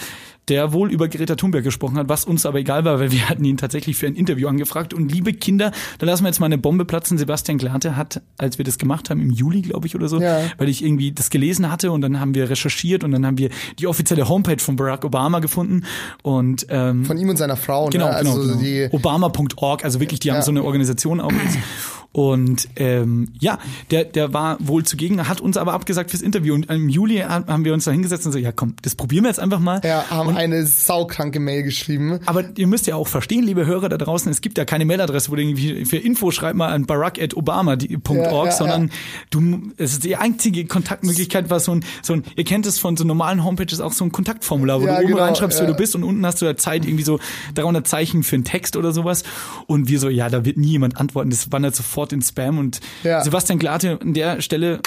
der 0.49 0.73
wohl 0.73 0.90
über 0.90 1.07
Greta 1.09 1.37
Thunberg 1.37 1.62
gesprochen 1.62 1.96
hat, 1.99 2.09
was 2.09 2.25
uns 2.25 2.44
aber 2.44 2.59
egal 2.59 2.85
war, 2.85 2.99
weil 2.99 3.12
wir 3.12 3.29
hatten 3.29 3.44
ihn 3.44 3.57
tatsächlich 3.57 3.96
für 3.96 4.07
ein 4.09 4.14
Interview 4.16 4.49
angefragt. 4.49 4.92
Und 4.94 5.12
liebe 5.12 5.33
Kinder, 5.33 5.70
da 5.99 6.07
lassen 6.07 6.25
wir 6.25 6.29
jetzt 6.29 6.40
mal 6.40 6.46
eine 6.46 6.59
Bombe 6.59 6.85
platzen. 6.85 7.18
Sebastian 7.18 7.59
Glate 7.59 7.96
hat, 7.96 8.23
als 8.38 8.59
wir 8.59 8.64
das 8.64 8.79
gemacht 8.79 9.11
haben, 9.11 9.20
im 9.20 9.31
Juli, 9.31 9.62
glaube 9.62 9.87
ich, 9.87 9.94
oder 9.94 10.09
so, 10.09 10.20
Ja. 10.20 10.40
weil 10.59 10.68
ich 10.68 10.83
irgendwie 10.83 11.12
das 11.12 11.31
gelesen 11.31 11.70
hatte 11.70 11.92
und 11.92 12.01
dann 12.01 12.18
haben 12.18 12.35
wir 12.35 12.51
recherchiert 12.51 13.05
und 13.05 13.12
dann 13.12 13.25
haben 13.27 13.38
wir 13.38 13.51
die 13.79 13.87
offizielle 13.87 14.29
Homepage 14.29 14.59
von 14.59 14.75
Barack 14.77 15.05
Obama 15.05 15.38
gefunden 15.38 15.85
und 16.23 16.66
ähm, 16.70 17.05
Von 17.05 17.16
ihm 17.18 17.29
und 17.29 17.37
seiner 17.37 17.57
Frau, 17.57 17.88
Genau, 17.90 18.07
ne? 18.07 18.14
Also 18.16 18.33
genau, 18.35 18.46
genau. 18.55 18.61
die, 18.61 18.88
Obama.org, 18.90 19.85
also 19.85 20.01
wirklich, 20.01 20.18
die 20.20 20.31
haben 20.31 20.38
Ja. 20.38 20.42
so 20.42 20.51
eine 20.51 20.64
Organisation 20.64 21.20
auch. 21.20 21.31
Und 22.12 22.68
ähm, 22.75 23.29
ja, 23.38 23.59
der, 23.92 24.05
der 24.05 24.33
war 24.33 24.57
wohl 24.59 24.85
zugegen, 24.85 25.29
hat 25.29 25.40
uns 25.40 25.57
aber 25.57 25.75
abgesagt 25.75 26.11
fürs 26.11 26.23
Interview. 26.23 26.55
Und 26.55 26.68
im 26.68 26.88
Juli 26.88 27.18
haben 27.18 27.64
wir 27.64 27.73
uns 27.73 27.85
da 27.85 27.92
hingesetzt 27.92 28.27
und 28.27 28.33
so, 28.33 28.38
ja 28.38 28.51
komm, 28.51 28.75
das 28.83 28.96
probieren 28.96 29.25
wir 29.25 29.29
jetzt 29.29 29.38
einfach 29.38 29.61
mal. 29.61 29.81
ja, 29.85 30.05
haben 30.11 30.37
eine 30.37 30.66
saukranke 30.66 31.38
Mail 31.38 31.62
geschrieben. 31.62 32.18
Aber 32.27 32.44
ihr 32.57 32.66
müsst 32.66 32.88
ja 32.88 32.96
auch 32.96 33.07
verstehen, 33.07 33.44
liebe 33.44 33.64
Hörer 33.64 33.88
da 33.88 33.96
draußen, 33.96 34.31
es 34.31 34.40
gibt 34.40 34.59
ja 34.59 34.64
keine 34.64 34.85
Mailadresse, 34.87 35.31
wo 35.31 35.37
du 35.37 35.42
irgendwie 35.42 35.85
für 35.85 35.99
Info 35.99 36.33
schreib 36.33 36.57
mal 36.57 36.73
an 36.73 36.85
barack.obama.org, 36.87 38.11
Ja, 38.11 38.44
ja, 38.44 38.51
sondern 38.51 38.88
ja. 38.88 38.92
du, 39.31 39.70
es 39.77 39.92
ist 39.92 40.05
die 40.05 40.16
einzige 40.16 40.64
Kontaktmöglichkeit, 40.66 41.49
war 41.49 41.61
so 41.61 41.77
ein, 41.77 41.85
so 42.03 42.14
ein, 42.14 42.25
ihr 42.35 42.44
kennt 42.44 42.66
es 42.66 42.81
von 42.81 42.96
so 42.96 43.05
normalen 43.05 43.44
Homepages 43.44 43.81
auch 43.81 43.92
so 43.92 44.05
ein 44.05 44.11
Kontaktformular, 44.11 44.81
wo 44.83 44.87
Ja, 44.87 44.96
du 44.96 45.03
oben 45.05 45.12
genau, 45.12 45.23
reinschreibst, 45.25 45.59
wer 45.61 45.66
ja. 45.66 45.73
du 45.73 45.77
bist 45.77 45.94
und 45.94 46.03
unten 46.03 46.27
hast 46.27 46.42
du 46.42 46.46
da 46.46 46.57
Zeit, 46.57 46.85
irgendwie 46.85 47.05
so 47.05 47.20
300 47.55 47.87
Zeichen 47.87 48.25
für 48.25 48.35
einen 48.35 48.44
Text 48.44 48.77
oder 48.77 48.90
sowas. 48.92 49.23
Und 49.68 49.88
wir 49.88 50.01
so, 50.01 50.09
ja, 50.09 50.29
da 50.29 50.44
wird 50.44 50.57
nie 50.57 50.70
jemand 50.70 50.96
antworten, 50.99 51.31
das 51.31 51.53
wandert 51.53 51.77
sofort 51.77 51.99
in 52.12 52.22
Spam 52.22 52.58
und 52.58 52.80
Ja. 53.02 53.22
Sebastian 53.22 53.58
Glate 53.58 53.98
an 54.00 54.14
der 54.14 54.40
Stelle 54.40 54.80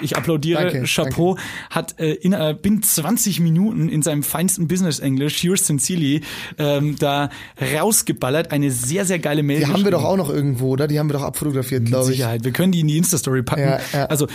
ich 0.00 0.16
applaudiere, 0.16 0.62
Danke, 0.62 0.84
Chapeau, 0.86 1.36
hat 1.70 1.98
äh, 1.98 2.12
in 2.12 2.32
äh, 2.32 2.54
binnen 2.60 2.82
20 2.82 3.40
Minuten 3.40 3.88
in 3.88 4.02
seinem 4.02 4.22
feinsten 4.22 4.68
Business-Englisch, 4.68 5.42
yours 5.42 5.66
sincerely, 5.66 6.22
ähm, 6.58 6.96
da 6.98 7.30
rausgeballert. 7.76 8.52
Eine 8.52 8.70
sehr, 8.70 9.04
sehr 9.04 9.18
geile 9.18 9.42
Mail. 9.42 9.60
Die 9.60 9.66
haben 9.66 9.84
wir 9.84 9.90
doch 9.90 10.04
auch 10.04 10.16
noch 10.16 10.30
irgendwo, 10.30 10.70
oder? 10.70 10.86
Die 10.86 10.98
haben 10.98 11.08
wir 11.08 11.14
doch 11.14 11.22
abfotografiert, 11.24 11.86
glaube 11.86 12.10
ich. 12.10 12.18
Sicherheit. 12.18 12.44
Wir 12.44 12.52
können 12.52 12.72
die 12.72 12.80
in 12.80 12.88
die 12.88 12.98
Insta-Story 12.98 13.42
packen. 13.42 13.62
Ja, 13.62 13.80
ja. 13.92 14.06
Also 14.06 14.28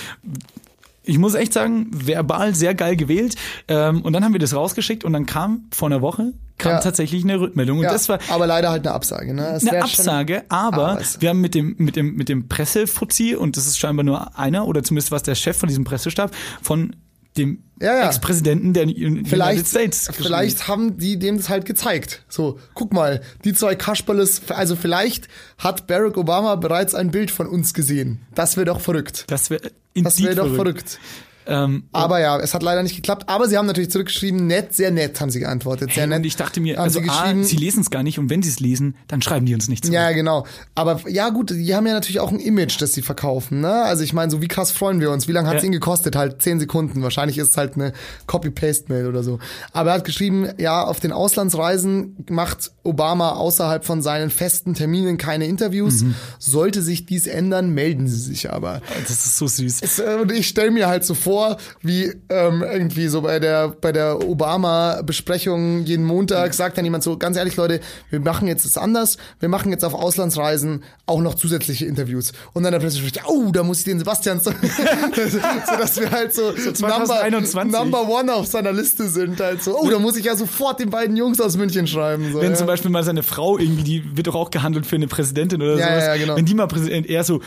ich 1.04 1.18
muss 1.18 1.36
echt 1.36 1.54
sagen, 1.54 1.88
verbal 1.92 2.56
sehr 2.56 2.74
geil 2.76 2.96
gewählt. 2.96 3.36
Ähm, 3.68 4.02
und 4.02 4.14
dann 4.14 4.24
haben 4.24 4.34
wir 4.34 4.40
das 4.40 4.56
rausgeschickt 4.56 5.04
und 5.04 5.14
dann 5.14 5.26
kam 5.26 5.66
vor 5.72 5.88
einer 5.90 6.02
Woche 6.02 6.34
kam 6.60 6.74
Ja. 6.74 6.80
tatsächlich 6.80 7.24
eine 7.24 7.40
Rückmeldung. 7.40 7.80
Und 7.80 7.84
Ja, 7.86 7.92
das 7.92 8.08
war 8.10 8.20
aber 8.30 8.46
leider 8.48 8.70
halt 8.70 8.86
eine 8.86 8.96
Absage, 8.96 9.34
ne? 9.34 9.48
Es 9.56 9.68
eine 9.68 9.82
Absage, 9.84 10.44
aber 10.50 11.00
es- 11.02 11.20
wir 11.20 11.30
haben 11.30 11.42
mit 11.42 11.56
dem 11.56 11.76
mit 11.80 11.96
dem 11.96 12.16
mit 12.16 12.30
dem 12.30 12.48
Pressefuzzi 12.48 13.36
und 13.36 13.58
das 13.58 13.66
ist 13.68 13.80
scheinbar 13.80 14.04
nur 14.04 14.38
einer 14.38 14.68
oder 14.68 14.84
zumindest 14.84 15.12
was 15.12 15.24
der 15.24 15.36
Chef 15.36 15.58
von 15.58 15.68
diesem 15.68 15.84
Pressestab 15.84 16.32
von 16.62 16.96
dem 17.38 17.64
Ja, 17.82 17.98
ja. 17.98 18.06
Ex-Präsidenten 18.08 18.74
der 18.74 18.84
United 18.84 19.28
Vielleicht, 19.28 19.68
States. 19.68 20.10
vielleicht 20.14 20.68
haben 20.68 20.98
die 20.98 21.18
dem 21.20 21.38
das 21.38 21.50
halt 21.50 21.66
gezeigt. 21.66 22.24
So, 22.30 22.60
guck 22.74 22.94
mal, 22.94 23.22
die 23.44 23.54
zwei 23.54 23.76
Kasperles, 23.76 24.42
also 24.50 24.76
vielleicht 24.76 25.28
hat 25.58 25.88
Barack 25.88 26.18
Obama 26.18 26.56
bereits 26.56 26.96
ein 26.96 27.12
Bild 27.12 27.32
von 27.32 27.48
uns 27.48 27.74
gesehen. 27.74 28.22
Das 28.36 28.56
wäre 28.58 28.66
doch 28.66 28.80
verrückt. 28.80 29.26
Das 29.28 29.50
wäre 29.50 29.72
Das 29.96 30.22
wäre 30.22 30.36
doch 30.36 30.54
verrückt. 30.56 31.00
Ähm, 31.46 31.84
Aber 31.92 32.20
ja, 32.20 32.40
es 32.40 32.54
hat 32.54 32.64
leider 32.64 32.84
nicht 32.84 32.96
geklappt. 32.96 33.26
Aber 33.28 33.48
sie 33.48 33.58
haben 33.58 33.66
natürlich 33.66 33.92
zurückgeschrieben, 33.92 34.48
nett, 34.48 34.74
sehr 34.74 34.92
nett 34.92 35.20
haben 35.22 35.30
sie 35.30 35.40
geantwortet. 35.40 35.92
Sehr 35.94 36.04
hey, 36.04 36.08
nett. 36.10 36.20
und 36.20 36.26
ich 36.26 36.36
dachte 36.36 36.60
mir, 36.62 36.78
haben 36.78 36.84
also 36.84 37.00
sie 37.02 37.10
A, 37.10 37.22
geschrieben, 37.24 37.44
sie 37.44 37.56
lesen 37.58 37.82
es 37.82 37.90
gar 37.90 38.04
nicht 38.04 38.20
und 38.20 38.30
wenn 38.30 38.42
sie 38.42 38.50
es 38.50 38.60
lesen, 38.60 38.96
dann 39.08 39.22
schreiben 39.22 39.46
die 39.46 39.54
uns 39.54 39.68
nichts. 39.68 39.90
Ja, 39.90 40.12
genau. 40.12 40.46
Aber 40.76 41.02
ja, 41.10 41.30
gut, 41.30 41.50
die 41.52 41.76
haben 41.76 41.86
ja 41.88 41.94
natürlich 41.94 42.20
auch 42.20 42.32
ein 42.32 42.40
Image, 42.40 42.82
das 42.82 42.94
sie 42.94 43.02
verkaufen. 43.02 43.62
Ne? 43.62 43.72
Also 43.84 44.04
ich 44.04 44.14
meine, 44.14 44.32
so 44.32 44.42
wie 44.42 44.48
krass 44.48 44.72
freuen 44.72 45.00
wir 45.00 45.12
uns. 45.12 45.28
Wie 45.28 45.32
lange 45.34 45.48
hat 45.50 45.58
es 45.58 45.64
Ja. 45.64 45.68
ihn 45.68 45.72
gekostet? 45.74 46.16
Halt 46.16 46.42
zehn 46.42 46.60
Sekunden. 46.60 47.02
Wahrscheinlich 47.04 47.38
ist 47.38 47.50
es 47.52 47.58
halt 47.58 47.76
eine 47.76 47.94
Copy-Paste-Mail 48.28 49.08
oder 49.08 49.24
so. 49.24 49.40
Aber 49.72 49.92
er 49.92 49.96
hat 49.98 50.06
geschrieben, 50.06 50.50
ja, 50.58 50.84
auf 50.84 51.00
den 51.00 51.12
Auslandsreisen 51.12 52.26
macht 52.30 52.72
Obama 52.84 53.32
außerhalb 53.34 53.86
von 53.86 54.02
seinen 54.02 54.30
festen 54.30 54.74
Terminen 54.74 55.18
keine 55.18 55.46
Interviews. 55.48 56.02
Mhm. 56.04 56.16
Sollte 56.40 56.82
sich 56.82 57.06
dies 57.06 57.28
ändern, 57.28 57.70
melden 57.74 58.08
sie 58.08 58.20
sich 58.20 58.52
aber. 58.52 58.82
Das 59.02 59.12
ist 59.12 59.38
so 59.38 59.48
süß. 59.48 59.80
Es, 59.82 60.00
äh, 60.00 60.18
Und 60.22 60.32
ich 60.32 60.48
stelle 60.48 60.72
mir 60.72 60.88
halt 60.88 61.06
so 61.06 61.14
vor, 61.14 61.33
wie 61.82 62.14
ähm, 62.30 62.64
irgendwie 62.64 63.08
so 63.08 63.22
bei 63.22 63.40
der 63.40 63.70
bei 63.70 63.92
der 63.92 64.28
Obama-Besprechung 64.28 65.84
jeden 65.86 66.06
Montag 66.06 66.54
sagt 66.54 66.78
dann 66.78 66.86
jemand 66.86 67.04
so, 67.04 67.18
ganz 67.18 67.38
ehrlich 67.38 67.56
Leute, 67.56 67.80
wir 68.10 68.20
machen 68.20 68.48
jetzt 68.48 68.66
das 68.66 68.78
anders, 68.78 69.18
wir 69.40 69.50
machen 69.50 69.72
jetzt 69.72 69.84
auf 69.84 69.94
Auslandsreisen 69.94 70.84
auch 71.06 71.22
noch 71.22 71.36
zusätzliche 71.36 71.86
Interviews. 71.86 72.32
Und 72.54 72.64
dann 72.64 72.72
der 72.72 72.80
Presse 72.80 72.98
spricht, 72.98 73.22
oh, 73.28 73.52
da 73.52 73.64
muss 73.64 73.80
ich 73.80 73.86
den 73.86 74.00
Sebastian 74.00 74.40
so, 74.40 74.52
so 75.22 75.40
dass 75.78 76.00
wir 76.00 76.12
halt 76.12 76.34
so, 76.34 76.44
Number, 76.52 77.06
2021. 77.06 77.72
Number 77.72 78.08
One 78.10 78.34
auf 78.34 78.48
seiner 78.48 78.72
Liste 78.72 79.08
sind. 79.08 79.40
Halt 79.40 79.64
so, 79.64 79.78
oh, 79.78 79.90
da 79.90 80.00
muss 80.00 80.16
ich 80.16 80.26
ja 80.26 80.36
sofort 80.36 80.80
den 80.80 80.90
beiden 80.90 81.18
Jungs 81.18 81.40
aus 81.42 81.58
München 81.58 81.88
schreiben. 81.88 82.32
So, 82.32 82.42
Wenn 82.42 82.52
ja. 82.52 82.58
zum 82.58 82.68
Beispiel 82.68 82.92
mal 82.92 83.04
seine 83.04 83.24
Frau 83.24 83.58
irgendwie, 83.58 83.84
die 83.84 84.18
wird 84.18 84.28
doch 84.28 84.36
auch 84.36 84.52
gehandelt 84.52 84.86
für 84.86 84.96
eine 84.96 85.08
Präsidentin 85.08 85.62
oder 85.62 85.78
Ja, 85.78 85.88
sowas. 85.88 86.06
ja, 86.06 86.18
genau. 86.18 86.36
Wenn 86.36 86.46
die 86.46 86.54
mal 86.54 86.68
Präsident, 86.68 87.08
eher 87.08 87.24
so, 87.24 87.42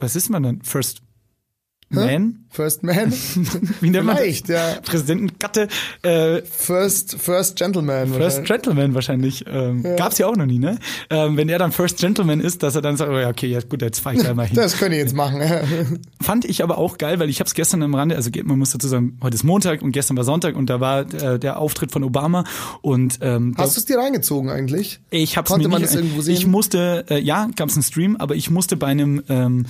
was 0.00 0.16
ist 0.16 0.30
man 0.30 0.42
dann? 0.42 0.62
First 0.62 1.02
Man? 1.92 2.46
First 2.50 2.82
Man? 2.84 3.12
Wie 3.80 3.90
nennt 3.90 4.06
man? 4.06 4.16
Vielleicht, 4.16 4.48
ja. 4.48 4.76
Präsidentengatte, 4.84 5.68
äh, 6.02 6.42
First, 6.42 7.16
First 7.18 7.56
Gentleman. 7.56 8.12
First. 8.14 8.44
Gentleman 8.44 8.94
wahrscheinlich. 8.94 9.44
Ähm, 9.48 9.82
Gab's 9.96 10.18
ja 10.18 10.26
auch 10.26 10.36
noch 10.36 10.46
nie, 10.46 10.58
ne? 10.58 10.78
Ähm, 11.10 11.36
wenn 11.36 11.48
er 11.48 11.58
dann 11.58 11.72
First 11.72 11.98
Gentleman 11.98 12.40
ist, 12.40 12.62
dass 12.62 12.76
er 12.76 12.82
dann 12.82 12.96
sagt, 12.96 13.10
oh 13.10 13.18
ja, 13.18 13.28
okay, 13.28 13.48
ja 13.48 13.60
gut, 13.60 13.82
jetzt 13.82 13.98
fahr 13.98 14.14
ich 14.14 14.22
da 14.22 14.34
mal 14.34 14.46
hin. 14.46 14.54
Das 14.56 14.78
könnt 14.78 14.92
ihr 14.92 14.98
jetzt 14.98 15.14
machen. 15.14 15.40
Fand 16.20 16.44
ich 16.44 16.62
aber 16.62 16.78
auch 16.78 16.96
geil, 16.96 17.18
weil 17.18 17.28
ich 17.28 17.40
habe 17.40 17.48
es 17.48 17.54
gestern 17.54 17.82
am 17.82 17.94
Rande, 17.94 18.14
also 18.14 18.30
man 18.44 18.58
muss 18.58 18.70
dazu 18.70 18.86
sagen, 18.86 19.18
heute 19.22 19.34
ist 19.34 19.42
Montag 19.42 19.82
und 19.82 19.90
gestern 19.92 20.16
war 20.16 20.24
Sonntag 20.24 20.54
und 20.54 20.70
da 20.70 20.80
war 20.80 21.12
äh, 21.12 21.38
der 21.40 21.58
Auftritt 21.58 21.90
von 21.90 22.04
Obama 22.04 22.44
und 22.82 23.18
ähm, 23.20 23.54
Hast 23.56 23.76
du 23.76 23.80
es 23.80 23.84
dir 23.86 23.98
reingezogen 23.98 24.48
eigentlich? 24.50 25.00
Ich 25.10 25.36
hab's 25.36 25.50
Konnte 25.50 25.66
mir 25.66 25.72
man 25.72 25.82
nicht, 25.82 25.92
das 25.92 26.00
irgendwo 26.00 26.20
sehen? 26.20 26.34
Ich 26.34 26.46
musste, 26.46 27.04
äh, 27.10 27.20
ja, 27.20 27.48
gab's 27.56 27.74
einen 27.74 27.82
Stream, 27.82 28.16
aber 28.16 28.36
ich 28.36 28.50
musste 28.50 28.76
bei 28.76 28.86
einem 28.86 29.22
ähm, 29.28 29.66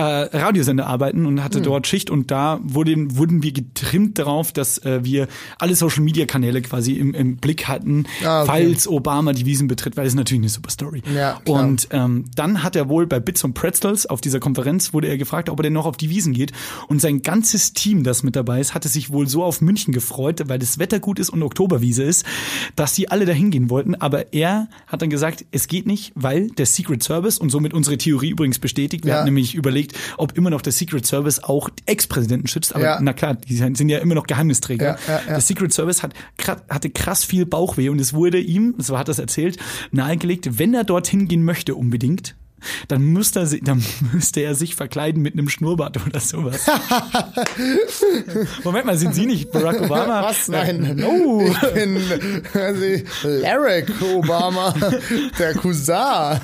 äh, 0.00 0.36
Radiosender 0.36 0.86
arbeiten 0.86 1.26
und 1.26 1.42
hatte 1.44 1.60
dort 1.60 1.86
Schicht 1.86 2.10
und 2.10 2.30
da 2.30 2.58
wurde, 2.62 2.94
wurden 3.16 3.42
wir 3.42 3.52
getrimmt 3.52 4.18
darauf, 4.18 4.52
dass 4.52 4.78
äh, 4.78 5.04
wir 5.04 5.28
alle 5.58 5.74
Social 5.74 6.02
Media 6.02 6.26
Kanäle 6.26 6.62
quasi 6.62 6.92
im, 6.94 7.14
im 7.14 7.36
Blick 7.36 7.68
hatten, 7.68 8.04
Ah, 8.24 8.42
okay. 8.42 8.46
falls 8.50 8.88
Obama 8.88 9.32
die 9.32 9.46
Wiesen 9.46 9.68
betritt, 9.68 9.96
weil 9.96 10.06
es 10.06 10.12
ist 10.12 10.16
natürlich 10.16 10.40
eine 10.42 10.48
super 10.48 10.70
Story. 10.70 11.02
Ja, 11.14 11.40
klar. 11.44 11.64
und 11.64 11.88
ähm, 11.90 12.24
dann 12.34 12.62
hat 12.62 12.76
er 12.76 12.88
wohl 12.88 13.06
bei 13.06 13.20
Bits 13.20 13.44
und 13.44 13.54
Pretzels 13.54 14.06
auf 14.06 14.20
dieser 14.20 14.40
Konferenz 14.40 14.92
wurde 14.94 15.08
er 15.08 15.18
gefragt, 15.18 15.48
ob 15.50 15.58
er 15.58 15.64
denn 15.64 15.72
noch 15.74 15.86
auf 15.86 15.96
die 15.96 16.08
Wiesen 16.10 16.32
geht 16.32 16.52
und 16.88 17.00
sein 17.00 17.22
ganzes 17.22 17.72
Team, 17.74 18.02
das 18.04 18.22
mit 18.22 18.36
dabei 18.36 18.60
ist, 18.60 18.74
hatte 18.74 18.88
sich 18.88 19.10
wohl 19.10 19.28
so 19.28 19.44
auf 19.44 19.60
München 19.60 19.92
gefreut, 19.92 20.42
weil 20.46 20.58
das 20.58 20.78
Wetter 20.78 20.98
gut 21.00 21.18
ist 21.18 21.30
und 21.30 21.42
Oktoberwiese 21.42 22.02
ist, 22.02 22.24
dass 22.76 22.94
sie 22.94 23.08
alle 23.10 23.26
dahin 23.26 23.50
gehen 23.50 23.68
wollten, 23.70 23.94
aber 23.96 24.32
er 24.32 24.68
hat 24.86 25.02
dann 25.02 25.10
gesagt, 25.10 25.44
es 25.50 25.68
geht 25.68 25.86
nicht, 25.86 26.12
weil 26.14 26.48
der 26.48 26.66
Secret 26.66 27.02
Service 27.02 27.38
und 27.38 27.50
somit 27.50 27.74
unsere 27.74 27.98
Theorie 27.98 28.30
übrigens 28.30 28.58
bestätigt, 28.58 29.04
wir 29.04 29.10
Ja. 29.10 29.16
hatten 29.18 29.26
nämlich 29.26 29.54
überlegt, 29.54 29.89
ob 30.18 30.36
immer 30.36 30.50
noch 30.50 30.62
der 30.62 30.72
Secret 30.72 31.06
Service 31.06 31.42
auch 31.42 31.70
Ex-Präsidenten 31.86 32.46
schützt, 32.48 32.74
aber 32.74 32.84
Ja. 32.84 32.98
na 33.00 33.12
klar, 33.12 33.34
die 33.34 33.56
sind 33.56 33.88
ja 33.88 33.98
immer 33.98 34.14
noch 34.14 34.26
Geheimnisträger. 34.26 34.98
Ja. 35.08 35.20
Der 35.28 35.40
Secret 35.40 35.72
Service 35.72 36.02
hat, 36.02 36.14
hatte 36.68 36.90
krass 36.90 37.24
viel 37.24 37.46
Bauchweh 37.46 37.88
und 37.88 38.00
es 38.00 38.12
wurde 38.14 38.38
ihm, 38.38 38.74
so 38.78 38.98
hat 38.98 39.08
er 39.08 39.12
es 39.12 39.18
erzählt, 39.18 39.56
nahegelegt, 39.90 40.58
wenn 40.58 40.74
er 40.74 40.84
dorthin 40.84 41.28
gehen 41.28 41.44
möchte 41.44 41.74
unbedingt, 41.74 42.36
dann 42.88 43.02
müsste 43.02 43.40
er, 43.40 43.46
dann 43.62 43.82
müsste 44.12 44.40
er 44.40 44.54
sich 44.54 44.74
verkleiden 44.74 45.22
mit 45.22 45.34
einem 45.34 45.48
Schnurrbart 45.48 45.98
oder 46.06 46.20
sowas. 46.20 46.66
Moment 48.64 48.86
mal, 48.86 48.96
sind 48.96 49.14
Sie 49.14 49.26
nicht 49.26 49.50
Barack 49.52 49.80
Obama? 49.80 50.22
Was? 50.22 50.48
Nein. 50.48 50.96
No. 50.96 51.42
Ich 51.46 51.72
bin 51.72 51.98
also, 52.54 52.84
Larry 53.24 53.84
Obama, 54.14 54.74
der 55.38 55.54
Cousin. 55.54 56.40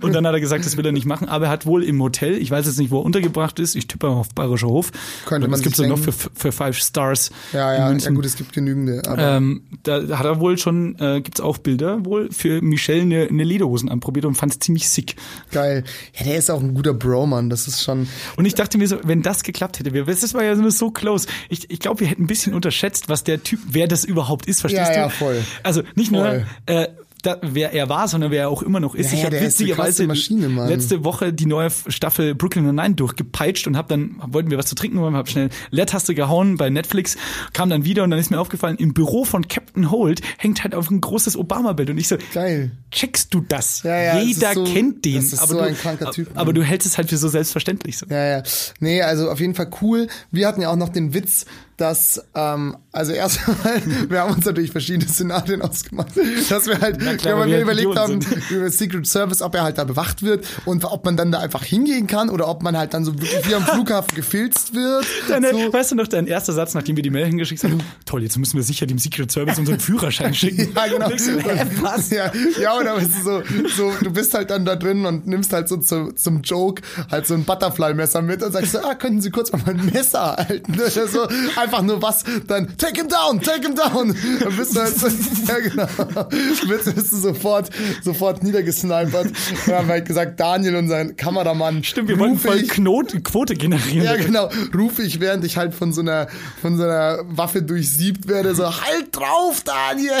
Und 0.00 0.14
dann 0.14 0.26
hat 0.26 0.34
er 0.34 0.40
gesagt, 0.40 0.64
das 0.64 0.76
will 0.76 0.86
er 0.86 0.92
nicht 0.92 1.06
machen, 1.06 1.28
aber 1.28 1.46
er 1.46 1.50
hat 1.50 1.66
wohl 1.66 1.82
im 1.82 2.00
Hotel, 2.02 2.34
ich 2.34 2.50
weiß 2.50 2.66
jetzt 2.66 2.78
nicht, 2.78 2.90
wo 2.90 3.00
er 3.00 3.04
untergebracht 3.04 3.58
ist, 3.58 3.74
ich 3.74 3.86
tippe 3.86 4.08
auf 4.08 4.28
Bayerischer 4.34 4.68
Hof. 4.68 4.90
Könnte 5.26 5.48
man 5.48 5.52
Was 5.52 5.62
gibt's 5.62 5.78
sich 5.78 5.86
denn 5.86 5.94
noch 5.94 6.02
für, 6.02 6.12
für 6.12 6.52
Five 6.52 6.76
Stars 6.76 7.30
Ja, 7.52 7.72
ja, 7.74 7.92
ja 7.92 8.10
gut, 8.10 8.24
es 8.24 8.36
gibt 8.36 8.52
genügende. 8.52 9.02
Ähm, 9.16 9.62
da 9.82 10.18
hat 10.18 10.26
er 10.26 10.40
wohl 10.40 10.58
schon, 10.58 10.96
äh, 10.98 11.20
gibt's 11.20 11.40
auch 11.40 11.58
Bilder 11.58 12.04
wohl 12.04 12.30
für 12.30 12.62
Michelle 12.62 13.02
eine, 13.02 13.28
eine 13.28 13.44
Lederhosen 13.44 13.88
anprobiert 13.88 14.26
und 14.26 14.34
fand 14.34 14.51
es 14.52 14.58
ziemlich 14.60 14.88
sick. 14.88 15.16
geil. 15.50 15.84
Ja, 16.18 16.24
der 16.24 16.36
ist 16.36 16.50
auch 16.50 16.60
ein 16.60 16.74
guter 16.74 16.94
Bro, 16.94 17.26
Mann. 17.26 17.50
Das 17.50 17.66
ist 17.66 17.82
schon. 17.82 18.08
Und 18.36 18.44
ich 18.44 18.54
dachte 18.54 18.78
mir 18.78 18.86
so, 18.88 18.98
wenn 19.04 19.22
das 19.22 19.42
geklappt 19.42 19.78
hätte, 19.78 19.92
wir, 19.92 20.04
das 20.04 20.34
war 20.34 20.44
ja 20.44 20.54
nur 20.54 20.70
so 20.70 20.90
close. 20.90 21.26
Ich, 21.48 21.70
ich 21.70 21.80
glaube, 21.80 22.00
wir 22.00 22.06
hätten 22.06 22.24
ein 22.24 22.26
bisschen 22.28 22.54
unterschätzt, 22.54 23.08
was 23.08 23.24
der 23.24 23.42
Typ, 23.42 23.60
wer 23.68 23.88
das 23.88 24.04
überhaupt 24.04 24.46
ist, 24.46 24.60
verstehst 24.60 24.88
Ja, 24.88 24.94
du? 24.94 25.00
ja, 25.00 25.08
voll. 25.08 25.42
Also 25.62 25.82
nicht 25.94 26.10
nur, 26.12 26.24
Voll. 26.24 26.46
äh, 26.66 26.88
da, 27.22 27.38
wer 27.42 27.72
er 27.72 27.88
war, 27.88 28.08
sondern 28.08 28.30
wer 28.30 28.42
er 28.42 28.48
auch 28.48 28.62
immer 28.62 28.80
noch 28.80 28.94
ist. 28.94 29.12
Ja, 29.12 29.18
ich 29.18 29.24
habe 29.24 29.40
witzigerweise 29.40 30.06
Maschine, 30.06 30.48
letzte 30.68 31.04
Woche 31.04 31.32
die 31.32 31.46
neue 31.46 31.68
Staffel 31.88 32.34
Brooklyn 32.34 32.74
Nine 32.74 32.94
durchgepeitscht 32.94 33.66
und 33.66 33.76
habe 33.76 33.88
dann 33.88 34.16
wollten 34.26 34.50
wir 34.50 34.58
was 34.58 34.66
zu 34.66 34.74
trinken 34.74 34.98
holen, 34.98 35.14
habe 35.14 35.30
schnell 35.30 35.48
Leertaste 35.70 36.14
gehauen 36.14 36.56
bei 36.56 36.68
Netflix, 36.68 37.16
kam 37.52 37.70
dann 37.70 37.84
wieder 37.84 38.02
und 38.04 38.10
dann 38.10 38.18
ist 38.18 38.30
mir 38.30 38.40
aufgefallen, 38.40 38.76
im 38.76 38.92
Büro 38.92 39.24
von 39.24 39.46
Captain 39.48 39.90
Holt 39.90 40.20
hängt 40.38 40.64
halt 40.64 40.74
auf 40.74 40.90
ein 40.90 41.00
großes 41.00 41.36
Obama-Bild 41.36 41.90
und 41.90 41.98
ich 41.98 42.08
so, 42.08 42.16
Geil. 42.34 42.72
checkst 42.90 43.32
du 43.32 43.40
das? 43.40 43.82
Ja, 43.84 43.96
ja, 44.00 44.18
Jeder 44.20 44.54
so- 44.54 44.64
kennt 44.64 45.04
den, 45.04 45.14
das 45.16 45.32
ist 45.32 45.38
aber 45.38 45.48
so 45.52 45.58
du, 45.58 45.64
ein 45.64 45.76
kranker 45.76 46.10
Typ, 46.10 46.30
aber 46.34 46.46
Mann. 46.46 46.54
du 46.56 46.62
hältst 46.64 46.86
es 46.86 46.98
halt 46.98 47.08
für 47.08 47.16
so 47.16 47.28
selbstverständlich 47.28 47.98
so. 47.98 48.06
Ja, 48.06 48.38
ja. 48.38 48.42
Nee, 48.80 49.02
also 49.02 49.30
auf 49.30 49.38
jeden 49.40 49.54
Fall 49.54 49.70
cool. 49.80 50.08
Wir 50.30 50.48
hatten 50.48 50.60
ja 50.60 50.70
auch 50.70 50.76
noch 50.76 50.88
den 50.88 51.14
Witz, 51.14 51.46
dass, 51.76 52.22
ähm, 52.34 52.76
also 52.92 53.12
erstmal, 53.12 53.82
wir 54.08 54.20
haben 54.20 54.34
uns 54.34 54.44
natürlich 54.44 54.70
verschiedene 54.70 55.08
Szenarien 55.08 55.62
ausgemacht, 55.62 56.12
dass 56.48 56.66
wir 56.66 56.80
halt, 56.80 56.98
klar, 57.18 57.40
wenn 57.40 57.48
wir 57.48 57.56
wir 57.56 57.62
überlegt 57.62 57.96
haben, 57.96 58.20
sind. 58.20 58.50
über 58.50 58.70
Secret 58.70 59.06
Service, 59.06 59.42
ob 59.42 59.54
er 59.54 59.62
halt 59.62 59.78
da 59.78 59.84
bewacht 59.84 60.22
wird 60.22 60.46
und 60.64 60.84
ob 60.84 61.04
man 61.04 61.16
dann 61.16 61.32
da 61.32 61.40
einfach 61.40 61.64
hingehen 61.64 62.06
kann 62.06 62.30
oder 62.30 62.48
ob 62.48 62.62
man 62.62 62.76
halt 62.76 62.94
dann 62.94 63.04
so 63.04 63.14
wirklich 63.14 63.48
wie 63.48 63.54
am 63.54 63.64
Flughafen 63.64 64.14
gefilzt 64.14 64.74
wird. 64.74 65.06
Deine, 65.28 65.50
so. 65.50 65.72
Weißt 65.72 65.92
du 65.92 65.94
noch, 65.96 66.08
dein 66.08 66.26
erster 66.26 66.52
Satz, 66.52 66.74
nachdem 66.74 66.96
wir 66.96 67.02
die 67.02 67.10
Mail 67.10 67.26
hingeschickt 67.26 67.64
haben? 67.64 67.80
Toll, 68.04 68.22
jetzt 68.22 68.38
müssen 68.38 68.56
wir 68.56 68.62
sicher 68.62 68.86
dem 68.86 68.98
Secret 68.98 69.32
Service 69.32 69.58
unseren 69.58 69.80
Führerschein 69.80 70.34
schicken. 70.42 70.72
Ja, 70.74 70.86
genau. 70.86 71.10
So, 71.16 71.32
hä, 71.38 71.66
was? 71.80 72.10
Ja, 72.10 72.30
ja, 72.60 72.76
oder 72.78 72.96
weißt 72.96 73.10
du, 73.18 73.22
so, 73.22 73.42
so, 73.76 73.92
du 74.02 74.12
bist 74.12 74.34
halt 74.34 74.50
dann 74.50 74.64
da 74.64 74.76
drin 74.76 75.06
und 75.06 75.26
nimmst 75.26 75.52
halt 75.52 75.68
so 75.68 75.76
zu, 75.78 76.12
zum 76.12 76.42
Joke 76.42 76.82
halt 77.10 77.26
so 77.26 77.34
ein 77.34 77.44
Butterfly-Messer 77.44 78.22
mit 78.22 78.42
und 78.42 78.52
sagst 78.52 78.72
so, 78.72 78.78
ah, 78.80 78.94
könnten 78.94 79.20
Sie 79.20 79.30
kurz 79.30 79.52
mal 79.52 79.62
mein 79.64 79.84
Messer 79.86 80.36
halten? 80.36 80.74
Oder 80.74 81.08
so, 81.08 81.26
einfach 81.62 81.82
nur 81.82 82.02
was, 82.02 82.24
dann 82.46 82.76
take 82.76 83.00
him 83.00 83.08
down, 83.08 83.40
take 83.40 83.62
him 83.66 83.74
down. 83.74 84.14
Dann 84.40 84.56
bist 84.56 84.76
du 84.76 84.80
halt 84.80 84.94
ja 85.48 85.58
genau, 85.60 86.24
bist, 86.68 86.94
bist 86.94 87.12
du 87.12 87.16
sofort, 87.18 87.70
sofort 88.02 88.42
niedergesnipert. 88.42 89.30
Wir 89.66 89.76
haben 89.78 89.88
halt 89.88 90.06
gesagt, 90.06 90.38
Daniel, 90.40 90.76
unser 90.76 91.06
Kameramann, 91.12 91.84
Stimmt, 91.84 92.08
wir 92.08 92.18
wollten 92.18 92.34
rufe 92.34 92.48
voll 92.48 92.58
ich- 92.58 92.68
Knot, 92.70 93.24
Quote 93.24 93.54
generieren. 93.54 94.04
ja, 94.04 94.16
genau. 94.16 94.50
Rufe 94.74 95.02
ich, 95.02 95.20
während 95.20 95.44
ich 95.44 95.56
halt 95.56 95.74
von 95.74 95.92
so 95.92 96.00
einer, 96.00 96.28
von 96.60 96.76
so 96.76 96.82
einer 96.84 97.18
Waffe 97.26 97.62
durchsiebt 97.62 98.28
werde, 98.28 98.54
so, 98.54 98.64
halt 98.64 99.08
drauf, 99.14 99.62
Daniel! 99.64 100.12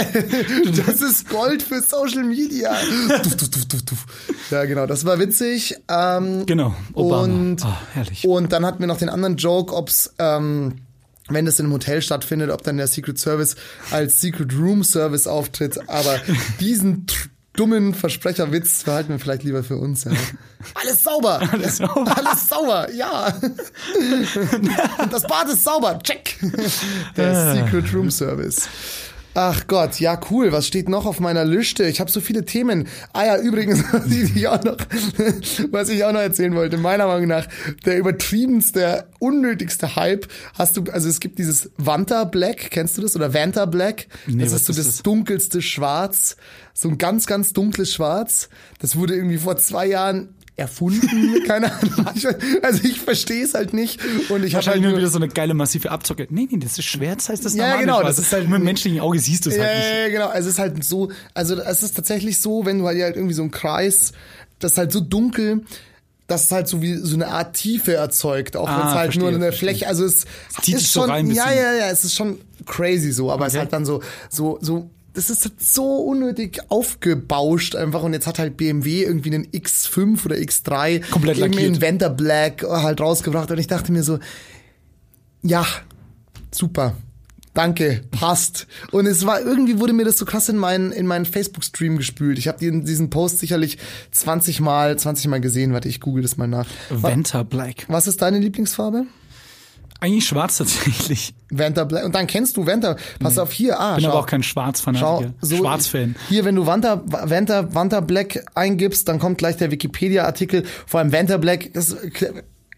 Das 0.86 1.00
ist 1.00 1.28
Gold 1.28 1.62
für 1.62 1.80
Social 1.80 2.24
Media. 2.24 2.74
Duf, 3.22 3.36
duf, 3.36 3.50
duf, 3.50 3.64
duf, 3.66 3.82
duf. 3.82 4.06
Ja, 4.50 4.64
genau, 4.64 4.86
das 4.86 5.04
war 5.04 5.18
witzig. 5.18 5.76
Ähm, 5.88 6.46
Genau, 6.46 6.74
Obama. 6.94 7.22
Und, 7.24 7.64
Ah, 7.64 7.78
herrlich. 7.94 8.26
und 8.26 8.52
dann 8.52 8.64
hatten 8.66 8.80
wir 8.80 8.86
noch 8.86 8.98
den 8.98 9.08
anderen 9.08 9.36
Joke, 9.36 9.74
ob's, 9.74 10.14
ähm, 10.18 10.74
wenn 11.32 11.44
das 11.46 11.58
in 11.58 11.66
einem 11.66 11.72
Hotel 11.74 12.02
stattfindet, 12.02 12.50
ob 12.50 12.62
dann 12.62 12.76
der 12.76 12.86
Secret 12.86 13.18
Service 13.18 13.56
als 13.90 14.20
Secret 14.20 14.52
Room 14.54 14.84
Service 14.84 15.26
auftritt. 15.26 15.78
Aber 15.88 16.20
diesen 16.60 17.06
dummen 17.54 17.92
Versprecherwitz 17.94 18.84
behalten 18.84 19.10
wir 19.10 19.18
vielleicht 19.18 19.42
lieber 19.42 19.62
für 19.62 19.76
uns. 19.76 20.04
Ja. 20.04 20.12
Alles 20.74 21.02
sauber. 21.04 21.40
Alles 21.52 21.76
sauber. 21.78 22.16
Alles 22.16 22.48
sauber, 22.48 22.90
ja. 22.92 23.34
Das 25.10 25.22
Bad 25.24 25.48
ist 25.48 25.64
sauber. 25.64 25.98
Check. 26.02 26.38
Der 27.16 27.32
Ah. 27.36 27.54
Secret 27.54 27.92
Room 27.94 28.10
Service. 28.10 28.68
Ach 29.34 29.66
Gott, 29.66 29.98
ja 29.98 30.20
cool. 30.30 30.52
Was 30.52 30.66
steht 30.66 30.88
noch 30.88 31.06
auf 31.06 31.18
meiner 31.18 31.44
Liste? 31.44 31.84
Ich 31.84 32.00
habe 32.00 32.10
so 32.10 32.20
viele 32.20 32.44
Themen. 32.44 32.86
Ah 33.12 33.24
ja, 33.24 33.38
übrigens, 33.38 33.82
was 33.92 34.06
ich 34.10 34.46
auch 34.46 34.62
noch, 34.62 34.76
was 35.70 35.88
ich 35.88 36.04
auch 36.04 36.12
noch 36.12 36.20
erzählen 36.20 36.54
wollte. 36.54 36.76
Meiner 36.76 37.06
Meinung 37.06 37.28
nach 37.28 37.46
der 37.86 37.98
übertriebenste, 37.98 39.06
unnötigste 39.18 39.96
Hype. 39.96 40.26
Hast 40.54 40.76
du? 40.76 40.84
Also 40.92 41.08
es 41.08 41.20
gibt 41.20 41.38
dieses 41.38 41.70
Vanta 41.78 42.24
Black. 42.24 42.70
Kennst 42.70 42.98
du 42.98 43.02
das 43.02 43.16
oder 43.16 43.32
Vanta 43.32 43.64
Black? 43.64 44.06
Nee, 44.26 44.44
das 44.44 44.52
ist 44.52 44.66
so 44.66 44.72
ist 44.72 44.78
das, 44.78 44.86
das? 44.86 45.02
dunkelste 45.02 45.62
Schwarz. 45.62 46.36
So 46.74 46.88
ein 46.88 46.98
ganz, 46.98 47.26
ganz 47.26 47.52
dunkles 47.52 47.92
Schwarz. 47.92 48.48
Das 48.80 48.96
wurde 48.96 49.14
irgendwie 49.14 49.38
vor 49.38 49.56
zwei 49.56 49.86
Jahren 49.86 50.34
erfunden, 50.62 51.42
keine 51.46 51.70
Ahnung. 51.72 52.06
Also 52.62 52.80
ich 52.84 53.00
verstehe 53.00 53.44
es 53.44 53.54
halt 53.54 53.74
nicht 53.74 54.00
und 54.02 54.10
ich 54.10 54.28
habe 54.30 54.38
halt 54.40 54.54
Wahrscheinlich 54.54 54.82
nur 54.82 54.90
nur 54.92 54.98
wieder 55.00 55.08
so 55.10 55.18
eine 55.18 55.28
geile 55.28 55.54
massive 55.54 55.90
Abzocke. 55.90 56.26
Nee, 56.30 56.48
nee, 56.50 56.58
das 56.58 56.78
ist 56.78 56.84
Schwert, 56.86 57.18
das 57.18 57.28
heißt 57.28 57.44
das 57.44 57.54
Ja, 57.54 57.76
genau, 57.80 58.00
Schwarz. 58.00 58.16
das 58.16 58.26
ist 58.26 58.32
halt- 58.32 58.48
mit 58.48 58.58
dem 58.58 58.64
menschlichen 58.64 59.00
Auge 59.00 59.18
siehst 59.18 59.44
du 59.46 59.50
es 59.50 59.56
Ja, 59.56 59.64
halt 59.64 59.76
nicht. 59.76 59.88
ja, 59.92 60.08
genau. 60.08 60.28
Also 60.28 60.48
es 60.48 60.54
ist 60.54 60.58
halt 60.58 60.82
so, 60.84 61.10
also 61.34 61.60
es 61.60 61.82
ist 61.82 61.94
tatsächlich 61.94 62.38
so, 62.40 62.64
wenn 62.64 62.78
du 62.78 62.86
halt 62.86 63.00
halt 63.02 63.16
irgendwie 63.16 63.34
so 63.34 63.42
einen 63.42 63.50
Kreis, 63.50 64.12
das 64.58 64.72
ist 64.72 64.78
halt 64.78 64.92
so 64.92 65.00
dunkel, 65.00 65.62
dass 66.28 66.44
es 66.44 66.52
halt 66.52 66.68
so 66.68 66.80
wie 66.80 66.94
so 66.96 67.14
eine 67.16 67.28
Art 67.28 67.54
Tiefe 67.56 67.94
erzeugt, 67.94 68.56
auch 68.56 68.68
wenn 68.68 68.74
es 68.76 68.92
Ah, 68.92 68.94
halt 68.94 69.16
nur 69.16 69.28
verstehe, 69.28 69.28
eine 69.28 69.38
verstehe. 69.46 69.68
Fläche, 69.68 69.88
also 69.88 70.04
es 70.04 70.24
zieht 70.62 70.76
ist 70.76 70.92
so 70.92 71.00
schon, 71.00 71.10
ein 71.10 71.30
ja, 71.30 71.52
ja, 71.52 71.72
ja, 71.74 71.90
es 71.90 72.04
ist 72.04 72.14
schon 72.14 72.38
crazy 72.64 73.10
so, 73.12 73.30
aber 73.32 73.46
es 73.46 73.52
ist 73.52 73.56
Okay. 73.56 73.64
halt 73.64 73.72
dann 73.72 73.84
so, 73.84 74.00
so, 74.30 74.58
so, 74.62 74.88
das 75.14 75.30
ist 75.30 75.44
halt 75.44 75.60
so 75.62 75.96
unnötig 75.96 76.60
aufgebauscht 76.68 77.76
einfach 77.76 78.02
und 78.02 78.12
jetzt 78.12 78.26
hat 78.26 78.38
halt 78.38 78.56
BMW 78.56 79.02
irgendwie 79.02 79.34
einen 79.34 79.46
X5 79.46 80.24
oder 80.24 80.36
X3 80.36 81.08
Komplett 81.10 81.38
lackiert. 81.38 81.76
Inventor 81.76 82.10
Black 82.10 82.62
halt 82.62 83.00
rausgebracht 83.00 83.50
und 83.50 83.58
ich 83.58 83.66
dachte 83.66 83.92
mir 83.92 84.02
so, 84.02 84.18
ja, 85.42 85.66
super. 86.50 86.94
Danke, 87.54 88.00
passt. 88.10 88.66
Und 88.92 89.04
es 89.04 89.26
war 89.26 89.40
irgendwie 89.42 89.78
wurde 89.78 89.92
mir 89.92 90.06
das 90.06 90.16
so 90.16 90.24
krass 90.24 90.48
in 90.48 90.56
meinen 90.56 90.90
in 90.90 91.06
meinen 91.06 91.26
Facebook 91.26 91.64
Stream 91.64 91.98
gespült. 91.98 92.38
Ich 92.38 92.48
habe 92.48 92.58
diesen, 92.58 92.86
diesen 92.86 93.10
Post 93.10 93.40
sicherlich 93.40 93.76
20 94.10 94.60
mal 94.60 94.98
20 94.98 95.26
mal 95.28 95.40
gesehen. 95.40 95.74
Warte, 95.74 95.88
ich 95.88 96.00
google 96.00 96.22
das 96.22 96.38
mal 96.38 96.48
nach. 96.48 96.66
Venta 96.88 97.42
Black. 97.42 97.84
Was 97.88 98.06
ist 98.06 98.22
deine 98.22 98.38
Lieblingsfarbe? 98.38 99.04
Eigentlich 100.02 100.26
schwarz 100.26 100.58
tatsächlich. 100.58 101.32
Vanta 101.48 101.84
Black. 101.84 102.04
Und 102.04 102.16
dann 102.16 102.26
kennst 102.26 102.56
du 102.56 102.66
Vanta. 102.66 102.96
Pass 103.20 103.38
auf 103.38 103.52
hier. 103.52 103.78
Ah, 103.78 103.94
Bin 103.94 104.02
schau. 104.04 104.10
aber 104.10 104.18
auch 104.18 104.26
kein 104.26 104.42
Schwarzfanatiker. 104.42 105.32
So, 105.40 105.58
Schwarzfan. 105.58 106.16
Hier, 106.28 106.44
wenn 106.44 106.56
du 106.56 106.66
Vanta, 106.66 107.02
Vanta, 107.06 107.72
Vanta 107.72 108.00
Black 108.00 108.44
eingibst, 108.56 109.06
dann 109.06 109.20
kommt 109.20 109.38
gleich 109.38 109.58
der 109.58 109.70
Wikipedia-Artikel. 109.70 110.64
Vor 110.88 110.98
allem 110.98 111.12
Vanta 111.12 111.36
Black, 111.36 111.72
das 111.74 111.96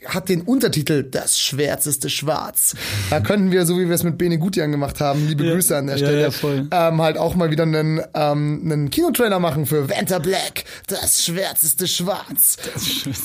hat 0.07 0.29
den 0.29 0.43
Untertitel 0.43 1.03
Das 1.03 1.39
schwärzeste 1.39 2.09
Schwarz. 2.11 2.75
Da 3.11 3.21
könnten 3.21 3.51
wir, 3.51 3.67
so 3.67 3.79
wie 3.79 3.87
wir 3.89 3.95
es 3.95 4.03
mit 4.03 4.19
Bene 4.19 4.39
Gutian 4.39 4.71
gemacht 4.71 5.01
haben, 5.01 5.27
liebe 5.27 5.45
Ja. 5.45 5.53
Grüße 5.55 5.77
an 5.77 5.87
der 5.87 5.97
Ja, 5.97 6.07
Stelle, 6.07 6.21
ja, 6.23 6.31
voll. 6.31 6.69
ähm, 6.71 7.01
halt 7.03 7.19
auch 7.19 7.35
mal 7.35 7.51
wieder 7.51 7.65
einen, 7.65 8.01
ähm, 8.15 8.61
einen 8.65 8.91
Kinotrailer 8.91 9.39
machen 9.39 9.67
für 9.67 9.89
Vanta 9.89 10.19
Black, 10.19 10.65
das 10.87 11.25
schwärzeste 11.25 11.87
Schwarz. 11.89 12.57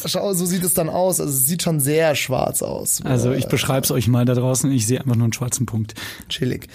Schau, 0.06 0.34
so 0.34 0.46
sieht 0.46 0.63
es 0.63 0.74
dann 0.74 0.89
aus. 0.89 1.20
Also 1.20 1.34
es 1.34 1.46
sieht 1.46 1.63
schon 1.63 1.80
sehr 1.80 2.15
schwarz 2.15 2.62
aus. 2.62 3.01
Also 3.03 3.32
ich 3.32 3.47
beschreibe 3.47 3.84
es 3.86 3.91
euch 3.91 4.08
mal 4.08 4.26
da 4.26 4.34
draußen. 4.34 4.72
Ich 4.72 4.88
sehe 4.88 4.99
einfach 4.99 5.16
nur 5.16 5.26
einen 5.26 5.34
schwarzen 5.34 5.66
Punkt. 5.66 5.93
Chillig. 6.30 6.68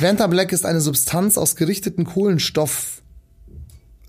Vanta 0.00 0.26
Black 0.26 0.52
ist 0.52 0.64
eine 0.66 0.80
Substanz 0.80 1.38
aus 1.38 1.56
gerichteten 1.56 2.04
Kohlenstoff 2.04 3.02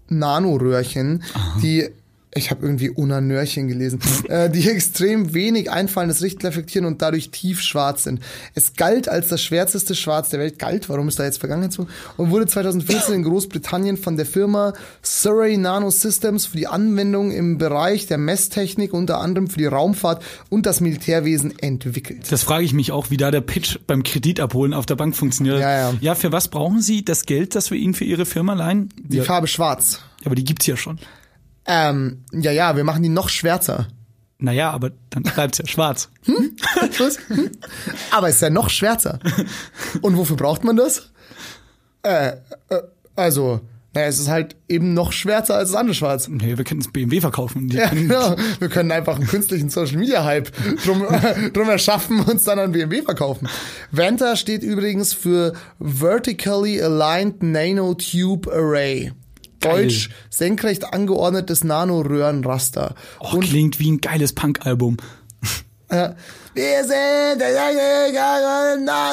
Nanoröhrchen, 0.09 1.23
die 1.61 1.89
ich 2.33 2.49
habe 2.49 2.65
irgendwie 2.65 2.89
Unanörchen 2.89 3.67
gelesen, 3.67 3.99
äh, 4.29 4.49
die 4.49 4.67
extrem 4.69 5.33
wenig 5.33 5.69
einfallendes 5.69 6.21
Licht 6.21 6.43
reflektieren 6.43 6.85
und 6.85 7.01
dadurch 7.01 7.29
tiefschwarz 7.29 8.03
sind. 8.03 8.21
Es 8.55 8.73
galt 8.75 9.09
als 9.09 9.27
das 9.27 9.41
schwärzeste 9.41 9.95
Schwarz 9.95 10.29
der 10.29 10.39
Welt. 10.39 10.57
Galt, 10.57 10.87
warum 10.89 11.07
ist 11.09 11.19
da 11.19 11.25
jetzt 11.25 11.39
Vergangenheit 11.39 11.73
zu? 11.73 11.87
Und 12.17 12.29
wurde 12.29 12.47
2014 12.47 13.15
in 13.15 13.23
Großbritannien 13.23 13.97
von 13.97 14.15
der 14.15 14.25
Firma 14.25 14.73
Surrey 15.01 15.57
Nanosystems 15.57 16.45
für 16.45 16.57
die 16.57 16.67
Anwendung 16.67 17.31
im 17.31 17.57
Bereich 17.57 18.07
der 18.07 18.17
Messtechnik, 18.17 18.93
unter 18.93 19.19
anderem 19.19 19.47
für 19.47 19.57
die 19.57 19.65
Raumfahrt 19.65 20.23
und 20.49 20.65
das 20.65 20.79
Militärwesen 20.79 21.59
entwickelt. 21.59 22.31
Das 22.31 22.43
frage 22.43 22.63
ich 22.63 22.73
mich 22.73 22.93
auch, 22.93 23.09
wie 23.09 23.17
da 23.17 23.31
der 23.31 23.41
Pitch 23.41 23.77
beim 23.87 24.03
Kredit 24.03 24.39
abholen 24.39 24.73
auf 24.73 24.85
der 24.85 24.95
Bank 24.95 25.15
funktioniert. 25.15 25.59
Ja, 25.59 25.91
ja. 25.91 25.93
ja, 25.99 26.15
für 26.15 26.31
was 26.31 26.47
brauchen 26.47 26.81
Sie 26.81 27.03
das 27.03 27.25
Geld, 27.25 27.55
das 27.55 27.71
wir 27.71 27.77
Ihnen 27.77 27.93
für 27.93 28.05
Ihre 28.05 28.25
Firma 28.25 28.53
leihen? 28.53 28.89
Die 28.97 29.17
ja, 29.17 29.23
Farbe 29.23 29.47
schwarz. 29.47 29.99
aber 30.23 30.35
die 30.35 30.45
gibt's 30.45 30.65
ja 30.65 30.77
schon. 30.77 30.99
Ähm, 31.65 32.23
ja, 32.31 32.51
ja, 32.51 32.75
wir 32.75 32.83
machen 32.83 33.03
die 33.03 33.09
noch 33.09 33.29
schwärzer. 33.29 33.87
Naja, 34.39 34.71
aber 34.71 34.91
dann 35.11 35.23
bleibt's 35.23 35.59
ja 35.59 35.67
schwarz. 35.67 36.09
Was? 36.97 37.19
Hm? 37.27 37.51
Aber 38.09 38.29
es 38.29 38.35
ist 38.35 38.41
ja 38.41 38.49
noch 38.49 38.69
schwärzer. 38.69 39.19
Und 40.01 40.17
wofür 40.17 40.35
braucht 40.35 40.63
man 40.63 40.75
das? 40.75 41.11
Äh, 42.01 42.29
äh 42.69 42.81
also, 43.15 43.61
naja, 43.93 44.07
es 44.07 44.19
ist 44.19 44.29
halt 44.29 44.55
eben 44.69 44.93
noch 44.93 45.11
schwärzer 45.11 45.55
als 45.55 45.71
das 45.71 45.79
andere 45.79 45.93
Schwarz. 45.93 46.27
Nee, 46.29 46.57
wir 46.57 46.63
können 46.63 46.81
es 46.81 46.91
BMW 46.91 47.19
verkaufen. 47.19 47.69
Ja, 47.69 47.89
genau. 47.89 48.35
Wir 48.59 48.69
können 48.69 48.91
einfach 48.91 49.17
einen 49.17 49.27
künstlichen 49.27 49.69
Social 49.69 49.97
Media 49.97 50.23
Hype 50.23 50.51
drum, 50.85 51.03
drum 51.53 51.69
erschaffen 51.69 52.19
und 52.19 52.29
uns 52.29 52.43
dann 52.43 52.59
an 52.59 52.71
BMW 52.71 53.01
verkaufen. 53.01 53.49
Vanta 53.91 54.35
steht 54.37 54.63
übrigens 54.63 55.13
für 55.13 55.53
Vertically 55.79 56.81
Aligned 56.81 57.43
Nanotube 57.43 58.51
Array. 58.51 59.11
Geil. 59.61 59.83
Deutsch 59.83 60.09
senkrecht 60.29 60.93
angeordnetes 60.93 61.63
Nanoröhrenraster. 61.63 62.95
oh, 63.19 63.39
klingt 63.39 63.79
wie 63.79 63.91
ein 63.91 64.01
geiles 64.01 64.33
Punk-Album. 64.33 64.97
Ja. 65.91 66.15
Wir 66.53 66.83
sind 66.83 67.39
der 67.39 67.51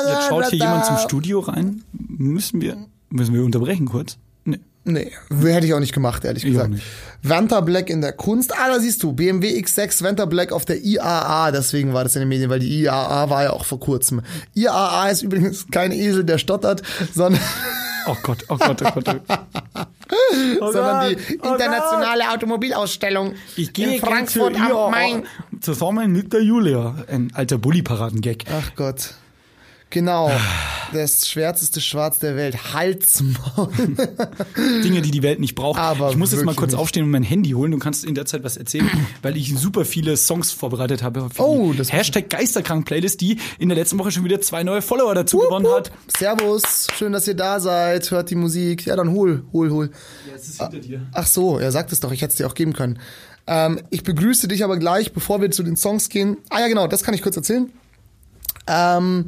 Jetzt 0.08 0.28
schaut 0.28 0.46
hier 0.46 0.58
jemand 0.58 0.86
zum 0.86 0.96
Studio 0.98 1.40
rein. 1.40 1.82
Müssen 1.92 2.60
wir, 2.60 2.76
müssen 3.10 3.34
wir 3.34 3.44
unterbrechen 3.44 3.86
kurz? 3.86 4.16
Nee. 4.44 4.58
Nee, 4.84 5.12
hätte 5.52 5.66
ich 5.66 5.74
auch 5.74 5.80
nicht 5.80 5.92
gemacht, 5.92 6.24
ehrlich 6.24 6.44
Ich 6.44 6.52
gesagt. 6.52 6.74
Vanta 7.22 7.60
Black 7.60 7.90
in 7.90 8.00
der 8.00 8.12
Kunst. 8.12 8.54
Ah, 8.56 8.68
da 8.68 8.80
siehst 8.80 9.02
du, 9.02 9.12
BMW 9.12 9.58
X6 9.60 10.02
Vanta 10.02 10.24
Black 10.24 10.50
auf 10.50 10.64
der 10.64 10.82
IAA. 10.82 11.50
Deswegen 11.50 11.92
war 11.92 12.04
das 12.04 12.16
in 12.16 12.20
den 12.20 12.28
Medien, 12.28 12.48
weil 12.48 12.60
die 12.60 12.82
IAA 12.82 13.28
war 13.28 13.42
ja 13.42 13.52
auch 13.52 13.66
vor 13.66 13.80
kurzem. 13.80 14.22
IAA 14.54 15.08
ist 15.10 15.22
übrigens 15.22 15.66
kein 15.70 15.92
Esel, 15.92 16.24
der 16.24 16.38
stottert, 16.38 16.82
sondern, 17.12 17.42
Oh 18.06 18.16
Gott, 18.22 18.44
oh 18.48 18.56
Gott, 18.56 18.80
oh 18.82 18.90
Gott. 18.94 19.20
Oh 19.28 19.82
sondern 20.58 21.08
die 21.08 21.14
Gott, 21.16 21.38
oh 21.42 21.52
internationale 21.52 22.30
Automobilausstellung 22.30 23.34
Ich 23.56 23.72
gehe 23.72 23.94
in 23.94 24.00
Frankfurt 24.00 24.56
zu 24.56 24.62
am 24.62 24.90
Main. 24.90 25.26
Zusammen 25.60 26.12
mit 26.12 26.32
der 26.32 26.42
Julia. 26.42 26.94
Ein 27.10 27.32
alter 27.34 27.58
Bulli-Paraden-Gag. 27.58 28.44
Ach 28.50 28.74
Gott. 28.74 29.14
Genau. 29.90 30.30
Das 30.92 31.28
schwärzeste 31.28 31.80
Schwarz 31.80 32.18
der 32.18 32.36
Welt. 32.36 32.72
Halsmaul. 32.72 33.68
Dinge, 34.84 35.02
die 35.02 35.10
die 35.10 35.22
Welt 35.22 35.40
nicht 35.40 35.54
braucht. 35.54 35.78
Aber 35.78 36.10
ich 36.10 36.16
muss 36.16 36.32
jetzt 36.32 36.44
mal 36.44 36.54
kurz 36.54 36.72
nicht. 36.72 36.80
aufstehen 36.80 37.04
und 37.04 37.10
mein 37.10 37.22
Handy 37.22 37.50
holen. 37.50 37.70
Du 37.72 37.78
kannst 37.78 38.04
in 38.04 38.14
der 38.14 38.24
Zeit 38.26 38.44
was 38.44 38.56
erzählen, 38.56 38.88
weil 39.22 39.36
ich 39.36 39.54
super 39.58 39.84
viele 39.84 40.16
Songs 40.16 40.52
vorbereitet 40.52 41.02
habe. 41.02 41.28
Oh, 41.38 41.72
das- 41.76 41.92
Hashtag 41.92 42.30
Geisterkrank-Playlist, 42.30 43.20
die 43.20 43.38
in 43.58 43.68
der 43.68 43.76
letzten 43.76 43.98
Woche 43.98 44.10
schon 44.10 44.24
wieder 44.24 44.40
zwei 44.40 44.62
neue 44.62 44.82
Follower 44.82 45.14
dazu 45.14 45.38
gewonnen 45.38 45.66
hat. 45.72 45.90
Servus. 46.16 46.86
Schön, 46.96 47.12
dass 47.12 47.26
ihr 47.28 47.34
da 47.34 47.60
seid. 47.60 48.10
Hört 48.10 48.30
die 48.30 48.34
Musik. 48.36 48.86
Ja, 48.86 48.96
dann 48.96 49.10
hol, 49.10 49.44
hol, 49.52 49.70
hol. 49.70 49.90
Jetzt 50.30 50.48
ist 50.48 50.60
hinter 50.62 50.78
dir. 50.78 51.06
Ach 51.12 51.26
so, 51.26 51.58
er 51.58 51.72
sagt 51.72 51.92
es 51.92 52.00
doch, 52.00 52.12
ich 52.12 52.22
hätte 52.22 52.30
es 52.32 52.36
dir 52.36 52.46
auch 52.46 52.54
geben 52.54 52.72
können. 52.72 52.98
Ähm, 53.46 53.80
ich 53.90 54.02
begrüße 54.02 54.46
dich 54.48 54.62
aber 54.64 54.76
gleich, 54.78 55.12
bevor 55.12 55.40
wir 55.40 55.50
zu 55.50 55.62
den 55.62 55.76
Songs 55.76 56.08
gehen. 56.08 56.36
Ah 56.50 56.60
ja, 56.60 56.68
genau, 56.68 56.86
das 56.86 57.02
kann 57.02 57.14
ich 57.14 57.22
kurz 57.22 57.36
erzählen. 57.36 57.70
Ähm, 58.66 59.26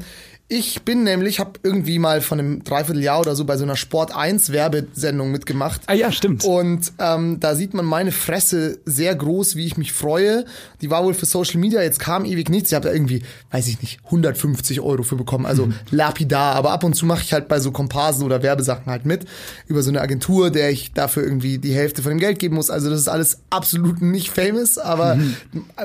ich 0.53 0.83
bin 0.83 1.05
nämlich, 1.05 1.39
habe 1.39 1.53
irgendwie 1.63 2.01
mal 2.01 2.21
von 2.21 2.41
einem 2.41 2.65
Dreivierteljahr 2.65 3.21
oder 3.21 3.37
so 3.37 3.45
bei 3.45 3.57
so 3.57 3.63
einer 3.63 3.77
Sport 3.77 4.15
1 4.17 4.51
Werbesendung 4.51 5.31
mitgemacht. 5.31 5.83
Ah 5.87 5.93
ja, 5.95 6.11
stimmt. 6.11 6.43
Und 6.45 6.93
ähm, 6.99 7.39
da 7.39 7.55
sieht 7.55 7.73
man 7.73 7.85
meine 7.85 8.11
Fresse 8.11 8.81
sehr 8.85 9.15
groß, 9.15 9.55
wie 9.55 9.65
ich 9.65 9.77
mich 9.77 9.93
freue. 9.93 10.45
Die 10.81 10.91
war 10.91 11.05
wohl 11.05 11.15
für 11.15 11.25
Social 11.25 11.61
Media, 11.61 11.81
jetzt 11.83 12.01
kam 12.01 12.25
ewig 12.25 12.49
nichts. 12.51 12.71
Ich 12.71 12.75
habe 12.75 12.89
da 12.89 12.93
irgendwie, 12.93 13.23
weiß 13.53 13.69
ich 13.69 13.81
nicht, 13.81 14.01
150 14.07 14.81
Euro 14.81 15.05
für 15.05 15.15
bekommen. 15.15 15.47
Also 15.47 15.67
Mhm. 15.67 15.75
lapidar. 15.93 16.57
Aber 16.57 16.73
ab 16.73 16.83
und 16.83 16.95
zu 16.95 17.07
mache 17.07 17.23
ich 17.23 17.33
halt 17.33 17.47
bei 17.47 17.61
so 17.61 17.71
Komparsen 17.71 18.25
oder 18.25 18.43
Werbesachen 18.43 18.87
halt 18.87 19.07
mit. 19.07 19.27
Über 19.69 19.83
so 19.85 19.91
eine 19.91 20.01
Agentur, 20.01 20.51
der 20.51 20.71
ich 20.71 20.93
dafür 20.93 21.23
irgendwie 21.23 21.59
die 21.59 21.73
Hälfte 21.75 22.03
von 22.03 22.11
dem 22.11 22.19
Geld 22.19 22.41
geben 22.41 22.57
muss. 22.57 22.71
Also 22.71 22.91
das 22.91 22.99
ist 22.99 23.09
alles 23.09 23.39
absolut 23.51 24.03
nicht 24.03 24.31
famous, 24.31 24.79
aber 24.79 25.15
Mhm. 25.15 25.37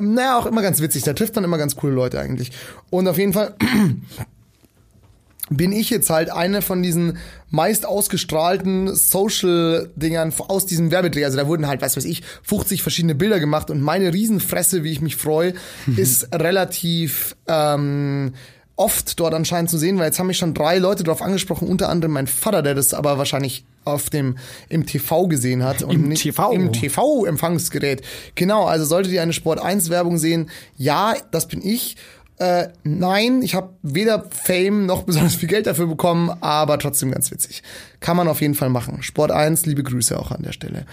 naja, 0.01 0.39
auch 0.39 0.47
immer 0.47 0.63
ganz 0.63 0.81
witzig. 0.81 1.03
Da 1.03 1.13
trifft 1.13 1.35
man 1.35 1.43
immer 1.43 1.59
ganz 1.59 1.75
coole 1.75 1.93
Leute 1.93 2.19
eigentlich. 2.19 2.51
Und 2.89 3.07
auf 3.07 3.19
jeden 3.19 3.33
Fall 3.33 3.53
bin 5.49 5.71
ich 5.71 5.89
jetzt 5.89 6.09
halt 6.09 6.31
eine 6.31 6.61
von 6.61 6.81
diesen 6.81 7.17
meist 7.49 7.85
ausgestrahlten 7.85 8.95
Social-Dingern 8.95 10.33
aus 10.47 10.65
diesem 10.65 10.91
Werbedreh. 10.91 11.25
Also 11.25 11.37
da 11.37 11.47
wurden 11.47 11.67
halt, 11.67 11.81
was 11.81 11.95
weiß 11.95 12.05
ich, 12.05 12.23
50 12.43 12.81
verschiedene 12.81 13.15
Bilder 13.15 13.39
gemacht 13.39 13.69
und 13.69 13.81
meine 13.81 14.13
Riesenfresse, 14.13 14.83
wie 14.83 14.91
ich 14.91 15.01
mich 15.01 15.15
freue, 15.15 15.53
ist 15.95 16.33
relativ 16.33 17.35
ähm, 17.47 18.33
oft 18.75 19.19
dort 19.19 19.33
anscheinend 19.33 19.69
zu 19.69 19.77
sehen, 19.77 19.97
weil 19.97 20.05
jetzt 20.05 20.19
haben 20.19 20.27
mich 20.27 20.37
schon 20.37 20.53
drei 20.53 20.79
Leute 20.79 21.03
darauf 21.03 21.21
angesprochen, 21.21 21.67
unter 21.67 21.89
anderem 21.89 22.13
mein 22.13 22.27
Vater, 22.27 22.61
der 22.61 22.75
das 22.75 22.93
aber 22.93 23.17
wahrscheinlich 23.17 23.65
auf 23.85 24.09
dem 24.09 24.37
im 24.67 24.85
TV 24.85 25.27
gesehen 25.27 25.63
hat 25.63 25.83
und 25.83 25.91
Im 25.91 26.07
nicht 26.09 26.23
TV? 26.23 26.51
im 26.51 26.73
TV 26.73 27.25
Empfangsgerät. 27.25 28.01
Genau, 28.33 28.65
also 28.65 28.83
solltet 28.83 29.13
ihr 29.13 29.21
eine 29.21 29.33
Sport 29.33 29.61
1 29.61 29.89
Werbung 29.89 30.17
sehen, 30.17 30.49
ja, 30.75 31.13
das 31.31 31.47
bin 31.47 31.63
ich. 31.63 31.95
Äh, 32.37 32.67
nein, 32.83 33.41
ich 33.41 33.55
habe 33.55 33.69
weder 33.81 34.25
Fame 34.29 34.85
noch 34.85 35.03
besonders 35.03 35.35
viel 35.35 35.47
Geld 35.47 35.67
dafür 35.67 35.87
bekommen, 35.87 36.29
aber 36.41 36.77
trotzdem 36.79 37.11
ganz 37.11 37.31
witzig. 37.31 37.63
Kann 38.01 38.17
man 38.17 38.27
auf 38.27 38.41
jeden 38.41 38.55
Fall 38.55 38.69
machen. 38.69 39.01
Sport 39.03 39.31
1, 39.31 39.65
liebe 39.65 39.83
Grüße 39.83 40.19
auch 40.19 40.31
an 40.31 40.43
der 40.43 40.51
Stelle. 40.51 40.85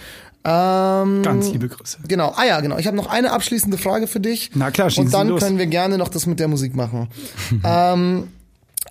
Ähm, 0.45 1.21
Ganz 1.23 1.51
liebe 1.51 1.67
Grüße. 1.69 1.99
Genau. 2.07 2.33
Ah 2.35 2.45
ja, 2.45 2.59
genau. 2.61 2.77
Ich 2.77 2.87
habe 2.87 2.97
noch 2.97 3.07
eine 3.07 3.31
abschließende 3.31 3.77
Frage 3.77 4.07
für 4.07 4.19
dich. 4.19 4.51
Na 4.55 4.71
klar, 4.71 4.89
schießen 4.89 5.05
Und 5.05 5.13
dann 5.13 5.27
los. 5.29 5.41
können 5.41 5.57
wir 5.57 5.67
gerne 5.67 5.97
noch 5.97 6.09
das 6.09 6.25
mit 6.25 6.39
der 6.39 6.47
Musik 6.49 6.75
machen. 6.75 7.07
ähm, 7.63 8.27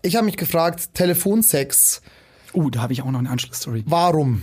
ich 0.02 0.16
habe 0.16 0.26
mich 0.26 0.36
gefragt, 0.36 0.94
Telefonsex, 0.94 2.02
Oh, 2.54 2.68
da 2.68 2.82
habe 2.82 2.92
ich 2.92 3.00
auch 3.02 3.10
noch 3.10 3.18
eine 3.18 3.30
Anschlussstory. 3.30 3.82
warum? 3.86 4.42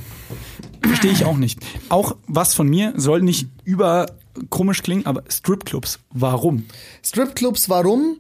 Verstehe 0.82 1.12
ich 1.12 1.26
auch 1.26 1.38
nicht. 1.38 1.60
Auch 1.90 2.16
was 2.26 2.56
von 2.56 2.68
mir 2.68 2.94
soll 2.96 3.22
nicht 3.22 3.50
über 3.66 4.08
komisch 4.50 4.82
klingen, 4.84 5.06
aber 5.06 5.24
Stripclubs. 5.30 6.00
Warum? 6.12 6.66
Stripclubs, 7.04 7.70
warum? 7.70 8.18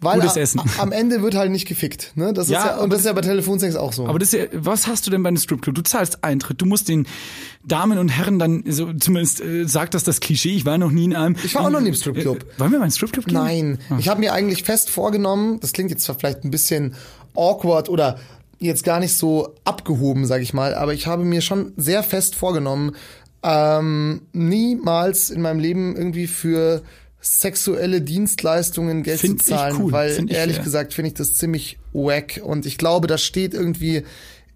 Weil 0.00 0.20
Gutes 0.20 0.36
Essen. 0.36 0.60
am 0.78 0.92
Ende 0.92 1.22
wird 1.22 1.34
halt 1.34 1.50
nicht 1.50 1.66
gefickt. 1.66 2.12
Ne? 2.14 2.34
Das 2.34 2.48
Ja, 2.48 2.58
ist 2.58 2.66
ja, 2.66 2.76
und 2.78 2.90
das 2.92 3.00
ist 3.00 3.06
ja 3.06 3.12
bei 3.14 3.22
Telefonsex 3.22 3.74
auch 3.74 3.92
so. 3.94 4.06
Aber 4.06 4.18
das 4.18 4.34
ist 4.34 4.52
ja, 4.52 4.58
was 4.64 4.86
hast 4.86 5.06
du 5.06 5.10
denn 5.10 5.22
bei 5.22 5.28
einem 5.28 5.38
Stripclub? 5.38 5.74
Du 5.74 5.80
zahlst 5.82 6.22
Eintritt. 6.22 6.60
Du 6.60 6.66
musst 6.66 6.88
den 6.88 7.06
Damen 7.64 7.96
und 7.98 8.10
Herren 8.10 8.38
dann, 8.38 8.64
so 8.66 8.92
zumindest 8.92 9.40
äh, 9.40 9.66
sagt 9.66 9.94
das 9.94 10.04
das 10.04 10.20
Klischee. 10.20 10.56
Ich 10.56 10.66
war 10.66 10.76
noch 10.76 10.90
nie 10.90 11.04
in 11.04 11.16
einem. 11.16 11.36
Ich 11.42 11.54
war 11.54 11.62
auch 11.62 11.70
noch 11.70 11.80
nie 11.80 11.88
im 11.88 11.94
Stripclub. 11.94 12.42
Äh, 12.42 12.60
wollen 12.60 12.72
wir 12.72 12.80
mal 12.80 12.84
in 12.84 12.90
Stripclub 12.90 13.24
gehen? 13.24 13.34
Nein, 13.34 13.78
ich 13.98 14.08
habe 14.08 14.20
mir 14.20 14.34
eigentlich 14.34 14.64
fest 14.64 14.90
vorgenommen, 14.90 15.58
das 15.60 15.72
klingt 15.72 15.90
jetzt 15.90 16.06
vielleicht 16.18 16.44
ein 16.44 16.50
bisschen 16.50 16.94
awkward 17.34 17.88
oder 17.88 18.18
jetzt 18.58 18.84
gar 18.84 19.00
nicht 19.00 19.16
so 19.16 19.54
abgehoben, 19.64 20.26
sag 20.26 20.42
ich 20.42 20.52
mal, 20.52 20.74
aber 20.74 20.92
ich 20.92 21.06
habe 21.06 21.24
mir 21.24 21.40
schon 21.40 21.72
sehr 21.76 22.02
fest 22.02 22.34
vorgenommen, 22.34 22.92
ähm, 23.44 24.22
niemals 24.32 25.28
in 25.30 25.42
meinem 25.42 25.60
Leben 25.60 25.94
irgendwie 25.94 26.26
für 26.26 26.82
sexuelle 27.20 28.00
Dienstleistungen 28.00 29.02
Geld 29.02 29.20
Find 29.20 29.42
zu 29.42 29.52
ich 29.52 29.56
zahlen, 29.58 29.76
cool. 29.80 29.92
weil 29.92 30.10
Find 30.10 30.30
ich 30.30 30.36
ehrlich 30.36 30.56
fair. 30.56 30.64
gesagt 30.64 30.94
finde 30.94 31.08
ich 31.08 31.14
das 31.14 31.34
ziemlich 31.34 31.78
wack 31.92 32.40
und 32.42 32.66
ich 32.66 32.78
glaube, 32.78 33.06
das 33.06 33.22
steht 33.22 33.54
irgendwie 33.54 34.04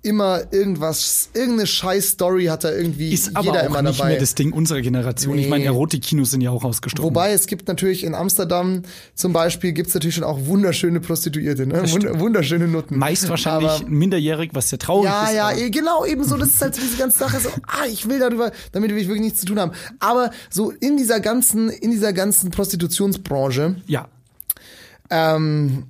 immer 0.03 0.43
irgendwas, 0.53 1.29
irgendeine 1.35 1.67
scheiß 1.67 2.11
Story 2.11 2.47
hat 2.47 2.63
da 2.65 2.71
irgendwie 2.73 3.13
Ist 3.13 3.37
aber 3.37 3.47
jeder 3.47 3.63
auch 3.63 3.67
immer 3.67 3.83
nicht 3.83 3.99
dabei. 3.99 4.11
mehr 4.11 4.21
das 4.21 4.35
Ding 4.37 4.53
unserer 4.53 4.81
Generation. 4.81 5.37
Ich 5.37 5.45
Nee. 5.45 5.51
meine, 5.51 5.65
Erotikkinos 5.65 6.31
sind 6.31 6.41
ja 6.41 6.51
auch 6.51 6.63
ausgestorben. 6.65 7.05
Wobei 7.05 7.33
es 7.33 7.47
gibt 7.47 7.67
natürlich 7.69 8.05
in 8.05 8.15
Amsterdam 8.15 8.83
zum 9.15 9.33
Beispiel 9.33 9.73
gibt's 9.73 9.95
natürlich 9.95 10.15
schon 10.15 10.25
auch 10.25 10.39
wunderschöne 10.47 11.01
Prostituierte, 11.01 11.67
ne? 11.67 11.83
Wund 11.91 12.21
wunderschöne 12.21 12.69
Nutten. 12.69 12.97
Meist 12.97 13.29
wahrscheinlich 13.29 13.71
Aber- 13.71 13.89
minderjährig, 13.89 14.51
was 14.55 14.69
sehr 14.71 14.79
traurig 14.79 15.11
Ja, 15.11 15.25
ist. 15.27 15.35
ja, 15.35 15.49
aber- 15.49 15.59
eh, 15.59 15.71
genau, 15.71 16.05
ebenso. 16.05 16.37
Das 16.37 16.49
ist 16.51 16.63
halt 16.63 16.75
so 16.77 16.81
diese 16.81 16.97
ganze 16.97 17.19
Sache 17.19 17.41
so, 17.41 17.49
ah, 17.67 17.87
ich 17.91 18.09
will 18.09 18.21
darüber, 18.21 18.53
damit 18.73 18.91
will 18.93 18.99
ich 18.99 19.09
wirklich 19.09 19.23
nichts 19.25 19.41
zu 19.41 19.47
tun 19.47 19.59
haben. 19.59 19.73
Aber 19.99 20.31
so 20.49 20.71
in 20.71 20.97
dieser 20.97 21.19
ganzen, 21.21 21.71
in 21.71 21.91
dieser 21.91 22.13
ganzen 22.13 22.51
Prostitutionsbranche, 22.51 23.77
ja. 23.87 24.07
ähm, 25.11 25.85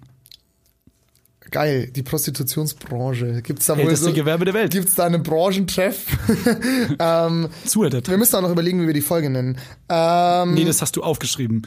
geil, 1.51 1.91
die 1.95 2.03
Prostitutionsbranche. 2.03 3.43
Gibt's 3.43 3.67
da 3.67 3.75
wohl 3.77 3.85
Älteste 3.85 4.07
so, 4.07 4.13
Gewerbe 4.13 4.45
der 4.45 4.55
Welt. 4.55 4.73
Gibt's 4.73 4.95
da 4.95 5.07
einen 5.07 5.23
Branchentreff? 5.23 6.07
ähm, 6.99 7.49
Zuhört. 7.65 8.09
wir 8.09 8.19
müssen 8.19 8.37
auch 8.37 8.43
noch 8.43 8.51
überlegen, 8.51 8.83
wie 8.83 8.87
wir 8.87 8.95
die 8.95 9.01
Folge 9.01 9.31
nennen. 9.31 9.59
Ähm, 9.89 10.55
Nee, 10.55 10.65
das 10.65 10.83
hast 10.83 10.97
du 10.97 11.03
aufgeschrieben. 11.03 11.67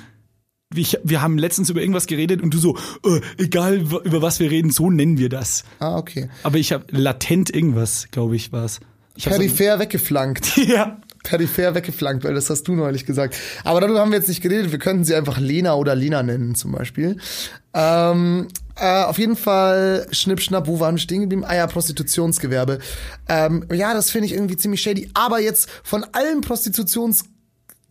Ich, 0.73 0.97
wir 1.03 1.21
haben 1.21 1.37
letztens 1.37 1.69
über 1.69 1.81
irgendwas 1.81 2.07
geredet 2.07 2.41
und 2.41 2.53
du 2.53 2.57
so, 2.57 2.77
äh, 3.05 3.19
egal 3.37 3.75
über 3.75 4.21
was 4.21 4.39
wir 4.39 4.49
reden, 4.49 4.71
so 4.71 4.89
nennen 4.89 5.17
wir 5.17 5.27
das. 5.27 5.65
ah, 5.79 5.97
okay. 5.97 6.29
Aber 6.43 6.57
ich 6.57 6.71
habe 6.71 6.85
latent 6.91 7.53
irgendwas, 7.53 8.07
glaube 8.11 8.37
ich, 8.37 8.53
war's. 8.53 8.79
Ich 9.15 9.25
Peripher 9.25 9.79
weggeflankt. 9.79 10.45
So, 10.45 10.61
ja. 10.67 11.01
Peripher 11.23 11.75
weggeflankt, 11.75 12.23
weil 12.23 12.33
das 12.33 12.49
hast 12.49 12.63
du 12.63 12.73
neulich 12.73 13.05
gesagt. 13.05 13.35
Aber 13.63 13.81
darüber 13.81 13.99
haben 13.99 14.11
wir 14.11 14.17
jetzt 14.17 14.29
nicht 14.29 14.41
geredet. 14.41 14.71
Wir 14.71 14.79
könnten 14.79 15.03
sie 15.03 15.13
einfach 15.13 15.39
Lena 15.39 15.75
oder 15.75 15.93
Lena 15.93 16.23
nennen, 16.23 16.55
zum 16.55 16.71
Beispiel. 16.71 17.17
Ähm, 17.73 18.47
äh, 18.81 19.03
auf 19.03 19.19
jeden 19.19 19.35
Fall, 19.35 20.07
Schnipp, 20.11 20.41
Schnapp, 20.41 20.67
wo 20.67 20.79
waren 20.79 20.95
wir 20.95 20.99
stehen 20.99 21.21
geblieben? 21.21 21.43
Ah 21.45 21.55
ja, 21.55 21.67
Prostitutionsgewerbe. 21.67 22.79
Ähm, 23.29 23.65
ja, 23.71 23.93
das 23.93 24.09
finde 24.09 24.25
ich 24.25 24.33
irgendwie 24.33 24.57
ziemlich 24.57 24.81
shady. 24.81 25.09
Aber 25.13 25.39
jetzt 25.39 25.69
von 25.83 26.03
allen 26.11 26.41
Prostitutions 26.41 27.25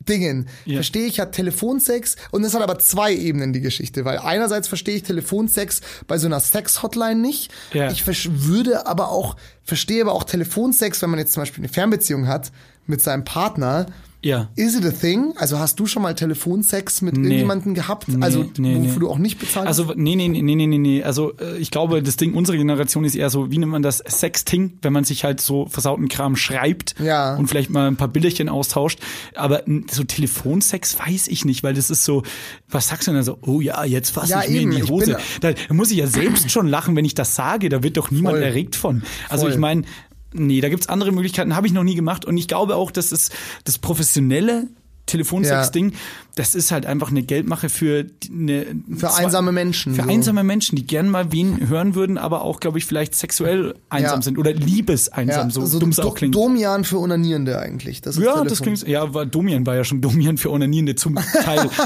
Dingen. 0.09 0.49
Ja. 0.65 0.77
Verstehe 0.77 1.07
ich, 1.07 1.21
hat 1.21 1.33
Telefonsex 1.33 2.17
und 2.31 2.43
es 2.43 2.55
hat 2.55 2.63
aber 2.63 2.79
zwei 2.79 3.15
Ebenen 3.15 3.53
die 3.53 3.61
Geschichte, 3.61 4.05
weil 4.05 4.19
einerseits 4.19 4.67
verstehe 4.67 4.97
ich 4.97 5.03
Telefonsex 5.03 5.83
bei 6.07 6.17
so 6.17 6.27
einer 6.27 6.41
Sex-Hotline 6.41 7.21
nicht. 7.21 7.53
Ja. 7.73 7.91
Ich 7.91 8.05
würde 8.07 8.87
aber 8.87 9.11
auch, 9.11 9.37
verstehe 9.63 10.01
aber 10.03 10.13
auch 10.13 10.25
Telefonsex, 10.25 11.03
wenn 11.03 11.11
man 11.11 11.19
jetzt 11.19 11.35
zum 11.35 11.43
Beispiel 11.43 11.63
eine 11.63 11.73
Fernbeziehung 11.73 12.27
hat 12.27 12.51
mit 12.87 13.03
seinem 13.03 13.25
Partner. 13.25 13.87
Ja. 14.23 14.49
Is 14.55 14.75
it 14.77 14.85
a 14.85 14.91
thing? 14.91 15.33
Also 15.37 15.59
hast 15.59 15.81
du 15.81 15.87
schon 15.87 16.03
mal 16.03 16.15
Telefonsex 16.15 17.01
mit 17.03 17.15
Nee. 17.17 17.23
irgendjemandem 17.29 17.75
gehabt? 17.75 18.07
also 18.21 18.45
nee, 18.59 18.77
wofür 18.77 18.93
nee. 18.93 18.99
du 18.99 19.09
auch 19.11 19.19
nicht 19.19 19.39
bezahlt 19.39 19.67
hast? 19.67 19.79
Also, 19.81 19.95
nee, 19.97 20.15
nee, 20.17 20.29
nee, 20.29 20.43
nee, 20.43 20.67
nee, 20.67 20.77
nee. 20.79 21.03
Also, 21.03 21.33
äh, 21.39 21.57
ich 21.59 21.71
glaube, 21.71 22.03
das 22.03 22.17
Ding 22.17 22.35
unserer 22.35 22.57
Generation 22.59 23.05
ist 23.05 23.15
eher 23.15 23.31
so, 23.31 23.51
wie 23.51 23.57
nennt 23.59 23.73
man 23.73 23.83
das? 23.83 23.99
Sexting, 24.07 24.75
wenn 24.83 24.93
man 24.93 25.05
sich 25.05 25.25
halt 25.25 25.41
so 25.41 25.67
versauten 25.67 26.09
Kram 26.09 26.37
schreibt 26.37 26.95
Ja. 26.99 27.37
und 27.37 27.47
vielleicht 27.47 27.71
mal 27.71 27.87
ein 27.87 27.97
paar 27.97 28.09
Bilderchen 28.09 28.49
austauscht. 28.51 28.99
Aber 29.35 29.63
so 29.91 30.05
Telefonsex 30.05 30.99
weiß 30.99 31.29
ich 31.29 31.45
nicht, 31.45 31.63
weil 31.63 31.75
das 31.75 31.89
ist 31.91 32.05
so, 32.05 32.23
was 32.69 32.89
sagst 32.89 33.07
du 33.09 33.13
denn 33.13 33.21
da 33.21 33.25
so? 33.25 33.39
Oh 33.43 33.61
ja, 33.61 33.85
jetzt 33.85 34.11
fass 34.11 34.29
Ja, 34.29 34.43
ich 34.43 34.51
mir 34.51 34.61
eben, 34.61 34.73
in 34.73 34.77
die 34.85 34.91
Hose. 34.91 35.17
Da 35.41 35.53
muss 35.71 35.91
ich 35.91 35.97
ja 35.99 36.07
selbst 36.07 36.51
schon 36.51 36.69
lachen, 36.69 36.95
wenn 36.97 37.05
ich 37.05 37.15
das 37.15 37.35
sage. 37.35 37.69
Da 37.71 37.83
wird 37.83 37.97
doch 37.97 38.11
niemand 38.11 38.37
Voll. 38.37 38.43
erregt 38.45 38.77
von. 38.77 39.03
Also, 39.29 39.45
Voll. 39.45 39.53
ich 39.53 39.59
meine, 39.59 39.83
nee, 40.33 40.61
da 40.61 40.69
gibt's 40.69 40.89
andere 40.89 41.13
Möglichkeiten, 41.13 41.55
habe 41.57 41.67
ich 41.67 41.73
noch 41.73 41.85
nie 41.85 41.95
gemacht. 41.95 42.25
Und 42.25 42.37
ich 42.37 42.49
glaube 42.49 42.77
auch, 42.77 42.91
dass 42.91 43.13
es 43.13 43.31
das 43.65 43.79
professionelle 43.79 44.69
Telefonsex-Ding, 45.07 45.93
das 46.37 46.55
ist 46.55 46.71
halt 46.71 46.87
einfach 46.87 47.11
eine 47.11 47.23
Geldmache 47.25 47.69
für 47.69 48.07
eine 48.31 48.65
Für 48.97 49.13
einsame 49.15 49.51
Menschen, 49.51 49.95
Für 49.97 50.03
so. 50.05 50.09
einsame 50.09 50.45
Menschen, 50.45 50.77
die 50.77 50.87
gern 50.87 51.09
mal 51.09 51.33
wen 51.33 51.69
hören 51.69 51.97
würden, 51.97 52.17
aber 52.17 52.43
auch, 52.43 52.61
glaube 52.61 52.79
ich, 52.79 52.87
vielleicht 52.87 53.17
sexuell 53.17 53.75
einsam 53.89 54.19
Ja. 54.21 54.23
sind 54.23 54.39
oder 54.39 54.53
liebeseinsam, 54.53 55.49
ja, 55.49 55.51
so, 55.51 55.67
so 55.67 55.81
dumm 55.81 55.89
es 55.91 55.99
auch 55.99 56.15
klingt. 56.15 56.37
Domian 56.37 56.85
für 56.85 56.99
Onanierende 57.01 57.59
eigentlich. 57.59 58.03
Das 58.03 58.17
ist 58.17 58.23
ja, 58.25 58.45
das 58.45 58.63
klingt, 58.63 58.87
ja, 58.87 59.13
war, 59.13 59.27
Domian 59.27 59.67
war 59.67 59.75
ja 59.75 59.83
schon 59.83 60.01
Domian 60.01 60.39
für 60.39 60.51
Onanierende 60.53 60.95
zum 60.95 61.17
Teil. 61.17 61.69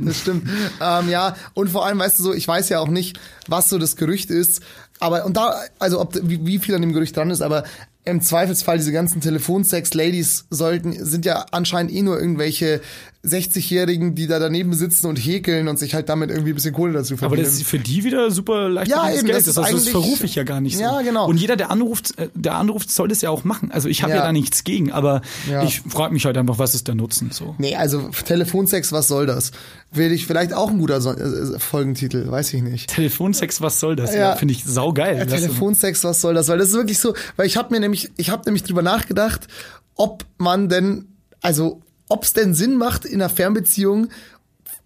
Das 0.00 0.20
stimmt. 0.20 0.48
ähm, 0.80 1.08
ja, 1.08 1.34
und 1.54 1.70
vor 1.70 1.84
allem, 1.86 1.98
weißt 1.98 2.18
du 2.18 2.22
so, 2.22 2.34
ich 2.34 2.46
weiß 2.46 2.68
ja 2.68 2.78
auch 2.80 2.88
nicht, 2.88 3.18
was 3.48 3.68
so 3.68 3.78
das 3.78 3.96
Gerücht 3.96 4.30
ist, 4.30 4.62
aber 5.00 5.24
und 5.24 5.36
da, 5.36 5.60
also 5.78 6.00
ob 6.00 6.14
wie, 6.22 6.44
wie 6.44 6.58
viel 6.58 6.74
an 6.74 6.80
dem 6.82 6.92
Gerücht 6.92 7.16
dran 7.16 7.30
ist, 7.30 7.42
aber 7.42 7.64
im 8.04 8.22
Zweifelsfall 8.22 8.78
diese 8.78 8.92
ganzen 8.92 9.20
Telefonsex-Ladies 9.20 10.46
sollten, 10.50 11.04
sind 11.04 11.24
ja 11.24 11.46
anscheinend 11.50 11.92
eh 11.92 12.02
nur 12.02 12.18
irgendwelche 12.18 12.80
60-Jährigen, 13.28 14.14
die 14.14 14.26
da 14.26 14.38
daneben 14.38 14.74
sitzen 14.74 15.06
und 15.06 15.16
häkeln 15.16 15.68
und 15.68 15.78
sich 15.78 15.94
halt 15.94 16.08
damit 16.08 16.30
irgendwie 16.30 16.50
ein 16.50 16.54
bisschen 16.54 16.72
Kohle 16.74 16.92
dazu 16.92 17.14
Aber 17.14 17.20
verdienen. 17.28 17.44
das 17.44 17.54
ist 17.54 17.66
für 17.66 17.78
die 17.78 18.04
wieder 18.04 18.30
super 18.30 18.68
leicht 18.68 18.90
Ja, 18.90 19.10
eben, 19.10 19.26
Geld. 19.26 19.38
das 19.38 19.46
ist 19.46 19.58
also 19.58 19.74
das 19.76 19.88
verrufe 19.88 20.26
ich 20.26 20.34
ja 20.34 20.42
gar 20.44 20.60
nicht 20.60 20.76
so. 20.76 20.82
Ja, 20.82 21.00
genau. 21.02 21.28
Und 21.28 21.36
jeder, 21.38 21.56
der 21.56 21.70
anruft, 21.70 22.18
äh, 22.18 22.28
der 22.34 22.54
anruft, 22.56 22.90
soll 22.90 23.08
das 23.08 23.20
ja 23.20 23.30
auch 23.30 23.44
machen. 23.44 23.70
Also 23.70 23.88
ich 23.88 24.02
habe 24.02 24.12
ja. 24.12 24.18
Ja. 24.18 24.24
da 24.24 24.32
nichts 24.32 24.64
gegen, 24.64 24.90
aber 24.92 25.22
Ja. 25.50 25.62
ich 25.62 25.80
frage 25.82 26.12
mich 26.12 26.24
halt 26.24 26.36
einfach, 26.36 26.58
was 26.58 26.74
ist 26.74 26.88
der 26.88 26.94
Nutzen 26.94 27.30
so. 27.32 27.54
Nee, 27.58 27.76
also 27.76 28.08
Telefonsex, 28.24 28.92
was 28.92 29.08
soll 29.08 29.26
das? 29.26 29.52
Will 29.92 30.12
ich 30.12 30.26
vielleicht 30.26 30.52
auch 30.52 30.70
ein 30.70 30.78
guter 30.78 31.00
so 31.00 31.12
äh, 31.12 31.58
Folgentitel, 31.58 32.30
weiß 32.30 32.52
ich 32.54 32.62
nicht. 32.62 32.90
Telefonsex, 32.90 33.60
was 33.60 33.80
soll 33.80 33.96
das? 33.96 34.14
Ja. 34.14 34.36
Finde 34.36 34.52
ich 34.52 34.64
saugeil. 34.64 35.26
Telefonsex, 35.26 36.04
was 36.04 36.20
soll 36.20 36.34
das? 36.34 36.48
Weil 36.48 36.58
das 36.58 36.68
ist 36.68 36.74
wirklich 36.74 36.98
so, 36.98 37.14
weil 37.36 37.46
ich 37.46 37.56
habe 37.56 37.72
mir 37.74 37.80
nämlich, 37.80 38.10
ich 38.16 38.30
habe 38.30 38.42
nämlich 38.46 38.62
drüber 38.64 38.82
nachgedacht, 38.82 39.48
ob 39.94 40.24
man 40.38 40.68
denn, 40.68 41.06
also 41.40 41.80
ob 42.08 42.24
es 42.24 42.32
denn 42.32 42.54
Sinn 42.54 42.76
macht, 42.76 43.04
in 43.04 43.20
einer 43.20 43.30
Fernbeziehung 43.30 44.08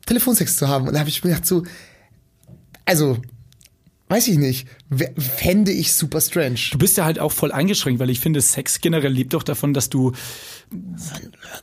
Telefonsex 0.07 0.57
zu 0.57 0.69
haben. 0.69 0.89
Und 0.89 0.95
da 0.95 1.01
habe 1.01 1.09
ich 1.09 1.23
mir 1.23 1.31
gedacht 1.31 1.47
so, 1.47 1.65
also 2.85 3.19
weiß 4.09 4.29
ich 4.29 4.37
nicht, 4.37 4.69
fände 5.17 5.73
ich 5.73 5.95
super 5.95 6.21
strange. 6.21 6.59
Du 6.73 6.79
bist 6.79 6.99
ja 6.99 7.07
halt 7.07 7.19
auch 7.19 7.33
voll 7.33 7.51
eingeschränkt, 7.51 7.99
weil 7.99 8.11
ich 8.11 8.21
finde, 8.21 8.43
Sex 8.43 8.81
generell 8.81 9.13
lebt 9.13 9.33
doch 9.33 9.43
davon, 9.43 9.73
dass 9.73 9.89
du 9.89 10.13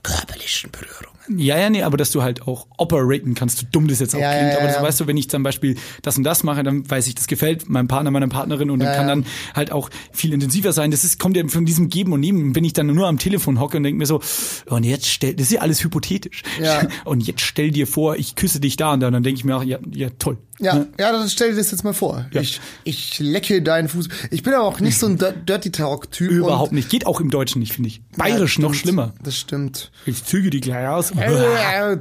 Körperlichen 0.04 0.72
Berührungen. 0.72 1.40
Ja, 1.40 1.60
ja, 1.60 1.70
nee, 1.70 1.84
aber 1.84 1.96
dass 1.98 2.10
du 2.12 2.24
halt 2.24 2.42
auch 2.48 2.66
operaten 2.78 3.36
kannst, 3.36 3.60
so 3.60 3.68
dumm 3.72 3.88
das 3.88 4.00
jetzt 4.00 4.16
auch 4.16 4.20
Ja, 4.20 4.32
klingt. 4.36 4.52
ja, 4.54 4.58
aber 4.58 4.68
das, 4.68 4.76
ja. 4.78 4.82
weißt 4.82 5.00
du, 5.02 5.08
wenn 5.08 5.18
ich 5.18 5.30
zum 5.30 5.44
Beispiel 5.44 5.78
das 6.02 6.18
und 6.18 6.24
das 6.24 6.44
mache, 6.44 6.64
dann 6.64 6.90
weiß 6.90 7.06
ich, 7.08 7.14
das 7.16 7.28
gefällt 7.28 7.70
meinem 7.70 7.88
Partner, 7.88 8.10
meiner 8.10 8.28
Partnerin 8.28 8.72
und 8.72 8.80
dann 8.80 8.96
kann 8.96 9.08
dann 9.08 9.26
halt 9.54 9.72
auch 9.72 9.90
viel 10.12 10.34
intensiver 10.34 10.74
sein. 10.74 10.90
Das 10.90 11.04
ist, 11.04 11.20
kommt 11.20 11.38
ja 11.38 11.48
von 11.48 11.66
diesem 11.66 11.90
Geben 11.90 12.14
und 12.14 12.20
Nehmen. 12.22 12.56
Wenn 12.56 12.64
ich 12.64 12.74
dann 12.74 12.88
nur 12.88 13.08
am 13.08 13.20
Telefon 13.20 13.60
hocke 13.60 13.78
und 13.78 13.84
denke 13.84 14.00
mir 14.00 14.08
so, 14.08 14.22
und 14.66 14.84
jetzt 14.84 15.08
stell, 15.08 15.36
das 15.36 15.48
ist 15.48 15.54
ja 15.54 15.62
alles 15.62 15.84
hypothetisch. 15.84 16.44
Ja. 16.62 16.82
Und 17.06 17.26
jetzt 17.26 17.42
stell 17.42 17.72
dir 17.72 17.88
vor, 17.88 18.16
ich 18.16 18.36
küsse 18.36 18.60
dich 18.60 18.76
da 18.78 18.94
und 18.94 19.00
da, 19.00 19.08
und 19.08 19.14
dann 19.14 19.24
denke 19.24 19.38
ich 19.40 19.46
mir 19.46 19.56
auch, 19.58 19.64
ja, 19.64 19.78
ja, 19.92 20.10
toll. 20.20 20.38
Ja, 20.60 20.86
ja, 21.00 21.12
dann 21.12 21.30
stell 21.30 21.52
dir 21.52 21.58
das 21.58 21.72
jetzt 21.72 21.84
mal 21.84 21.94
vor. 21.94 22.26
Ich, 22.32 22.60
ich 22.84 23.20
lecke 23.20 23.62
deinen 23.62 23.88
Fuß. 23.88 24.10
Ich 24.30 24.44
bin 24.44 24.54
aber 24.54 24.66
auch 24.66 24.80
nicht 24.82 24.98
so 24.98 25.06
ein 25.08 25.18
Dir- 25.18 25.32
Dirty 25.34 25.72
Talk-Typ. 25.72 26.30
Überhaupt 26.30 26.72
nicht. 26.74 26.90
Geht 26.90 27.06
auch 27.08 27.22
im 27.22 27.30
Deutschen 27.30 27.60
nicht, 27.60 27.74
finde 27.74 27.88
ich. 27.88 28.02
Bayerisch 28.18 28.60
noch 28.60 28.74
stimmt. 28.74 28.99
Schlimmer. 29.06 29.14
Das 29.24 29.36
stimmt. 29.36 29.92
Ich 30.06 30.24
züge 30.24 30.50
die 30.50 30.60
gleich 30.60 30.88
aus. 30.88 31.12
Äh, 31.12 31.30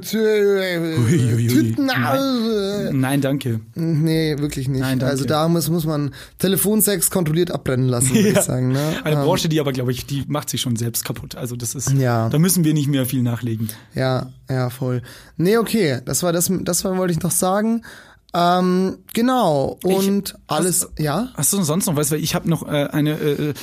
Uiuiui. 0.97 1.47
Tüten 1.47 1.89
aus. 1.89 2.91
Nein, 2.91 3.21
danke. 3.21 3.59
Nee, 3.75 4.37
wirklich 4.39 4.67
nicht. 4.67 4.81
Nein, 4.81 4.99
danke. 4.99 5.11
also 5.11 5.25
da 5.25 5.47
muss, 5.47 5.69
muss 5.69 5.85
man 5.85 6.13
Telefonsex 6.37 7.09
kontrolliert 7.11 7.51
abbrennen 7.51 7.87
lassen, 7.87 8.13
würde 8.13 8.29
ich 8.29 8.39
sagen. 8.41 8.71
Ne? 8.71 8.79
Eine 9.03 9.15
Ähm, 9.17 9.23
Branche, 9.23 9.49
die 9.49 9.59
aber, 9.59 9.71
glaube 9.71 9.91
ich, 9.91 10.05
die 10.05 10.23
macht 10.27 10.49
sich 10.49 10.61
schon 10.61 10.75
selbst 10.75 11.05
kaputt. 11.05 11.35
Also 11.35 11.55
das 11.55 11.75
ist, 11.75 11.91
Ja. 11.91 12.29
da 12.29 12.39
müssen 12.39 12.63
wir 12.63 12.73
nicht 12.73 12.87
mehr 12.87 13.05
viel 13.05 13.21
nachlegen. 13.21 13.69
Ja, 13.95 14.29
ja, 14.49 14.69
voll. 14.69 15.01
Nee, 15.37 15.57
okay, 15.57 15.99
das 16.05 16.23
war 16.23 16.33
das, 16.33 16.51
das 16.63 16.83
wollte 16.83 17.13
ich 17.13 17.21
noch 17.21 17.31
sagen. 17.31 17.83
Ähm, 18.33 18.99
genau. 19.13 19.79
Und 19.83 20.35
alles, 20.47 20.89
ja? 20.99 21.29
Hast 21.33 21.51
du 21.51 21.61
sonst 21.63 21.87
noch 21.87 21.95
was? 21.95 22.11
Weil 22.11 22.23
ich 22.23 22.35
habe 22.35 22.47
noch 22.47 22.67
äh, 22.67 22.87
eine, 22.91 23.11
äh, 23.19 23.53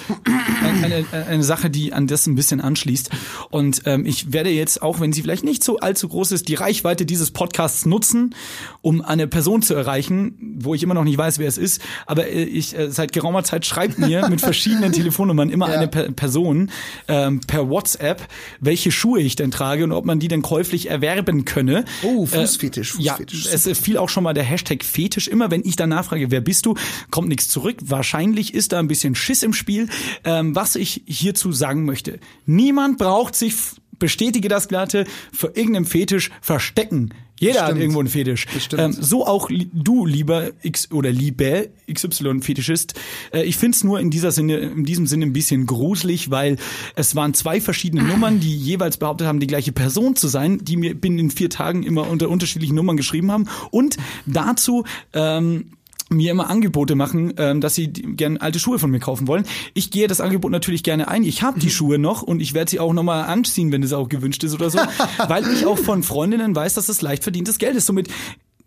eine, 0.82 1.04
eine, 1.12 1.26
eine 1.26 1.42
Sache, 1.44 1.70
die 1.70 1.92
an 1.92 2.08
das 2.08 2.26
ein 2.26 2.34
bisschen 2.34 2.60
anschließt. 2.60 3.10
Und 3.50 3.82
ähm, 3.86 4.04
ich 4.06 4.32
werde 4.32 4.50
jetzt, 4.50 4.82
auch 4.82 4.98
wenn 4.98 5.12
sie 5.12 5.22
vielleicht 5.22 5.44
nicht 5.44 5.62
so 5.62 5.78
allzu 5.78 6.08
groß 6.08 6.32
ist, 6.32 6.48
die 6.48 6.54
Reichweite 6.54 7.06
dieses 7.06 7.30
Podcasts 7.30 7.86
nutzen, 7.86 8.34
um 8.82 9.02
eine 9.02 9.28
Person 9.28 9.62
zu 9.62 9.74
erreichen, 9.74 10.56
wo 10.58 10.74
ich 10.74 10.82
immer 10.82 10.94
noch 10.94 11.04
nicht 11.04 11.16
weiß, 11.18 11.38
wer 11.38 11.46
es 11.48 11.58
ist. 11.58 11.80
Aber 12.06 12.26
äh, 12.26 12.42
ich 12.42 12.76
äh, 12.76 12.90
seit 12.90 13.12
geraumer 13.12 13.44
Zeit 13.44 13.66
schreibt 13.66 13.98
mir 13.98 14.28
mit 14.28 14.40
verschiedenen 14.46 14.90
Telefonnummern 14.92 15.48
immer 15.50 15.68
Ja. 15.68 15.74
eine 15.76 15.88
per 15.88 16.10
Person 16.10 16.70
ähm, 17.08 17.40
per 17.46 17.68
WhatsApp, 17.70 18.20
welche 18.60 18.90
Schuhe 18.90 19.20
ich 19.20 19.36
denn 19.36 19.50
trage 19.52 19.84
und 19.84 19.92
ob 19.92 20.04
man 20.04 20.18
die 20.18 20.28
denn 20.28 20.42
käuflich 20.42 20.90
erwerben 20.90 21.44
könne. 21.44 21.84
Oh, 22.02 22.26
Fußfetisch, 22.26 22.98
Äh, 22.98 23.02
ja, 23.02 23.12
Fußfetisch. 23.14 23.46
es 23.52 23.78
fiel 23.78 23.98
auch 23.98 24.08
schon 24.08 24.24
mal 24.24 24.32
der 24.34 24.55
Hashtag 24.56 24.84
Fetisch. 24.84 25.28
Immer 25.28 25.50
wenn 25.50 25.62
ich 25.64 25.76
danach 25.76 26.06
frage, 26.06 26.30
wer 26.30 26.40
bist 26.40 26.64
du, 26.64 26.74
kommt 27.10 27.28
nichts 27.28 27.48
zurück. 27.48 27.76
Wahrscheinlich 27.82 28.54
ist 28.54 28.72
da 28.72 28.78
ein 28.78 28.88
bisschen 28.88 29.14
Schiss 29.14 29.42
im 29.42 29.52
Spiel. 29.52 29.88
Ähm, 30.24 30.56
was 30.56 30.76
ich 30.76 31.02
hierzu 31.06 31.52
sagen 31.52 31.84
möchte. 31.84 32.18
Niemand 32.46 32.96
braucht 32.96 33.34
sich, 33.34 33.54
bestätige 33.98 34.48
das 34.48 34.68
Glatte, 34.68 35.04
für 35.32 35.48
irgendeinem 35.48 35.84
Fetisch 35.84 36.30
verstecken. 36.40 37.12
Jeder 37.38 37.66
hat 37.66 37.76
irgendwo 37.76 38.00
einen 38.00 38.08
Fetisch. 38.08 38.46
Ähm, 38.76 38.92
so 38.92 39.26
auch 39.26 39.50
li 39.50 39.68
du, 39.72 40.06
lieber 40.06 40.50
X 40.62 40.90
oder 40.90 41.10
liebe 41.10 41.70
XY-Fetischist. 41.92 42.94
Äh, 43.32 43.42
ich 43.42 43.56
find's 43.56 43.84
nur 43.84 44.00
in 44.00 44.10
dieser 44.10 44.32
Sinne, 44.32 44.56
in 44.58 44.84
diesem 44.84 45.06
Sinne 45.06 45.26
ein 45.26 45.32
bisschen 45.32 45.66
gruselig, 45.66 46.30
weil 46.30 46.56
es 46.94 47.14
waren 47.14 47.34
zwei 47.34 47.60
verschiedene 47.60 48.02
Nummern, 48.02 48.40
die 48.40 48.56
jeweils 48.56 48.96
behauptet 48.96 49.26
haben, 49.26 49.40
die 49.40 49.46
gleiche 49.46 49.72
Person 49.72 50.16
zu 50.16 50.28
sein, 50.28 50.58
die 50.62 50.76
mir 50.76 50.94
binnen 50.94 51.18
in 51.18 51.30
vier 51.30 51.50
Tagen 51.50 51.82
immer 51.82 52.08
unter 52.08 52.30
unterschiedlichen 52.30 52.74
Nummern 52.74 52.96
geschrieben 52.96 53.30
haben. 53.30 53.48
Und 53.70 53.98
dazu 54.24 54.84
ähm, 55.12 55.75
mir 56.08 56.30
immer 56.30 56.48
Angebote 56.48 56.94
machen, 56.94 57.34
ähm, 57.36 57.60
dass 57.60 57.74
sie 57.74 57.88
gerne 57.88 58.40
alte 58.40 58.58
Schuhe 58.58 58.78
von 58.78 58.90
mir 58.90 59.00
kaufen 59.00 59.26
wollen. 59.26 59.44
Ich 59.74 59.90
gehe 59.90 60.06
das 60.06 60.20
Angebot 60.20 60.52
natürlich 60.52 60.82
gerne 60.82 61.08
ein. 61.08 61.24
Ich 61.24 61.42
habe 61.42 61.58
die 61.58 61.70
Schuhe 61.70 61.98
noch 61.98 62.22
und 62.22 62.40
ich 62.40 62.54
werde 62.54 62.70
sie 62.70 62.80
auch 62.80 62.92
nochmal 62.92 63.24
anziehen, 63.24 63.72
wenn 63.72 63.82
es 63.82 63.92
auch 63.92 64.08
gewünscht 64.08 64.44
ist 64.44 64.54
oder 64.54 64.70
so, 64.70 64.78
weil 65.28 65.46
ich 65.52 65.66
auch 65.66 65.78
von 65.78 66.02
Freundinnen 66.02 66.54
weiß, 66.54 66.74
dass 66.74 66.88
es 66.88 67.02
leicht 67.02 67.22
verdientes 67.24 67.58
Geld 67.58 67.76
ist. 67.76 67.86
Somit 67.86 68.08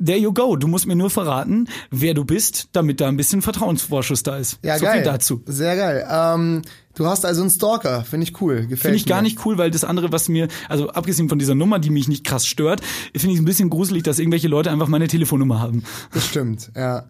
There 0.03 0.17
you 0.17 0.31
go. 0.31 0.55
Du 0.55 0.69
musst 0.69 0.87
mir 0.87 0.95
nur 0.95 1.09
verraten, 1.09 1.67
wer 1.91 2.13
du 2.13 2.23
bist, 2.23 2.69
damit 2.71 3.01
da 3.01 3.09
ein 3.09 3.17
bisschen 3.17 3.41
Vertrauensvorschuss 3.41 4.23
da 4.23 4.37
ist. 4.37 4.57
Ja, 4.63 4.77
so 4.79 4.85
geil. 4.85 4.93
viel 4.93 5.03
dazu. 5.03 5.43
Sehr 5.45 5.75
geil. 5.75 6.07
Ähm, 6.09 6.61
du 6.95 7.05
hast 7.05 7.25
also 7.25 7.41
einen 7.41 7.49
Stalker. 7.49 8.05
Finde 8.05 8.25
ich 8.25 8.41
cool. 8.41 8.61
Gefällt 8.61 8.79
Finde 8.79 8.95
ich 8.95 9.05
gar 9.05 9.17
mir. 9.17 9.23
nicht 9.23 9.45
cool, 9.45 9.57
weil 9.57 9.71
das 9.71 9.83
andere, 9.83 10.13
was 10.13 10.29
mir, 10.29 10.47
also 10.69 10.89
abgesehen 10.89 11.27
von 11.27 11.37
dieser 11.37 11.53
Nummer, 11.53 11.79
die 11.79 11.89
mich 11.89 12.07
nicht 12.07 12.23
krass 12.23 12.47
stört, 12.47 12.79
finde 13.13 13.33
ich 13.33 13.41
ein 13.41 13.45
bisschen 13.45 13.69
gruselig, 13.69 14.03
dass 14.03 14.19
irgendwelche 14.19 14.47
Leute 14.47 14.71
einfach 14.71 14.87
meine 14.87 15.09
Telefonnummer 15.09 15.59
haben. 15.59 15.83
Das 16.13 16.25
stimmt, 16.25 16.71
ja. 16.77 17.03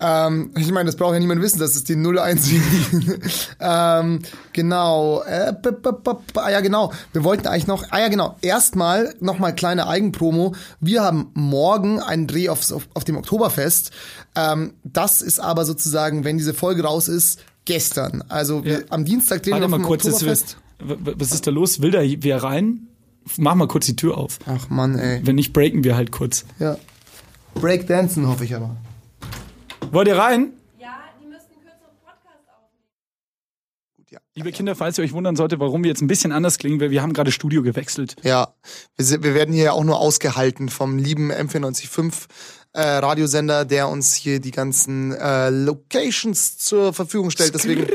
Ähm, 0.00 0.52
ich 0.56 0.70
meine, 0.70 0.86
das 0.86 0.96
braucht 0.96 1.14
ja 1.14 1.18
niemand 1.18 1.42
wissen, 1.42 1.58
dass 1.58 1.74
es 1.74 1.82
die 1.84 1.96
01 1.96 2.50
ähm, 3.60 4.20
Genau. 4.52 5.22
Äh, 5.22 5.52
b 5.60 5.70
-b 5.70 5.90
-b 6.02 6.18
ah 6.38 6.50
ja, 6.50 6.60
genau. 6.60 6.92
Wir 7.12 7.24
wollten 7.24 7.46
eigentlich 7.48 7.66
noch, 7.66 7.84
ah 7.90 8.00
ja, 8.00 8.08
genau. 8.08 8.36
Erstmal 8.40 9.14
nochmal 9.20 9.54
kleine 9.54 9.86
Eigenpromo. 9.88 10.54
Wir 10.80 11.02
haben 11.02 11.30
morgen 11.34 12.00
einen 12.00 12.26
Dreh 12.26 12.48
aufs, 12.48 12.70
auf, 12.72 12.88
auf 12.94 13.04
dem 13.04 13.16
Oktoberfest. 13.16 13.90
Ähm, 14.36 14.74
das 14.84 15.20
ist 15.20 15.40
aber 15.40 15.64
sozusagen, 15.64 16.24
wenn 16.24 16.38
diese 16.38 16.54
Folge 16.54 16.84
raus 16.84 17.08
ist, 17.08 17.40
gestern. 17.64 18.22
Also 18.28 18.64
wir, 18.64 18.72
Ja. 18.72 18.84
am 18.90 19.04
Dienstag 19.04 19.42
drehen 19.42 19.54
Warte 19.54 19.64
wir 19.64 19.68
mal 19.68 19.76
auf 19.76 19.82
dem 19.82 19.86
kurz, 19.86 20.04
Oktoberfest. 20.06 20.56
was 20.78 21.32
ist 21.32 21.46
da 21.46 21.50
los? 21.50 21.82
Will 21.82 21.90
da 21.90 22.00
wer 22.02 22.42
rein? 22.42 22.86
Mach 23.36 23.54
mal 23.56 23.68
kurz 23.68 23.86
die 23.86 23.96
Tür 23.96 24.16
auf. 24.16 24.38
Ach 24.46 24.70
Mann, 24.70 24.98
ey. 24.98 25.20
Wenn 25.24 25.34
nicht, 25.34 25.52
breaken 25.52 25.82
wir 25.84 25.96
halt 25.96 26.12
kurz. 26.12 26.44
Ja. 26.60 26.78
Breakdancen 27.54 28.26
hoffe 28.28 28.44
ich 28.44 28.54
aber. 28.54 28.76
Wollt 29.92 30.08
ihr 30.08 30.18
rein? 30.18 30.52
Ja, 30.78 30.98
die 31.20 31.26
müssten 31.26 31.52
einen 31.52 31.62
kürzeren 31.62 31.96
Podcast 32.04 32.44
aufnehmen. 32.48 32.84
Gut, 33.96 34.10
ja. 34.10 34.18
Liebe 34.34 34.52
Kinder, 34.52 34.74
falls 34.74 34.98
ihr 34.98 35.04
euch 35.04 35.12
wundern 35.12 35.34
solltet, 35.34 35.60
warum 35.60 35.82
wir 35.82 35.88
jetzt 35.88 36.02
ein 36.02 36.08
bisschen 36.08 36.32
anders 36.32 36.58
klingen, 36.58 36.80
weil 36.80 36.90
wir 36.90 37.02
haben 37.02 37.12
gerade 37.12 37.32
Studio 37.32 37.62
gewechselt. 37.62 38.16
Ja, 38.22 38.54
wir, 38.96 39.04
sind, 39.04 39.24
wir 39.24 39.34
werden 39.34 39.54
hier 39.54 39.64
ja 39.64 39.72
auch 39.72 39.84
nur 39.84 39.98
ausgehalten 39.98 40.68
vom 40.68 40.98
lieben 40.98 41.32
M495 41.32 42.26
äh, 42.74 42.82
Radiosender, 42.82 43.64
der 43.64 43.88
uns 43.88 44.14
hier 44.14 44.40
die 44.40 44.50
ganzen 44.50 45.12
äh, 45.12 45.50
Locations 45.50 46.58
zur 46.58 46.92
Verfügung 46.92 47.30
stellt. 47.30 47.54
Deswegen, 47.54 47.86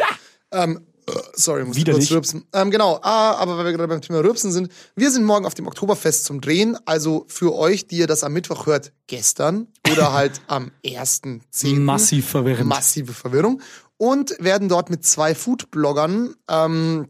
ähm, 0.52 0.78
äh, 0.78 0.93
sorry, 1.34 1.66
muss 1.66 1.76
ich 1.76 1.82
Widerlich. 1.82 2.10
kurz 2.10 2.18
rübsen. 2.18 2.48
Ähm, 2.54 2.72
genau, 2.72 3.00
ah, 3.02 3.34
aber 3.34 3.58
weil 3.58 3.66
wir 3.66 3.72
gerade 3.72 3.88
beim 3.88 4.02
Thema 4.02 4.24
Rübsen 4.24 4.52
sind, 4.52 4.72
wir 4.96 5.12
sind 5.12 5.26
morgen 5.26 5.46
auf 5.46 5.54
dem 5.54 5.68
Oktoberfest 5.68 6.26
zum 6.26 6.42
Drehen. 6.42 6.78
Also 6.86 7.26
für 7.28 7.56
euch, 7.56 7.88
die 7.88 7.98
ihr 7.98 8.08
das 8.08 8.24
am 8.24 8.34
Mittwoch 8.34 8.66
hört, 8.66 8.92
gestern 9.08 9.68
oder 9.92 10.14
halt 10.14 10.42
am 10.48 10.72
1.10. 10.86 11.80
Massiv 11.80 12.30
verwirrend. 12.30 12.68
Massive 12.68 13.14
Verwirrung. 13.14 13.62
Und 13.98 14.36
werden 14.40 14.70
dort 14.70 14.90
mit 14.90 15.06
zwei 15.06 15.36
Food-Bloggern 15.36 16.36
ähm, 16.50 17.08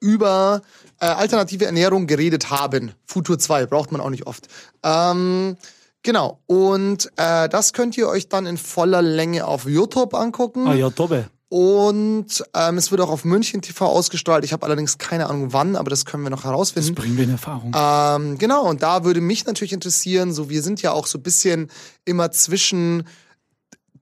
über 0.00 0.62
äh, 1.00 1.06
alternative 1.06 1.66
Ernährung 1.66 2.06
geredet 2.06 2.50
haben. 2.50 2.92
Futur 3.06 3.38
2 3.38 3.66
braucht 3.66 3.92
man 3.92 4.00
auch 4.00 4.10
nicht 4.10 4.26
oft. 4.26 4.48
Ähm, 4.82 5.56
genau. 6.02 6.40
Und 6.46 7.10
äh, 7.16 7.48
das 7.48 7.72
könnt 7.72 7.96
ihr 7.96 8.08
euch 8.08 8.28
dann 8.28 8.46
in 8.46 8.56
voller 8.56 9.02
Länge 9.02 9.46
auf 9.46 9.66
YouTube 9.66 10.14
angucken. 10.14 10.66
Ah 10.66 10.74
ja, 10.74 10.90
Dobbe. 10.90 11.28
Und 11.48 12.42
ähm, 12.54 12.76
es 12.76 12.90
wird 12.90 13.00
auch 13.00 13.08
auf 13.08 13.24
München 13.24 13.62
TV 13.62 13.86
ausgestrahlt. 13.86 14.44
Ich 14.44 14.52
habe 14.52 14.66
allerdings 14.66 14.98
keine 14.98 15.28
Ahnung 15.28 15.52
wann, 15.52 15.76
aber 15.76 15.90
das 15.90 16.04
können 16.04 16.24
wir 16.24 16.30
noch 16.30 16.38
Das 16.42 16.46
herausfinden. 16.46 16.94
bringen 16.96 17.16
wir 17.16 17.24
in 17.24 17.30
Erfahrung. 17.30 17.72
Ähm, 17.76 18.36
genau, 18.38 18.68
und 18.68 18.82
da 18.82 19.04
würde 19.04 19.20
mich 19.20 19.46
natürlich 19.46 19.72
interessieren, 19.72 20.32
so 20.32 20.50
wir 20.50 20.62
sind 20.62 20.82
ja 20.82 20.90
auch 20.90 21.06
so 21.06 21.18
ein 21.18 21.22
bisschen 21.22 21.70
immer 22.04 22.32
zwischen 22.32 23.06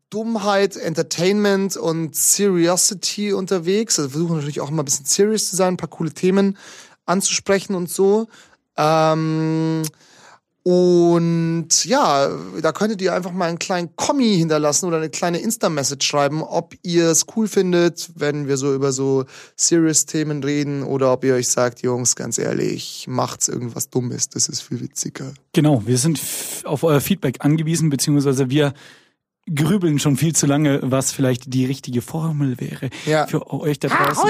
Dummheit, 0.09 0.77
Entertainment 0.77 1.77
und 1.77 2.15
Seriosity 2.17 3.33
unterwegs. 3.35 3.99
Also 3.99 4.11
wir 4.11 4.13
versuchen 4.13 4.37
natürlich 4.37 4.61
auch 4.61 4.71
immer 4.71 4.83
ein 4.83 4.87
bisschen 4.87 5.07
serious 5.07 5.51
zu 5.51 5.57
sein, 5.57 5.75
ein 5.75 5.77
paar 5.77 5.91
coole 5.91 6.13
Themen 6.13 6.57
anzusprechen 7.05 7.75
und 7.75 7.91
so. 7.91 8.29
Ähm, 8.79 9.83
und 10.65 11.85
ja, 11.85 12.31
da 12.63 12.73
könntet 12.73 13.03
ihr 13.03 13.13
einfach 13.13 13.33
mal 13.33 13.51
einen 13.51 13.59
kleinen 13.59 13.95
Kommi 13.97 14.35
hinterlassen 14.39 14.87
oder 14.87 14.97
eine 14.97 15.11
kleine 15.11 15.39
Insta-Message 15.39 16.07
schreiben, 16.07 16.43
ob 16.43 16.75
ihr 16.83 17.09
es 17.11 17.27
cool 17.37 17.49
findet, 17.49 18.09
wenn 18.15 18.49
wir 18.49 18.57
so 18.57 18.75
über 18.75 18.91
so 18.91 19.27
Serious-Themen 19.57 20.43
reden 20.43 20.83
oder 20.83 21.13
ob 21.13 21.23
ihr 21.25 21.35
euch 21.35 21.49
sagt, 21.49 21.83
Jungs, 21.83 22.17
ganz 22.17 22.39
ehrlich, 22.39 23.05
macht's 23.09 23.49
irgendwas 23.49 23.91
Dummes, 23.91 24.31
das 24.31 24.49
ist 24.49 24.63
viel 24.63 24.81
witziger. 24.81 25.35
Genau, 25.53 25.83
wir 25.85 25.99
sind 25.99 26.19
auf 26.65 26.83
euer 26.83 27.03
Feedback 27.03 27.45
angewiesen, 27.45 27.91
beziehungsweise 27.91 28.49
wir 28.49 28.73
grübeln 29.55 29.99
schon 29.99 30.17
viel 30.17 30.35
zu 30.35 30.47
lange, 30.47 30.81
was 30.83 31.13
vielleicht 31.13 31.53
die 31.53 31.67
richtige 31.67 32.01
Formel 32.01 32.59
wäre, 32.59 32.89
Ja. 33.05 33.27
für 33.27 33.53
euch 33.53 33.79
da 33.81 33.89
draußen, 33.89 34.25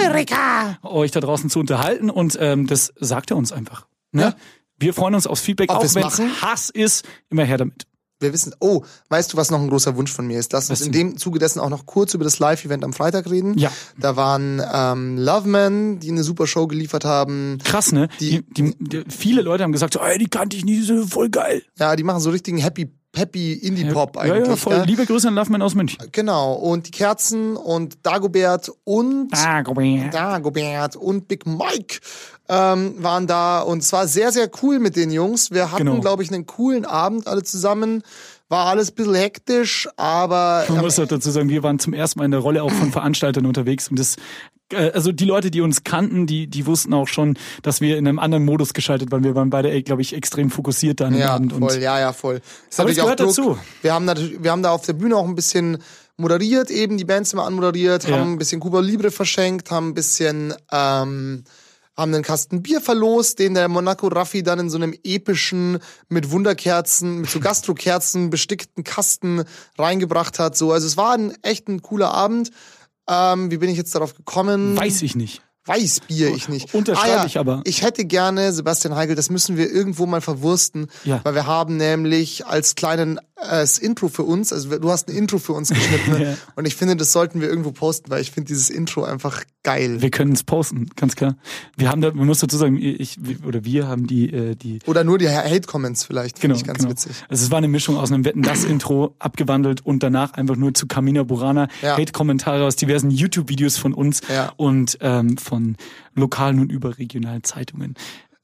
euch 0.82 1.10
da 1.12 1.20
draußen 1.20 1.48
zu 1.48 1.60
unterhalten. 1.60 2.10
Und 2.10 2.36
ähm, 2.40 2.66
das 2.66 2.92
sagt 2.98 3.30
er 3.30 3.36
uns 3.36 3.52
einfach. 3.52 3.86
Ne? 4.10 4.22
Ja. 4.22 4.34
Wir 4.78 4.92
freuen 4.94 5.14
uns 5.14 5.26
aufs 5.26 5.40
Feedback, 5.42 5.70
Ob 5.70 5.78
auch 5.78 5.94
wenn 5.94 6.06
es? 6.06 6.18
Hass 6.42 6.70
ist, 6.70 7.04
immer 7.30 7.44
her 7.44 7.58
damit. 7.58 7.86
Wir 8.20 8.32
wissen, 8.32 8.54
oh, 8.60 8.82
weißt 9.10 9.32
du, 9.32 9.36
was 9.36 9.50
noch 9.50 9.60
ein 9.60 9.68
großer 9.68 9.96
Wunsch 9.96 10.10
von 10.12 10.26
mir 10.26 10.38
ist? 10.38 10.52
Lass 10.52 10.70
uns 10.70 10.80
in 10.80 10.92
dem 10.92 11.18
Zuge 11.18 11.38
dessen 11.38 11.58
auch 11.60 11.68
noch 11.68 11.84
kurz 11.84 12.14
über 12.14 12.24
das 12.24 12.38
Live-Event 12.38 12.82
am 12.84 12.92
Freitag 12.92 13.28
reden. 13.28 13.58
Ja. 13.58 13.70
Da 13.98 14.16
waren 14.16 14.62
ähm, 14.72 15.18
Loveman, 15.18 15.98
die 15.98 16.10
eine 16.10 16.22
super 16.22 16.46
Show 16.46 16.66
geliefert 16.66 17.04
haben. 17.04 17.58
Krass, 17.64 17.92
ne? 17.92 18.08
Die- 18.20 18.42
Die, 18.42 18.70
die, 18.70 18.76
die, 18.78 19.04
viele 19.10 19.42
Leute 19.42 19.64
haben 19.64 19.72
gesagt, 19.72 19.94
so, 19.94 20.00
ey, 20.00 20.16
die 20.16 20.28
kannte 20.28 20.56
ich 20.56 20.64
nie, 20.64 20.76
die 20.76 20.82
sind 20.86 21.10
voll 21.10 21.28
geil. 21.28 21.62
Ja, 21.78 21.96
die 21.96 22.04
machen 22.04 22.20
so 22.20 22.30
richtigen 22.30 22.58
Happy, 22.58 22.88
Happy 23.14 23.52
Indie-Pop 23.54 24.16
ja, 24.16 24.22
eigentlich. 24.22 24.48
ja, 24.48 24.56
voll. 24.56 24.76
gell? 24.76 24.84
Liebe 24.86 25.06
Grüße 25.06 25.28
an 25.28 25.34
Loveman 25.34 25.62
aus 25.62 25.74
München. 25.74 25.98
Genau, 26.12 26.54
und 26.54 26.88
die 26.88 26.90
Kerzen 26.90 27.56
und 27.56 28.04
Dagobert 28.04 28.70
und 28.84 29.30
her. 29.34 30.10
Dagobert 30.10 30.96
und 30.96 31.28
Big 31.28 31.46
Mike 31.46 32.00
ähm, 32.48 32.94
waren 33.02 33.26
da 33.26 33.60
und 33.60 33.78
es 33.82 33.92
war 33.92 34.06
sehr, 34.06 34.32
sehr 34.32 34.50
cool 34.62 34.78
mit 34.78 34.96
den 34.96 35.10
Jungs. 35.10 35.50
Wir 35.50 35.70
hatten, 35.72 35.86
Genau. 35.86 36.00
glaube 36.00 36.22
ich, 36.22 36.32
einen 36.32 36.46
coolen 36.46 36.84
Abend 36.84 37.26
alle 37.26 37.42
zusammen. 37.42 38.02
War 38.54 38.66
alles 38.66 38.90
ein 38.90 38.94
bisschen 38.94 39.14
hektisch, 39.14 39.88
aber 39.96 40.64
Man 40.68 40.82
muss 40.82 40.96
halt 40.98 41.10
dazu 41.10 41.30
sagen, 41.30 41.48
wir 41.48 41.62
waren 41.62 41.78
zum 41.78 41.92
ersten 41.92 42.18
Mal 42.20 42.26
in 42.26 42.30
der 42.30 42.40
Rolle 42.40 42.62
auch 42.62 42.70
von 42.70 42.92
Veranstaltern 42.92 43.46
unterwegs 43.46 43.88
und 43.88 43.98
das 43.98 44.16
äh, 44.72 44.90
also 44.92 45.10
die 45.12 45.24
Leute, 45.24 45.50
die 45.50 45.60
uns 45.60 45.82
kannten, 45.82 46.26
die 46.26 46.46
die 46.46 46.64
wussten 46.66 46.94
auch 46.94 47.08
schon, 47.08 47.36
dass 47.62 47.80
wir 47.80 47.98
in 47.98 48.06
einem 48.06 48.18
anderen 48.18 48.44
Modus 48.44 48.72
geschaltet 48.72 49.10
waren. 49.12 49.24
Wir 49.24 49.34
waren 49.34 49.50
beide, 49.50 49.82
glaube 49.82 50.02
ich, 50.02 50.14
extrem 50.14 50.50
fokussiert 50.50 51.00
da 51.00 51.06
an 51.06 51.12
dem 51.14 51.20
Ja, 51.20 51.34
Abend. 51.34 51.52
voll, 51.52 51.78
ja, 51.82 51.98
ja, 51.98 52.12
voll. 52.12 52.36
Ist 52.70 52.78
Aber 52.80 52.88
natürlich 52.90 53.02
gehört 53.02 53.20
Druck. 53.20 53.28
dazu. 53.28 53.58
Wir 53.82 53.92
haben, 53.92 54.04
natürlich, 54.04 54.42
wir 54.42 54.50
haben 54.52 54.62
da 54.62 54.70
auf 54.70 54.86
der 54.86 54.92
Bühne 54.94 55.16
auch 55.16 55.26
ein 55.26 55.34
bisschen 55.34 55.78
moderiert, 56.16 56.70
eben 56.70 56.96
die 56.96 57.04
Bands 57.04 57.32
immer 57.32 57.44
anmoderiert, 57.46 58.08
Ja. 58.08 58.18
haben 58.18 58.32
ein 58.34 58.38
bisschen 58.38 58.60
Cuba 58.60 58.80
Libre 58.80 59.10
verschenkt, 59.10 59.70
haben 59.72 59.88
ein 59.88 59.94
bisschen, 59.94 60.54
ähm, 60.70 61.42
haben 61.96 62.12
einen 62.12 62.24
Kasten 62.24 62.62
Bier 62.62 62.80
verlost, 62.80 63.38
den 63.38 63.54
der 63.54 63.68
Monaco 63.68 64.08
Raffi 64.08 64.42
dann 64.42 64.58
in 64.58 64.70
so 64.70 64.76
einem 64.76 64.94
epischen, 65.04 65.78
mit 66.08 66.30
Wunderkerzen, 66.30 67.20
mit 67.20 67.30
so 67.30 67.40
Gastrokerzen 67.40 68.30
bestickten 68.30 68.84
Kasten 68.84 69.44
reingebracht 69.78 70.38
hat. 70.38 70.56
So, 70.56 70.72
also 70.72 70.86
es 70.86 70.96
war 70.96 71.14
ein 71.14 71.32
echt 71.42 71.68
ein 71.68 71.82
cooler 71.82 72.12
Abend. 72.12 72.50
Ähm, 73.08 73.50
wie 73.50 73.58
bin 73.58 73.70
ich 73.70 73.76
jetzt 73.76 73.94
darauf 73.94 74.14
gekommen? 74.14 74.76
weiß 74.76 75.02
ich 75.02 75.14
nicht. 75.14 75.42
Weißbier 75.66 76.34
ich 76.34 76.48
nicht. 76.48 76.74
Unterschreibe 76.74 77.12
ah, 77.14 77.20
ja, 77.20 77.26
ich 77.26 77.38
aber. 77.38 77.62
Ich 77.64 77.82
hätte 77.82 78.04
gerne, 78.04 78.52
Sebastian 78.52 78.94
Heigl, 78.94 79.14
das 79.14 79.30
müssen 79.30 79.56
wir 79.56 79.70
irgendwo 79.70 80.06
mal 80.06 80.20
verwursten, 80.20 80.88
Ja. 81.04 81.20
weil 81.24 81.34
wir 81.34 81.46
haben 81.46 81.76
nämlich 81.76 82.46
als 82.46 82.74
kleinen 82.74 83.18
äh, 83.50 83.66
Intro 83.80 84.08
für 84.08 84.22
uns, 84.22 84.52
also 84.52 84.78
du 84.78 84.90
hast 84.90 85.08
ein 85.08 85.16
Intro 85.16 85.38
für 85.38 85.52
uns 85.52 85.68
geschnitten 85.70 86.16
Ja. 86.22 86.34
und 86.56 86.66
ich 86.66 86.76
finde, 86.76 86.96
das 86.96 87.12
sollten 87.12 87.40
wir 87.40 87.48
irgendwo 87.48 87.72
posten, 87.72 88.10
weil 88.10 88.20
ich 88.22 88.30
finde 88.30 88.48
dieses 88.48 88.70
Intro 88.70 89.04
einfach 89.04 89.42
geil. 89.62 90.00
Wir 90.02 90.10
können 90.10 90.32
es 90.32 90.44
posten, 90.44 90.88
ganz 90.96 91.16
klar. 91.16 91.36
Wir 91.76 91.88
haben 91.90 92.00
da, 92.00 92.12
man 92.12 92.26
muss 92.26 92.40
dazu 92.40 92.56
sagen, 92.56 92.76
ich 92.80 93.18
oder 93.46 93.64
wir 93.64 93.88
haben 93.88 94.06
die 94.06 94.32
äh, 94.32 94.54
die 94.54 94.78
Oder 94.86 95.02
nur 95.04 95.18
die 95.18 95.28
Hate-Comments 95.28 96.04
vielleicht, 96.04 96.38
finde 96.38 96.54
Genau, 96.54 96.60
ich 96.60 96.66
ganz 96.66 96.78
genau. 96.80 96.90
witzig. 96.90 97.12
Also 97.28 97.44
es 97.44 97.50
war 97.50 97.58
eine 97.58 97.68
Mischung 97.68 97.96
aus 97.96 98.12
einem 98.12 98.24
Wetten 98.24 98.42
das 98.42 98.64
Intro 98.64 99.14
abgewandelt 99.18 99.84
und 99.84 100.02
danach 100.02 100.34
einfach 100.34 100.56
nur 100.56 100.74
zu 100.74 100.86
Camina 100.86 101.22
Burana. 101.22 101.68
Hate-Kommentare 101.82 102.64
aus 102.64 102.76
diversen 102.76 103.10
YouTube-Videos 103.10 103.78
von 103.78 103.94
uns 103.94 104.20
und 104.56 104.98
ähm, 105.00 105.36
von 105.38 105.53
lokalen 106.14 106.60
und 106.60 106.70
überregionalen 106.72 107.44
Zeitungen. 107.44 107.94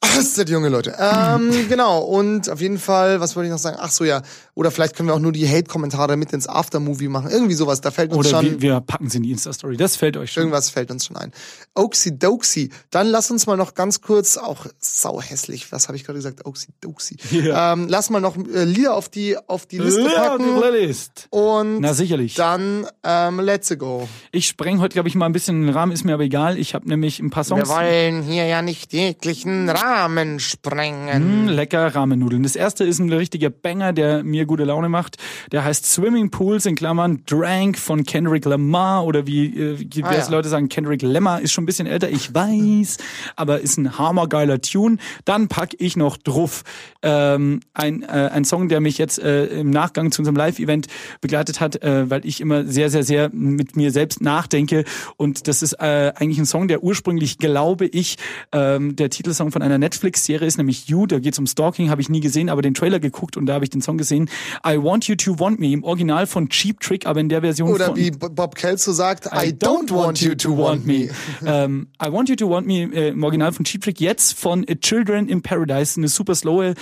Das 0.03 0.35
sind 0.35 0.49
junge 0.49 0.71
Leute. 0.71 0.95
Ähm, 0.99 1.51
genau, 1.69 2.01
und 2.01 2.49
auf 2.49 2.61
jeden 2.61 2.79
Fall, 2.79 3.21
was 3.21 3.37
wollte 3.37 3.49
ich 3.49 3.53
noch 3.53 3.59
sagen? 3.59 3.77
Ach 3.81 3.91
so, 3.91 4.05
ja. 4.05 4.23
Oder 4.55 4.71
vielleicht 4.71 4.97
können 4.97 5.09
wir 5.09 5.15
auch 5.15 5.21
nur 5.21 5.33
die 5.33 5.47
Hate-Kommentare 5.47 6.17
mit 6.17 6.33
ins 6.33 6.49
Aftermovie 6.49 7.09
machen. 7.09 7.31
Irgendwie 7.31 7.55
sowas, 7.55 7.83
da 7.83 7.91
fällt 7.91 8.11
uns 8.13 8.27
Oder 8.27 8.31
schon... 8.31 8.45
wir, 8.45 8.61
wir 8.63 8.81
packen 8.81 9.11
sie 9.11 9.19
in 9.19 9.25
die 9.25 9.31
Insta-Story. 9.33 9.77
Das 9.77 9.97
fällt 9.97 10.17
euch 10.17 10.33
schon. 10.33 10.43
Irgendwas 10.43 10.71
fällt 10.71 10.91
uns 10.91 11.07
schon 11.07 11.17
ein. 11.17 11.33
Oxy 11.75 12.19
Doxy. 12.19 12.71
Dann 12.91 13.09
lass 13.09 13.31
uns 13.31 13.47
mal 13.47 13.57
noch 13.57 13.75
ganz 13.75 14.01
kurz, 14.01 14.39
auch 14.39 14.67
sau 14.79 15.21
hässlich, 15.21 15.71
was 15.71 15.89
habe 15.89 15.97
ich 15.97 16.05
gerade 16.05 16.19
gesagt? 16.19 16.47
Oxy 16.47 16.69
Doxy. 16.81 17.17
Ja. 17.31 17.75
Ähm, 17.75 17.87
lass 17.89 18.09
mal 18.11 18.21
noch 18.21 18.37
äh, 18.37 18.65
Lieder 18.65 18.95
auf 18.95 19.09
die, 19.11 19.37
auf 19.37 19.67
die 19.67 19.79
Liste 19.79 20.01
Ja, 20.03 20.37
die 20.39 20.45
packen. 20.45 20.57
Playlist. 20.59 21.29
Und 21.31 21.81
Na 21.81 21.93
sicherlich. 21.93 22.35
dann 22.35 22.87
ähm, 23.05 23.41
Let's 23.41 23.71
Go. 23.79 24.09
Ich 24.33 24.49
spreng 24.49 24.81
heute, 24.81 24.95
glaube 24.95 25.09
ich, 25.09 25.15
mal 25.15 25.27
ein 25.27 25.33
bisschen 25.33 25.67
den 25.67 25.75
Rahmen, 25.75 25.93
ist 25.93 26.05
mir 26.05 26.15
aber 26.15 26.25
egal. 26.25 26.59
Ich 26.59 26.75
habe 26.75 26.89
nämlich 26.89 27.21
ein 27.21 27.31
paar 27.31 27.45
Songs. 27.45 27.69
Wir 27.69 27.75
wollen 27.75 28.23
hier 28.23 28.47
ja 28.47 28.63
nicht 28.63 28.93
jeglichen 28.93 29.69
Rahmen 29.69 29.90
Rahmen 29.91 30.39
sprengen. 30.39 31.47
Mm, 31.47 31.49
lecker 31.49 31.93
Ramennudeln. 31.93 32.45
Das 32.45 32.55
erste 32.55 32.85
ist 32.85 33.01
ein 33.01 33.13
richtiger 33.13 33.51
Banger, 33.51 33.93
der 33.93 34.23
mir 34.23 34.47
gute 34.47 34.63
Laune 34.63 34.89
macht. 34.89 35.17
Der 35.51 35.65
heißt 35.65 35.85
Swimming 35.85 36.31
Pools 36.31 36.65
in 36.65 36.77
Klammern 36.77 37.25
Drank 37.27 37.77
von 37.77 38.05
Kendrick 38.05 38.45
Lamar 38.45 39.05
oder 39.05 39.27
wie 39.27 39.47
äh, 39.47 40.03
Ah, 40.03 40.15
ja. 40.15 40.29
Leute 40.29 40.49
sagen, 40.49 40.69
Kendrick 40.69 41.03
Lamar 41.03 41.41
ist 41.41 41.53
schon 41.53 41.65
ein 41.65 41.67
bisschen 41.67 41.89
älter, 41.89 42.09
ich 42.09 42.33
weiß, 42.33 42.99
aber 43.35 43.61
ist 43.61 43.79
ein 43.79 43.99
hammergeiler 43.99 44.61
Tune. 44.61 44.99
Dann 45.25 45.49
pack 45.49 45.75
ich 45.79 45.97
noch 45.97 46.17
drauf 46.17 46.63
ähm, 47.03 47.59
ein, 47.75 48.03
äh, 48.03 48.31
ein 48.33 48.45
Song, 48.45 48.69
der 48.69 48.81
mich 48.81 48.97
jetzt 48.97 49.19
äh, 49.19 49.47
im 49.47 49.71
Nachgang 49.71 50.13
zu 50.13 50.21
unserem 50.23 50.37
Live-Event 50.37 50.87
begleitet 51.21 51.61
hat, 51.61 51.83
äh, 51.83 52.09
weil 52.09 52.25
ich 52.25 52.41
immer 52.41 52.65
sehr, 52.65 52.91
sehr, 52.91 53.03
sehr 53.03 53.31
mit 53.33 53.75
mir 53.75 53.91
selbst 53.91 54.21
nachdenke 54.21 54.85
und 55.17 55.49
das 55.49 55.63
ist 55.63 55.73
äh, 55.81 56.13
eigentlich 56.15 56.39
ein 56.39 56.47
Song, 56.47 56.69
der 56.69 56.85
ursprünglich, 56.85 57.39
glaube 57.39 57.87
ich, 57.87 58.17
ähm, 58.53 58.95
der 58.95 59.11
Titelsong 59.11 59.51
von 59.51 59.63
einer 59.63 59.80
Netflix-Serie 59.81 60.47
ist, 60.47 60.59
nämlich 60.59 60.87
You, 60.87 61.07
da 61.07 61.19
geht's 61.19 61.39
um 61.39 61.47
Stalking, 61.47 61.91
habe 61.91 62.01
ich 62.01 62.09
nie 62.09 62.21
gesehen, 62.21 62.49
aber 62.49 62.63
den 62.63 62.75
Trailer 62.75 63.01
geguckt 63.01 63.37
und 63.37 63.47
da 63.47 63.55
habe 63.55 63.65
ich 63.65 63.71
den 63.71 63.83
Song 63.83 63.99
gesehen. 63.99 64.31
I 64.67 64.77
Want 64.77 65.09
You 65.09 65.17
to 65.17 65.39
Want 65.41 65.59
Me, 65.59 65.73
im 65.73 65.83
Original 65.83 66.27
von 66.27 66.49
Cheap 66.49 66.81
Trick, 66.81 67.07
aber 67.07 67.21
in 67.21 67.29
der 67.29 67.41
Version 67.41 67.71
Oder 67.71 67.87
von... 67.87 67.97
wie 67.97 68.11
Bob 68.13 68.55
Kelso 68.55 68.93
sagt, 68.93 69.27
I, 69.27 69.49
don't 69.49 69.93
want 69.93 70.21
you 70.21 70.35
to 70.35 70.57
want 70.57 70.87
me. 70.87 71.09
ähm, 71.45 71.89
I 72.03 72.13
Want 72.13 72.29
You 72.29 72.37
to 72.37 72.49
Want 72.49 72.67
Me 72.67 72.83
äh, 72.93 73.09
im 73.09 73.25
Original 73.25 73.53
von 73.53 73.65
Cheap 73.65 73.83
Trick, 73.83 74.01
jetzt 74.01 74.39
von 74.39 74.65
A 74.69 74.75
Children 74.75 75.29
in 75.29 75.43
Paradise, 75.43 75.99
eine 75.99 76.09
super 76.09 76.35
slowe, 76.35 76.75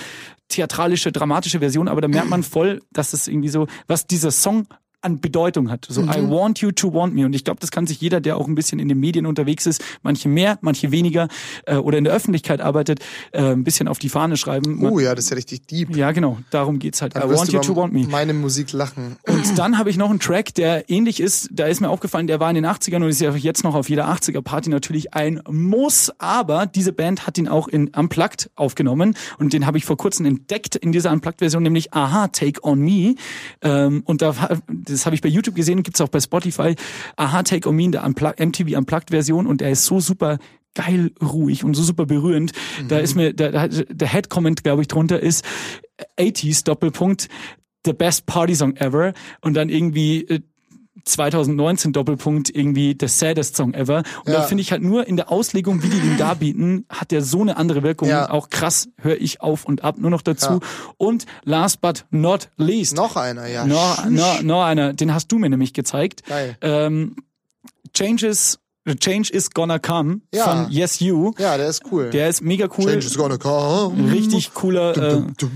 theatralische, 0.49 1.11
dramatische 1.11 1.59
Version, 1.59 1.87
aber 1.87 2.01
da 2.01 2.07
merkt 2.07 2.29
man 2.29 2.43
voll, 2.43 2.81
dass 2.91 3.13
es 3.13 3.27
irgendwie 3.27 3.49
so, 3.49 3.67
was 3.87 4.07
dieser 4.07 4.31
Song 4.31 4.67
an 5.01 5.19
Bedeutung 5.21 5.69
hat. 5.71 5.85
So, 5.89 6.01
I 6.01 6.29
want 6.29 6.59
you 6.59 6.71
to 6.71 6.93
want 6.93 7.13
me. 7.15 7.25
Und 7.25 7.33
ich 7.33 7.43
glaube, 7.43 7.59
das 7.59 7.71
kann 7.71 7.87
sich 7.87 8.01
jeder, 8.01 8.19
der 8.21 8.37
auch 8.37 8.47
ein 8.47 8.55
bisschen 8.55 8.79
in 8.79 8.87
den 8.89 8.99
Medien 8.99 9.25
unterwegs 9.25 9.65
ist, 9.65 9.83
manche 10.03 10.27
mehr, 10.29 10.57
manche 10.61 10.91
weniger, 10.91 11.27
äh, 11.65 11.75
oder 11.75 11.97
in 11.97 12.03
der 12.03 12.13
Öffentlichkeit 12.13 12.61
arbeitet, 12.61 12.99
äh, 13.31 13.51
ein 13.51 13.63
bisschen 13.63 13.87
auf 13.87 13.99
die 13.99 14.09
Fahne 14.09 14.37
schreiben. 14.37 14.79
Man, 14.81 14.91
Oh 14.91 14.99
ja, 14.99 15.15
das 15.15 15.25
ist 15.25 15.29
ja 15.31 15.35
richtig 15.35 15.67
deep. 15.67 15.95
ja, 15.95 16.11
genau, 16.11 16.39
darum 16.51 16.79
geht's 16.79 17.01
halt. 17.01 17.15
Dann 17.15 17.29
I 17.29 17.35
want 17.35 17.51
you 17.51 17.59
to 17.59 17.75
want 17.75 17.93
me. 17.93 18.05
meine 18.09 18.33
Musik 18.33 18.71
lachen. 18.73 19.15
Und 19.27 19.57
dann 19.57 19.77
habe 19.77 19.89
ich 19.89 19.97
noch 19.97 20.09
einen 20.09 20.19
Track, 20.19 20.53
der 20.55 20.89
ähnlich 20.89 21.19
ist. 21.19 21.49
Da 21.51 21.67
ist 21.67 21.79
mir 21.81 21.89
aufgefallen, 21.89 22.27
der 22.27 22.39
war 22.39 22.49
in 22.49 22.55
den 22.55 22.65
80ern 22.65 22.97
und 22.97 23.09
ist 23.09 23.21
ja 23.21 23.33
jetzt 23.35 23.63
noch 23.63 23.75
auf 23.75 23.89
jeder 23.89 24.09
80er 24.09 24.41
Party 24.41 24.69
natürlich 24.69 25.13
ein 25.13 25.41
Muss. 25.49 26.11
Aber 26.17 26.65
diese 26.65 26.91
Band 26.93 27.25
hat 27.27 27.37
ihn 27.37 27.47
auch 27.47 27.67
in 27.67 27.87
Unplugged 27.89 28.49
aufgenommen 28.55 29.15
und 29.37 29.53
den 29.53 29.65
habe 29.65 29.77
ich 29.77 29.85
vor 29.85 29.97
kurzem 29.97 30.25
entdeckt 30.25 30.75
in 30.75 30.91
dieser 30.91 31.11
Unplugged-Version, 31.11 31.63
nämlich 31.63 31.93
Aha, 31.93 32.27
Take 32.27 32.63
On 32.63 32.79
Me. 32.79 33.15
Ähm, 33.61 34.01
und 34.05 34.21
da, 34.21 34.35
das 34.91 35.05
habe 35.05 35.15
ich 35.15 35.21
bei 35.21 35.29
YouTube 35.29 35.55
gesehen, 35.55 35.83
gibt's 35.83 36.01
auch 36.01 36.09
bei 36.09 36.19
Spotify. 36.19 36.75
Aha, 37.15 37.43
Take 37.43 37.67
On 37.69 37.75
Me 37.75 37.83
in 37.83 37.91
der 37.91 38.03
Unplugged, 38.05 38.39
MTV 38.39 38.77
Unplugged-Version 38.77 39.47
und 39.47 39.61
der 39.61 39.71
ist 39.71 39.85
so 39.85 39.99
super 39.99 40.37
geil 40.75 41.11
ruhig 41.21 41.63
und 41.63 41.73
so 41.75 41.83
super 41.83 42.05
berührend. 42.05 42.51
Da 42.87 42.99
ist 42.99 43.15
mir, 43.15 43.33
der, 43.33 43.51
der- 43.67 43.67
der 43.85 44.07
Head-Comment, 44.07 44.63
glaube 44.63 44.81
ich, 44.83 44.87
drunter 44.87 45.19
ist 45.19 45.43
80s 46.19 46.63
Doppelpunkt 46.63 47.27
the 47.85 47.93
best 47.93 48.25
party 48.25 48.55
song 48.55 48.75
ever 48.75 49.13
und 49.41 49.53
dann 49.55 49.69
irgendwie 49.69 50.23
äh, 50.25 50.41
2019 51.05 51.93
Doppelpunkt 51.93 52.49
irgendwie 52.55 52.95
the 52.99 53.07
saddest 53.07 53.55
song 53.55 53.73
ever 53.73 54.03
und 54.25 54.31
Ja. 54.33 54.39
da 54.39 54.41
finde 54.43 54.61
ich 54.61 54.71
halt 54.71 54.81
nur 54.81 55.07
in 55.07 55.15
der 55.17 55.31
Auslegung, 55.31 55.83
wie 55.83 55.89
die 55.89 55.99
den 55.99 56.17
darbieten, 56.17 56.85
hat 56.89 57.11
der 57.11 57.21
so 57.21 57.41
eine 57.41 57.57
andere 57.57 57.83
Wirkung. 57.83 58.09
Ja. 58.09 58.29
Auch 58.29 58.49
krass 58.49 58.89
höre 58.97 59.19
ich 59.19 59.41
auf 59.41 59.65
und 59.65 59.83
ab 59.83 59.97
nur 59.97 60.09
noch 60.09 60.21
dazu. 60.21 60.53
Ja. 60.53 60.59
Und 60.97 61.25
last 61.43 61.81
but 61.81 62.05
not 62.11 62.49
least, 62.57 62.95
Noch 62.95 63.15
einer, 63.15 63.47
ja. 63.47 63.65
noch, 63.65 64.05
noch, 64.05 64.41
noch 64.41 64.63
einer, 64.63 64.93
den 64.93 65.13
hast 65.13 65.31
du 65.31 65.37
mir 65.37 65.49
nämlich 65.49 65.73
gezeigt. 65.73 66.25
Geil. 66.27 66.57
Ähm, 66.61 67.15
Changes, 67.93 68.59
Change 68.99 69.31
is 69.31 69.51
gonna 69.51 69.77
come 69.79 70.21
Ja. 70.33 70.43
von 70.65 70.71
Yes 70.71 70.99
You. 70.99 71.33
Ja, 71.37 71.57
der 71.57 71.67
ist 71.69 71.83
cool. 71.91 72.09
Der 72.11 72.29
ist 72.29 72.41
mega 72.41 72.65
cool. 72.77 72.85
Change 72.85 73.05
is 73.05 73.17
gonna 73.17 73.37
come. 73.37 74.11
Richtig 74.11 74.53
cooler, 74.53 74.97
äh, 74.97 75.11
Dum, 75.11 75.33
dum. 75.37 75.51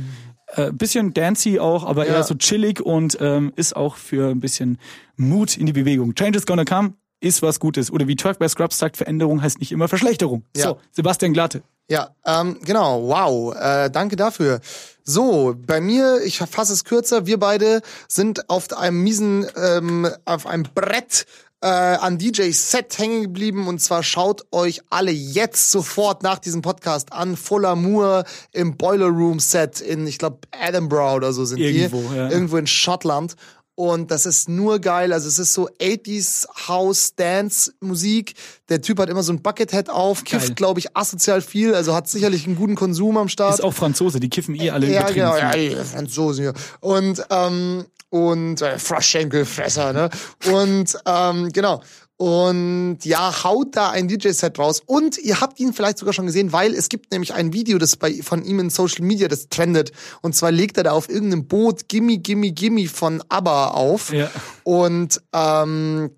Äh, 0.55 0.71
bisschen 0.71 1.13
dancy 1.13 1.59
auch, 1.59 1.83
aber 1.85 2.07
Ja. 2.07 2.15
eher 2.15 2.23
so 2.23 2.35
chillig 2.35 2.81
und 2.81 3.17
ähm, 3.21 3.53
ist 3.55 3.75
auch 3.75 3.95
für 3.95 4.29
ein 4.29 4.39
bisschen 4.39 4.77
Mut 5.15 5.57
in 5.57 5.65
die 5.65 5.73
Bewegung. 5.73 6.15
Change 6.15 6.37
is 6.37 6.45
gonna 6.45 6.65
come 6.65 6.93
ist 7.19 7.41
was 7.41 7.59
Gutes. 7.59 7.89
Oder 7.89 8.07
wie 8.07 8.17
Turk 8.17 8.37
bei 8.39 8.47
Scrubs 8.49 8.77
sagt, 8.77 8.97
Veränderung 8.97 9.41
heißt 9.41 9.59
nicht 9.59 9.71
immer 9.71 9.87
Verschlechterung. 9.87 10.43
Ja. 10.57 10.63
So, 10.69 10.77
Sebastian 10.91 11.31
Glatte. 11.31 11.63
Ja, 11.89 12.09
ähm, 12.25 12.59
genau, 12.65 13.07
wow, 13.07 13.55
äh, 13.55 13.89
danke 13.89 14.15
dafür. 14.15 14.59
So, 15.03 15.55
bei 15.67 15.79
mir, 15.81 16.19
ich 16.25 16.37
fasse 16.39 16.73
es 16.73 16.83
kürzer, 16.85 17.25
wir 17.25 17.37
beide 17.39 17.81
sind 18.07 18.49
auf 18.49 18.71
einem 18.77 19.03
miesen, 19.03 19.45
ähm, 19.55 20.07
auf 20.25 20.45
einem 20.47 20.65
Brett 20.75 21.25
äh, 21.63 21.65
an 21.65 22.17
DJ-Set 22.17 22.97
hängen 22.97 23.23
geblieben 23.23 23.67
und 23.67 23.79
zwar 23.79 24.03
schaut 24.03 24.45
euch 24.51 24.81
alle 24.89 25.11
jetzt 25.11 25.71
sofort 25.71 26.21
nach 26.21 26.39
diesem 26.39 26.61
Podcast 26.61 27.13
an. 27.13 27.37
Full 27.37 27.65
Amour 27.65 28.25
im 28.51 28.75
Boiler 28.75 29.07
Room 29.07 29.39
Set 29.39 29.79
in, 29.79 30.05
ich 30.05 30.17
glaube, 30.17 30.39
Edinburgh 30.51 31.15
oder 31.15 31.31
so 31.31 31.45
sind 31.45 31.59
Irgendwo, 31.59 32.01
die. 32.09 32.17
ja. 32.17 32.29
Irgendwo 32.29 32.57
in 32.57 32.67
Schottland. 32.67 33.37
Und 33.75 34.11
das 34.11 34.25
ist 34.25 34.49
nur 34.49 34.79
geil. 34.79 35.13
Also 35.13 35.27
es 35.27 35.39
ist 35.39 35.53
so 35.53 35.67
80s 35.79 36.45
House 36.67 37.15
Dance 37.15 37.73
Musik. 37.79 38.35
Der 38.69 38.81
Typ 38.81 38.99
hat 38.99 39.09
immer 39.09 39.23
so 39.23 39.31
ein 39.31 39.41
Buckethead 39.41 39.89
auf, 39.89 40.25
kifft, 40.25 40.57
glaube 40.57 40.79
ich, 40.79 40.95
asozial 40.95 41.41
viel. 41.41 41.73
Also 41.73 41.95
hat 41.95 42.07
sicherlich 42.09 42.45
einen 42.45 42.57
guten 42.57 42.75
Konsum 42.75 43.17
am 43.17 43.29
Start. 43.29 43.55
Ist 43.55 43.63
auch 43.63 43.73
Franzose, 43.73 44.19
die 44.19 44.29
kiffen 44.29 44.53
eh 44.53 44.69
alle 44.69 44.87
ja, 44.87 44.99
übertrieben 44.99 45.25
genau, 45.25 45.37
ja, 45.37 45.51
die 45.53 45.75
Franzosen 45.85 46.43
hier. 46.43 46.53
Und, 46.81 47.25
ähm, 47.31 47.85
und 48.13 48.61
äh, 48.61 48.77
Froschschenkelfresser, 48.77 49.91
ne? 49.91 50.09
Und 50.51 50.95
ähm, 51.07 51.49
genau. 51.51 51.81
Und 52.15 52.99
ja, 53.01 53.43
haut 53.43 53.75
da 53.75 53.89
ein 53.89 54.07
DJ-Set 54.07 54.59
raus. 54.59 54.83
Und 54.85 55.17
ihr 55.17 55.41
habt 55.41 55.59
ihn 55.59 55.73
vielleicht 55.73 55.97
sogar 55.97 56.13
schon 56.13 56.27
gesehen, 56.27 56.53
weil 56.53 56.75
es 56.75 56.89
gibt 56.89 57.11
nämlich 57.11 57.33
ein 57.33 57.53
Video, 57.53 57.79
das 57.79 57.95
bei 57.95 58.21
von 58.21 58.45
ihm 58.45 58.59
in 58.59 58.69
Social 58.69 59.03
Media, 59.03 59.27
das 59.27 59.49
trendet. 59.49 59.91
Und 60.21 60.35
zwar 60.35 60.51
legt 60.51 60.77
er 60.77 60.83
da 60.83 60.91
auf 60.91 61.09
irgendeinem 61.09 61.47
Boot 61.47 61.89
Gimme, 61.89 62.19
Gimme, 62.19 62.51
Gimme 62.51 62.87
von 62.87 63.23
ABBA 63.29 63.69
auf. 63.69 64.13
Ja. 64.13 64.29
Und 64.61 65.19
ähm, 65.33 66.11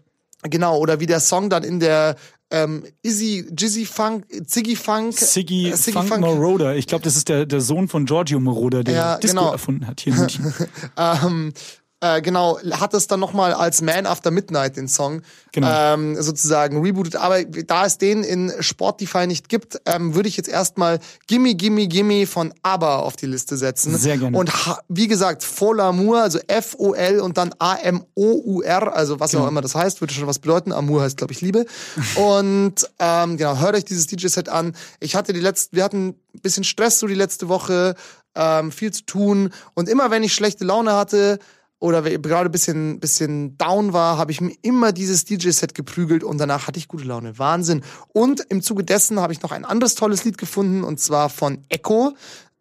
genau, 0.44 0.78
oder 0.78 1.00
wie 1.00 1.06
der 1.06 1.22
Song 1.22 1.50
dann 1.50 1.64
in 1.64 1.80
der 1.80 2.18
ähm, 2.52 2.84
Izzy, 3.02 3.48
Jizzy 3.58 3.86
Funk, 3.86 4.26
Ziggy 4.48 4.76
Funk, 4.76 5.14
Siggy, 5.14 5.70
äh, 5.70 5.78
Funk, 5.78 6.20
Moroder. 6.20 6.76
Ich 6.76 6.88
glaube, 6.88 7.04
das 7.04 7.16
ist 7.16 7.30
der, 7.30 7.46
der 7.46 7.62
Sohn 7.62 7.88
von 7.88 8.06
Giorgio 8.06 8.40
Moroder, 8.40 8.84
der 8.84 8.94
Ja, 8.94 9.18
Disco 9.18 9.38
genau. 9.38 9.52
erfunden 9.52 9.88
hat 9.88 10.02
hier 10.02 10.14
in 10.14 10.20
München. 10.20 10.54
ähm, 10.98 11.54
äh, 12.02 12.22
genau, 12.22 12.60
hat 12.72 12.94
es 12.94 13.08
dann 13.08 13.20
nochmal 13.20 13.54
als 13.54 13.82
Man 13.82 14.06
After 14.06 14.30
Midnight 14.32 14.76
den 14.78 14.88
Song 14.88 15.22
Genau. 15.54 15.70
ähm, 15.94 16.22
sozusagen 16.22 16.82
rebootet. 16.82 17.16
Aber 17.16 17.44
da 17.46 17.86
es 17.86 17.98
den 17.98 18.24
in 18.26 18.52
Sportify 18.60 19.26
nicht 19.28 19.48
gibt, 19.48 19.80
ähm, 19.86 20.14
würde 20.14 20.28
ich 20.28 20.36
jetzt 20.36 20.50
erstmal 20.50 21.00
Gimme 21.28 21.56
Gimme 21.56 21.88
Gimme 21.88 22.28
von 22.28 22.54
ABBA 22.62 22.98
auf 22.98 23.16
die 23.16 23.26
Liste 23.28 23.56
setzen. 23.56 23.98
Sehr 23.98 24.18
gerne. 24.18 24.38
Und 24.38 24.52
wie 24.90 25.08
gesagt, 25.08 25.44
Fol 25.44 25.80
Amour, 25.80 26.22
also 26.22 26.40
F-O-L 26.48 27.22
und 27.22 27.38
dann 27.38 27.54
A-M-O-U-R, 27.60 28.94
also 28.96 29.20
was 29.20 29.32
Genau. 29.32 29.46
auch 29.46 29.48
immer 29.48 29.62
das 29.62 29.76
heißt, 29.76 30.02
würde 30.02 30.14
schon 30.14 30.28
was 30.28 30.40
bedeuten. 30.40 30.72
Amour 30.74 31.02
heißt, 31.04 31.18
glaube 31.18 31.34
ich, 31.34 31.42
Liebe. 31.42 31.66
und 32.16 32.90
ähm, 33.00 33.38
genau, 33.38 33.58
hört 33.60 33.76
euch 33.76 33.86
dieses 33.86 34.08
DJ-Set 34.08 34.50
an. 34.50 34.76
Ich 35.00 35.16
hatte 35.16 35.34
die 35.34 35.40
letzten, 35.40 35.76
wir 35.76 35.84
hatten 35.84 36.10
ein 36.10 36.42
bisschen 36.42 36.64
Stress 36.64 37.00
so 37.00 37.08
die 37.08 37.16
letzte 37.16 37.48
Woche, 37.48 37.96
ähm, 38.36 38.72
viel 38.72 38.92
zu 38.92 39.06
tun. 39.06 39.52
Und 39.74 39.88
immer 39.88 40.12
wenn 40.12 40.24
ich 40.24 40.34
schlechte 40.34 40.66
Laune 40.66 40.94
hatte, 40.94 41.40
oder 41.86 42.02
gerade 42.02 42.50
ein 42.50 42.52
bisschen, 42.52 43.00
bisschen 43.00 43.58
down 43.60 43.94
war, 43.94 44.18
habe 44.18 44.32
ich 44.32 44.42
mir 44.42 44.56
immer 44.64 44.92
dieses 44.92 45.24
DJ-Set 45.26 45.76
geprügelt 45.76 46.24
und 46.24 46.40
danach 46.40 46.66
hatte 46.66 46.80
ich 46.80 46.88
gute 46.88 47.04
Laune. 47.06 47.38
Wahnsinn. 47.38 47.84
Und 48.12 48.42
im 48.50 48.64
Zuge 48.64 48.84
dessen 48.84 49.20
habe 49.20 49.34
ich 49.34 49.44
noch 49.44 49.52
ein 49.52 49.66
anderes 49.66 49.94
tolles 49.94 50.24
Lied 50.26 50.40
gefunden 50.40 50.84
und 50.84 51.00
zwar 51.00 51.30
von 51.30 51.64
Echo, 51.70 52.14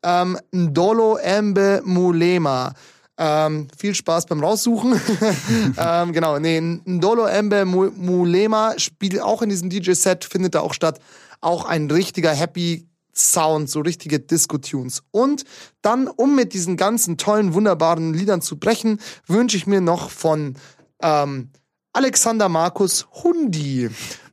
ähm, 0.03 0.39
Ndolo 0.53 1.17
Embe 1.17 1.81
Mulema. 1.85 2.75
Ähm, 3.17 3.69
viel 3.79 3.95
Spaß 3.95 4.27
beim 4.27 4.41
Raussuchen. 4.41 5.01
ähm, 5.79 6.13
genau, 6.13 6.39
nee, 6.39 6.61
Ndolo 6.61 7.25
Embe 7.25 7.65
Mu- 7.65 7.93
Mulema 7.97 8.75
spielt 8.77 9.21
auch 9.23 9.41
in 9.41 9.49
diesem 9.49 9.71
DJ-Set, 9.71 10.25
findet 10.25 10.55
da 10.55 10.61
auch 10.61 10.75
statt. 10.75 11.01
Auch 11.41 11.65
ein 11.65 11.91
richtiger 11.91 12.33
Happy 12.33 12.87
Sound, 13.15 13.71
so 13.71 13.81
richtige 13.81 14.21
Disco-Tunes. 14.21 15.03
Und 15.11 15.45
dann, 15.83 16.09
um 16.09 16.35
mit 16.35 16.53
diesen 16.55 16.77
ganzen 16.77 17.17
tollen, 17.17 17.55
wunderbaren 17.55 18.15
Liedern 18.15 18.43
zu 18.43 18.59
brechen, 18.59 19.01
wünsche 19.27 19.57
ich 19.57 19.67
mir 19.67 19.81
noch 19.81 20.11
von 20.11 20.55
ähm, 21.03 21.51
Alexander 21.93 22.49
Markus 22.49 23.07
Hundi. 23.23 23.91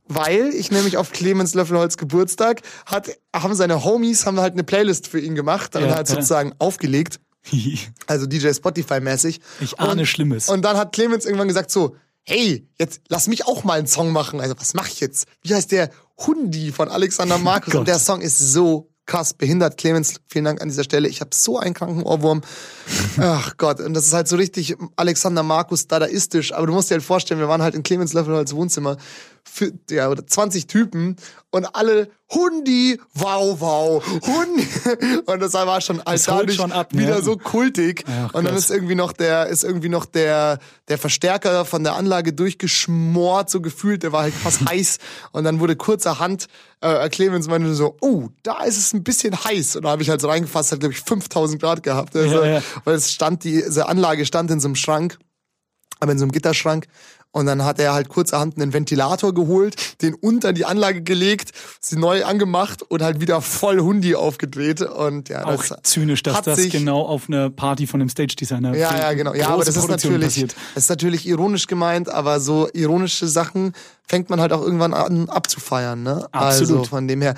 Weil 0.07 0.49
ich 0.49 0.71
nämlich 0.71 0.97
auf 0.97 1.11
Clemens 1.11 1.53
Löffelholz 1.53 1.95
Geburtstag 1.95 2.61
hat, 2.85 3.17
haben 3.33 3.55
seine 3.55 3.85
Homies 3.85 4.25
haben 4.25 4.39
halt 4.41 4.53
eine 4.53 4.63
Playlist 4.63 5.07
für 5.07 5.19
ihn 5.19 5.35
gemacht 5.35 5.75
und 5.75 5.83
Ja, 5.83 5.95
halt 5.95 6.09
ja. 6.09 6.15
sozusagen 6.15 6.53
aufgelegt. 6.59 7.19
Also 8.07 8.27
DJ 8.27 8.49
Spotify-mäßig. 8.49 9.39
Ich 9.61 9.79
ahne 9.79 10.01
und, 10.01 10.05
Schlimmes. 10.07 10.49
Und 10.49 10.63
dann 10.63 10.77
hat 10.77 10.91
Clemens 10.91 11.25
irgendwann 11.25 11.47
gesagt 11.47 11.71
so, 11.71 11.95
hey, 12.23 12.67
jetzt 12.77 13.01
lass 13.07 13.27
mich 13.27 13.47
auch 13.47 13.63
mal 13.63 13.79
einen 13.79 13.87
Song 13.87 14.11
machen. 14.11 14.41
Also 14.41 14.55
was 14.59 14.73
mach 14.73 14.87
ich 14.87 14.99
jetzt? 14.99 15.27
Wie 15.41 15.53
heißt 15.53 15.71
der? 15.71 15.89
Hundi 16.25 16.71
von 16.71 16.89
Alexander 16.89 17.37
Markus. 17.39 17.75
Und 17.75 17.87
der 17.87 17.99
Song 17.99 18.21
ist 18.21 18.37
so 18.37 18.91
krass 19.05 19.33
behindert. 19.33 19.77
Clemens, 19.77 20.21
vielen 20.27 20.45
Dank 20.45 20.61
an 20.61 20.69
dieser 20.69 20.83
Stelle. 20.83 21.07
Ich 21.07 21.21
habe 21.21 21.31
so 21.33 21.57
einen 21.59 21.73
kranken 21.73 22.03
Ohrwurm. 22.03 22.41
Ach 23.17 23.57
Gott, 23.57 23.79
und 23.79 23.93
das 23.93 24.05
ist 24.05 24.13
halt 24.13 24.27
so 24.27 24.35
richtig 24.35 24.75
Alexander 24.95 25.43
Markus 25.43 25.87
dadaistisch. 25.87 26.53
Aber 26.53 26.67
du 26.67 26.73
musst 26.73 26.89
dir 26.89 26.95
halt 26.95 27.03
vorstellen, 27.03 27.39
wir 27.39 27.47
waren 27.47 27.61
halt 27.61 27.75
in 27.75 27.83
Clemens 27.83 28.13
Löffelholz 28.13 28.53
Wohnzimmer. 28.53 28.97
für, 29.43 29.71
ja, 29.89 30.09
oder 30.09 30.25
20 30.25 30.67
Typen 30.67 31.15
und 31.49 31.75
alle 31.75 32.09
Hundi, 32.33 32.97
wow, 33.13 33.59
wow, 33.59 34.03
Hundi. 34.25 34.65
Und 35.25 35.41
das 35.41 35.53
war 35.53 35.81
schon 35.81 35.99
als 36.01 36.23
dadurch 36.23 36.55
schon 36.55 36.71
ab, 36.71 36.93
ne? 36.93 37.01
wieder 37.01 37.21
so 37.21 37.35
kultig. 37.35 38.05
Ach, 38.07 38.33
und 38.33 38.45
dann 38.45 38.55
ist 38.55 38.71
irgendwie 38.71 38.95
noch 38.95 39.11
der, 39.11 39.47
ist 39.47 39.65
irgendwie 39.65 39.89
noch 39.89 40.05
der, 40.05 40.59
der 40.87 40.97
Verstärker 40.97 41.65
von 41.65 41.83
der 41.83 41.95
Anlage 41.95 42.31
durchgeschmort, 42.31 43.49
so 43.49 43.59
gefühlt, 43.59 44.03
der 44.03 44.13
war 44.13 44.21
halt 44.21 44.33
fast 44.33 44.61
heiß. 44.69 44.99
Und 45.33 45.43
dann 45.43 45.59
wurde 45.59 45.75
kurzerhand, 45.75 46.47
äh, 46.79 47.09
Clemens 47.09 47.47
meinte 47.49 47.73
so, 47.75 47.97
oh, 47.99 48.29
da 48.43 48.63
ist 48.63 48.77
es 48.77 48.93
ein 48.93 49.03
bisschen 49.03 49.35
heiß. 49.43 49.75
Und 49.75 49.83
da 49.83 49.89
habe 49.89 50.01
ich 50.01 50.09
halt 50.09 50.21
so 50.21 50.29
reingefasst, 50.29 50.71
hat 50.71 50.79
glaube 50.79 50.93
ich 50.93 51.01
5000 51.01 51.61
Grad 51.61 51.83
gehabt. 51.83 52.15
Also, 52.15 52.43
Ja, 52.43 52.45
ja. 52.45 52.61
Weil 52.83 52.95
es 52.95 53.11
stand, 53.11 53.43
diese 53.43 53.87
Anlage 53.87 54.25
stand 54.25 54.51
in 54.51 54.59
so 54.59 54.67
einem 54.67 54.75
Schrank 54.75 55.17
aber 56.01 56.11
in 56.11 56.17
so 56.17 56.25
einem 56.25 56.31
Gitterschrank. 56.31 56.87
Und 57.33 57.45
dann 57.45 57.63
hat 57.63 57.79
er 57.79 57.93
halt 57.93 58.09
kurzerhand 58.09 58.57
einen 58.57 58.73
Ventilator 58.73 59.33
geholt, 59.33 60.01
den 60.01 60.13
unter 60.15 60.51
die 60.51 60.65
Anlage 60.65 61.01
gelegt, 61.01 61.51
sie 61.79 61.95
neu 61.95 62.25
angemacht 62.25 62.81
und 62.81 63.01
halt 63.01 63.21
wieder 63.21 63.39
voll 63.39 63.79
Hundi 63.79 64.15
aufgedreht. 64.15 64.81
Und 64.81 65.29
ja, 65.29 65.45
Auch 65.45 65.65
das 65.65 65.77
zynisch, 65.83 66.23
dass 66.23 66.41
das 66.41 66.57
sich, 66.59 66.73
genau 66.73 67.03
auf 67.03 67.29
einer 67.29 67.49
Party 67.49 67.87
von 67.87 68.01
einem 68.01 68.09
Stage-Designer 68.09 68.75
Ja, 68.75 68.89
für 68.89 68.97
ja, 68.97 69.13
genau. 69.13 69.33
Ja, 69.33 69.47
aber 69.47 69.63
das 69.63 69.77
ist 69.77 69.87
natürlich, 69.87 70.25
passiert. 70.25 70.55
das 70.75 70.83
ist 70.83 70.89
natürlich 70.89 71.25
ironisch 71.25 71.67
gemeint, 71.67 72.09
aber 72.09 72.41
so 72.41 72.67
ironische 72.73 73.29
Sachen 73.29 73.71
fängt 74.05 74.29
man 74.29 74.41
halt 74.41 74.51
auch 74.51 74.61
irgendwann 74.61 74.93
an 74.93 75.29
abzufeiern, 75.29 76.03
ne? 76.03 76.27
Also 76.33 76.63
Absolut. 76.63 76.87
von 76.87 77.07
dem 77.07 77.21
her, 77.21 77.35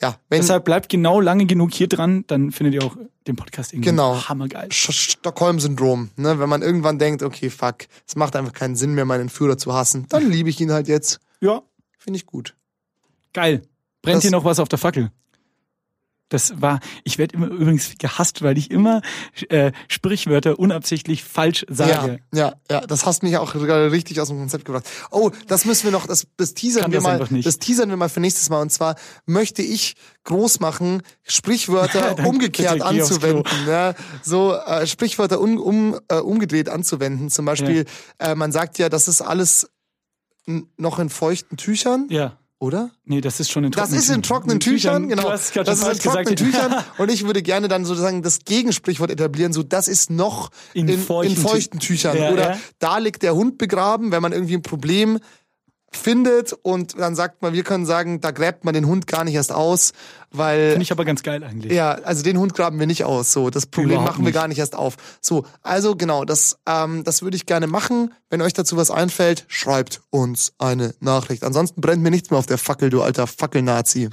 ja, 0.00 0.16
wenn 0.28 0.40
Deshalb 0.40 0.64
bleibt 0.64 0.88
genau 0.88 1.20
lange 1.20 1.46
genug 1.46 1.72
hier 1.72 1.88
dran, 1.88 2.24
dann 2.26 2.50
findet 2.52 2.74
ihr 2.74 2.84
auch 2.84 2.96
den 3.26 3.34
Podcast 3.36 3.72
irgendwie 3.72 3.90
Genau. 3.90 4.28
hammergeil. 4.28 4.68
Stockholm-Syndrom, 4.70 6.10
ne? 6.16 6.38
Wenn 6.38 6.48
man 6.48 6.62
irgendwann 6.62 6.98
denkt, 6.98 7.22
okay, 7.22 7.50
fuck, 7.50 7.78
es 8.06 8.14
macht 8.16 8.36
einfach 8.36 8.52
keinen 8.52 8.76
Sinn 8.76 8.94
mehr, 8.94 9.04
meinen 9.04 9.28
Führer 9.28 9.56
zu 9.58 9.72
hassen, 9.74 10.06
dann 10.08 10.30
liebe 10.30 10.48
ich 10.50 10.60
ihn 10.60 10.70
halt 10.72 10.88
jetzt. 10.88 11.20
Ja, 11.40 11.62
Finde 11.98 12.18
ich 12.18 12.26
gut. 12.26 12.54
geil. 13.32 13.62
Brennt 14.02 14.16
Das- 14.18 14.22
hier 14.22 14.30
noch 14.30 14.44
was 14.44 14.60
auf 14.60 14.68
der 14.68 14.78
Fackel? 14.78 15.10
Das 16.28 16.60
war, 16.60 16.80
ich 17.04 17.18
werde 17.18 17.34
immer 17.34 17.46
übrigens 17.46 17.94
gehasst, 17.98 18.42
weil 18.42 18.58
ich 18.58 18.70
immer 18.70 19.00
äh, 19.48 19.70
Sprichwörter 19.86 20.58
unabsichtlich 20.58 21.22
falsch 21.22 21.64
sage. 21.68 22.20
Ja, 22.32 22.38
ja, 22.38 22.54
ja, 22.70 22.80
das 22.80 23.06
hast 23.06 23.22
mich 23.22 23.36
auch 23.36 23.52
gerade 23.52 23.92
richtig 23.92 24.20
aus 24.20 24.28
dem 24.28 24.38
Konzept 24.38 24.64
gebracht. 24.64 24.84
Oh, 25.10 25.30
das 25.46 25.64
müssen 25.64 25.84
wir 25.84 25.92
noch, 25.92 26.06
das, 26.06 26.26
das 26.36 26.54
teasern 26.54 26.82
Kann 26.82 26.92
wir 26.92 27.00
das 27.00 27.30
mal, 27.30 27.40
das 27.42 27.58
teasern 27.58 27.90
wir 27.90 27.96
mal 27.96 28.08
für 28.08 28.20
nächstes 28.20 28.50
Mal. 28.50 28.60
Und 28.60 28.70
zwar 28.70 28.96
möchte 29.24 29.62
ich 29.62 29.94
groß 30.24 30.58
machen, 30.58 31.02
Sprichwörter 31.22 32.18
umgekehrt 32.26 32.82
anzuwenden. 32.82 33.44
Ja, 33.68 33.94
so 34.22 34.54
äh, 34.54 34.86
Sprichwörter 34.86 35.40
um, 35.40 35.58
um, 35.58 36.00
äh, 36.08 36.16
umgedreht 36.16 36.68
anzuwenden. 36.68 37.30
Zum 37.30 37.44
Beispiel, 37.44 37.84
äh, 38.18 38.34
man 38.34 38.50
sagt 38.50 38.78
ja, 38.78 38.88
das 38.88 39.06
ist 39.06 39.22
alles 39.22 39.70
noch 40.76 40.98
in 40.98 41.08
feuchten 41.08 41.56
Tüchern, 41.56 42.06
Ja. 42.10 42.38
Oder? 42.58 42.90
Nee, 43.04 43.20
das 43.20 43.38
ist 43.40 43.50
schon 43.50 43.64
in 43.64 43.70
Das 43.70 43.90
trockenen 43.90 43.98
ist 44.02 44.10
in 44.10 44.22
trockenen 44.22 44.60
Tüchern, 44.60 45.08
genau. 45.08 45.30
Es 45.30 45.50
gerade 45.52 45.66
das 45.70 45.80
ist 45.80 46.04
in 46.04 46.10
trockenen. 46.10 46.36
Tüchern. 46.36 46.84
Und 46.98 47.10
ich 47.10 47.24
würde 47.26 47.42
gerne 47.42 47.68
dann 47.68 47.84
sozusagen 47.84 48.22
das 48.22 48.40
Gegensprichwort 48.44 49.10
etablieren, 49.10 49.52
so 49.52 49.62
das 49.62 49.88
ist 49.88 50.10
noch 50.10 50.50
In 50.74 50.88
in, 50.88 50.94
in, 50.94 51.00
feuchten 51.00 51.36
feuchten, 51.36 51.78
Tü- 51.80 51.86
Tüchern. 51.86 52.16
Ja, 52.16 52.30
Oder 52.32 52.50
ja. 52.52 52.58
da 52.78 52.98
liegt 52.98 53.22
der 53.22 53.34
Hund 53.34 53.58
begraben, 53.58 54.10
wenn 54.12 54.22
man 54.22 54.32
irgendwie 54.32 54.54
ein 54.54 54.62
Problem 54.62 55.18
findet 55.96 56.52
und 56.52 56.98
dann 56.98 57.14
sagt 57.14 57.42
man, 57.42 57.52
wir 57.52 57.62
können 57.64 57.86
sagen, 57.86 58.20
da 58.20 58.30
gräbt 58.30 58.64
man 58.64 58.74
den 58.74 58.86
Hund 58.86 59.06
gar 59.06 59.24
nicht 59.24 59.34
erst 59.34 59.52
aus, 59.52 59.92
weil 60.30 60.70
Finde 60.70 60.82
ich 60.82 60.92
aber 60.92 61.04
ganz 61.04 61.22
geil 61.22 61.42
eigentlich. 61.42 61.72
ja, 61.72 61.92
also 61.92 62.22
den 62.22 62.38
Hund 62.38 62.54
graben 62.54 62.78
wir 62.78 62.86
nicht 62.86 63.04
aus. 63.04 63.32
So, 63.32 63.50
das 63.50 63.66
Problem 63.66 63.92
Überhaupt 63.92 64.10
machen 64.12 64.24
wir 64.24 64.26
nicht. 64.26 64.34
gar 64.34 64.48
nicht 64.48 64.58
erst 64.58 64.74
auf. 64.76 64.96
So, 65.20 65.44
also 65.62 65.96
genau, 65.96 66.24
das, 66.24 66.58
ähm, 66.66 67.04
das 67.04 67.22
würde 67.22 67.36
ich 67.36 67.46
gerne 67.46 67.66
machen. 67.66 68.12
Wenn 68.30 68.42
euch 68.42 68.52
dazu 68.52 68.76
was 68.76 68.90
einfällt, 68.90 69.44
schreibt 69.48 70.00
uns 70.10 70.52
eine 70.58 70.94
Nachricht. 71.00 71.44
Ansonsten 71.44 71.80
brennt 71.80 72.02
mir 72.02 72.10
nichts 72.10 72.30
mehr 72.30 72.38
auf 72.38 72.46
der 72.46 72.58
Fackel, 72.58 72.90
du 72.90 73.02
alter 73.02 73.26
Fackelnazi. 73.26 74.08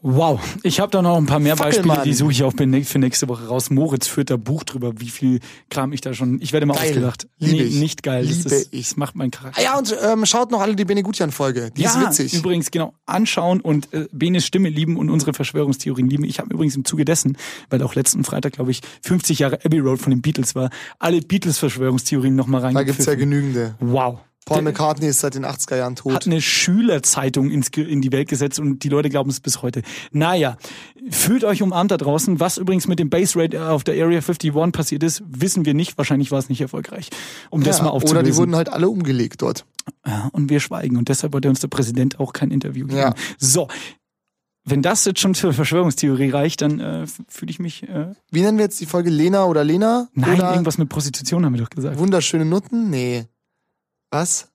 Wow, 0.00 0.40
ich 0.62 0.80
habe 0.80 0.90
da 0.90 1.02
noch 1.02 1.18
ein 1.18 1.26
paar 1.26 1.38
mehr 1.38 1.54
Beispiele, 1.54 1.86
Fackelmann. 1.86 2.04
die 2.04 2.14
suche 2.14 2.32
ich 2.32 2.42
auch 2.44 2.54
für 2.56 2.98
nächste 2.98 3.28
Woche 3.28 3.46
raus. 3.46 3.70
Moritz 3.70 4.06
führt 4.06 4.30
da 4.30 4.36
Buch 4.36 4.64
drüber, 4.64 4.92
wie 4.96 5.10
viel 5.10 5.40
Kram 5.68 5.92
ich 5.92 6.00
da 6.00 6.14
schon. 6.14 6.40
Ich 6.40 6.52
werde 6.54 6.64
mal 6.64 6.74
Geil. 6.74 6.88
ausgelacht. 6.88 7.28
Liebe 7.38 7.62
nee, 7.62 7.68
ich. 7.68 7.78
nicht 7.78 8.02
geil. 8.02 8.24
Liebe 8.24 8.42
das, 8.42 8.52
ist, 8.52 8.72
ich. 8.72 8.88
das 8.88 8.96
macht 8.96 9.16
mein 9.16 9.30
Charakter. 9.30 9.60
Ah 9.60 9.64
ja, 9.64 9.78
und 9.78 9.94
ähm, 10.02 10.24
schaut 10.24 10.50
noch 10.50 10.60
alle 10.62 10.76
die 10.76 10.86
Benegutian-Folge. 10.86 11.72
Die 11.76 11.84
ist 11.84 12.00
witzig. 12.00 12.32
übrigens, 12.32 12.70
genau, 12.70 12.94
anschauen 13.04 13.60
und 13.60 13.92
äh, 13.92 14.08
Benes 14.12 14.46
Stimme 14.46 14.70
lieben 14.70 14.96
und 14.96 15.10
unsere 15.10 15.34
Verschwörungstheorien 15.34 16.08
lieben. 16.08 16.24
Ich 16.24 16.38
habe 16.38 16.52
übrigens 16.54 16.74
im 16.74 16.86
Zuge 16.86 17.04
dessen, 17.04 17.36
weil 17.68 17.82
auch 17.82 17.94
letzten 17.94 18.24
Freitag, 18.24 18.54
glaube 18.54 18.70
ich, 18.70 18.80
50 19.02 19.40
Jahre 19.40 19.58
Abbey 19.64 19.78
Road 19.78 20.00
von 20.00 20.10
den 20.10 20.22
Beatles 20.22 20.54
war, 20.54 20.70
alle 20.98 21.20
Beatles-Verschwörungstheorien 21.20 22.34
nochmal 22.34 22.72
Da 22.72 22.82
gibt's 22.82 23.04
ja 23.04 23.14
genügende. 23.14 23.74
Wow. 23.78 24.20
Paul 24.44 24.62
McCartney 24.62 25.06
ist 25.06 25.20
seit 25.20 25.34
den 25.34 25.46
80er 25.46 25.76
Jahren 25.76 25.96
tot. 25.96 26.14
hat 26.14 26.26
eine 26.26 26.40
Schülerzeitung 26.40 27.50
ins, 27.50 27.68
in 27.68 28.00
die 28.02 28.10
Welt 28.12 28.28
gesetzt 28.28 28.58
und 28.58 28.82
die 28.82 28.88
Leute 28.88 29.08
glauben 29.08 29.30
es 29.30 29.40
bis 29.40 29.62
heute. 29.62 29.82
Naja, 30.10 30.56
fühlt 31.10 31.44
euch 31.44 31.62
umarmt 31.62 31.90
da 31.90 31.96
draußen. 31.96 32.40
Was 32.40 32.58
übrigens 32.58 32.88
mit 32.88 32.98
dem 32.98 33.08
Base 33.08 33.38
Rate 33.38 33.70
auf 33.70 33.84
der 33.84 33.94
Area 33.94 34.18
51 34.18 34.52
passiert 34.72 35.02
ist, 35.04 35.22
wissen 35.26 35.64
wir 35.64 35.74
nicht. 35.74 35.96
Wahrscheinlich 35.96 36.30
war 36.30 36.38
es 36.38 36.48
nicht 36.48 36.60
erfolgreich. 36.60 37.10
Um 37.50 37.62
das 37.62 37.78
ja, 37.78 37.84
mal 37.84 37.90
aufzulösen. 37.90 38.18
oder 38.18 38.30
die 38.30 38.36
wurden 38.36 38.56
halt 38.56 38.68
alle 38.68 38.88
umgelegt 38.88 39.42
dort. 39.42 39.64
Ja, 40.06 40.28
und 40.32 40.50
wir 40.50 40.60
schweigen. 40.60 40.96
Und 40.96 41.08
deshalb 41.08 41.32
wollte 41.32 41.48
uns 41.48 41.60
der 41.60 41.68
Präsident 41.68 42.18
auch 42.18 42.32
kein 42.32 42.50
Interview 42.50 42.86
geben. 42.86 42.98
Ja. 42.98 43.14
So. 43.38 43.68
Wenn 44.64 44.80
das 44.80 45.04
jetzt 45.04 45.18
schon 45.18 45.34
zur 45.34 45.52
Verschwörungstheorie 45.52 46.30
reicht, 46.30 46.62
dann 46.62 46.78
äh, 46.78 47.06
fühle 47.26 47.50
ich 47.50 47.58
mich. 47.58 47.82
Äh, 47.88 48.12
Wie 48.30 48.42
nennen 48.42 48.58
wir 48.58 48.64
jetzt 48.64 48.80
die 48.80 48.86
Folge 48.86 49.10
Lena 49.10 49.44
oder 49.46 49.64
Lena? 49.64 50.08
nein, 50.14 50.38
oder 50.38 50.52
irgendwas 50.52 50.78
mit 50.78 50.88
Prostitution 50.88 51.44
haben 51.44 51.54
wir 51.54 51.62
doch 51.62 51.70
gesagt. 51.70 51.98
Wunderschöne 51.98 52.44
Nutten? 52.44 52.88
Nee. 52.88 53.26
Was? 54.12 54.48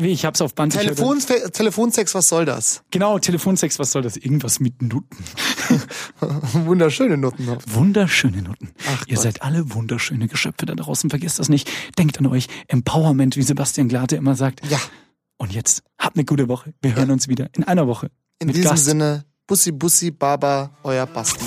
Wie, 0.00 0.08
ich 0.08 0.24
hab's 0.24 0.40
auf 0.40 0.54
Band. 0.54 0.74
Telefon, 0.74 1.18
Telefonsex, 1.52 2.14
was 2.14 2.28
soll 2.28 2.44
das? 2.44 2.82
Genau, 2.92 3.18
Telefonsex, 3.18 3.78
was 3.80 3.90
soll 3.90 4.02
das? 4.02 4.16
Irgendwas 4.16 4.60
mit 4.60 4.80
Nutten. 4.80 5.16
Wunderschöne 6.52 7.16
Nutten. 7.16 7.48
Wunderschöne 7.66 8.42
Nutten. 8.42 8.70
Ach 8.88 9.04
Ihr 9.06 9.14
Gott. 9.16 9.22
seid 9.24 9.42
alle 9.42 9.72
wunderschöne 9.74 10.28
Geschöpfe 10.28 10.66
da 10.66 10.74
draußen. 10.76 11.10
Vergesst 11.10 11.38
das 11.40 11.48
nicht. 11.48 11.68
Denkt 11.98 12.18
an 12.18 12.26
euch. 12.26 12.46
Empowerment, 12.68 13.36
wie 13.36 13.42
Sebastian 13.42 13.88
Glate 13.88 14.14
immer 14.16 14.36
sagt. 14.36 14.64
Ja, 14.68 14.78
Und 15.36 15.52
jetzt 15.52 15.82
habt 15.98 16.16
eine 16.16 16.24
gute 16.24 16.48
Woche. 16.48 16.74
Wir 16.80 16.94
hören 16.94 17.10
uns 17.10 17.26
wieder 17.26 17.48
in 17.54 17.64
einer 17.64 17.88
Woche. 17.88 18.10
in 18.40 18.46
mit 18.48 18.56
diesem 18.56 18.70
Gast. 18.70 18.84
Sinne, 18.84 19.24
Bussi 19.48 19.72
Bussi 19.72 20.10
Baba, 20.12 20.70
euer 20.84 21.06
Basti. 21.06 21.44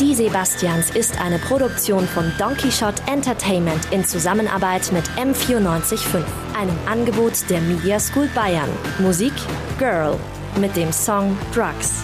Die 0.00 0.14
Sebastians 0.14 0.88
ist 0.88 1.20
eine 1.20 1.38
Produktion 1.38 2.08
von 2.08 2.32
Donkey 2.38 2.72
Shot 2.72 2.94
Entertainment 3.06 3.92
in 3.92 4.02
Zusammenarbeit 4.02 4.90
mit 4.92 5.04
M945, 5.10 6.24
einem 6.58 6.74
Angebot 6.86 7.34
der 7.50 7.60
Media 7.60 8.00
School 8.00 8.26
Bayern. 8.34 8.70
Musik 8.98 9.34
Girl 9.78 10.16
mit 10.58 10.74
dem 10.74 10.90
Song 10.90 11.36
Drugs. 11.54 12.02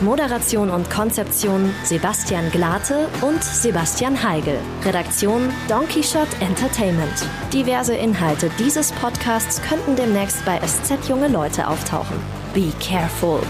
Moderation 0.00 0.70
und 0.70 0.88
Konzeption 0.88 1.70
Sebastian 1.84 2.50
Glate 2.50 3.08
und 3.20 3.44
Sebastian 3.44 4.22
Heigel. 4.22 4.58
Redaktion 4.82 5.50
Donkey 5.68 6.02
Shot 6.02 6.28
Entertainment. 6.40 7.28
Diverse 7.52 7.94
Inhalte 7.94 8.50
dieses 8.58 8.90
Podcasts 8.92 9.60
könnten 9.60 9.96
demnächst 9.96 10.42
bei 10.46 10.58
SZ 10.66 11.10
Junge 11.10 11.28
Leute 11.28 11.68
auftauchen. 11.68 12.16
Be 12.54 12.72
careful. 12.80 13.40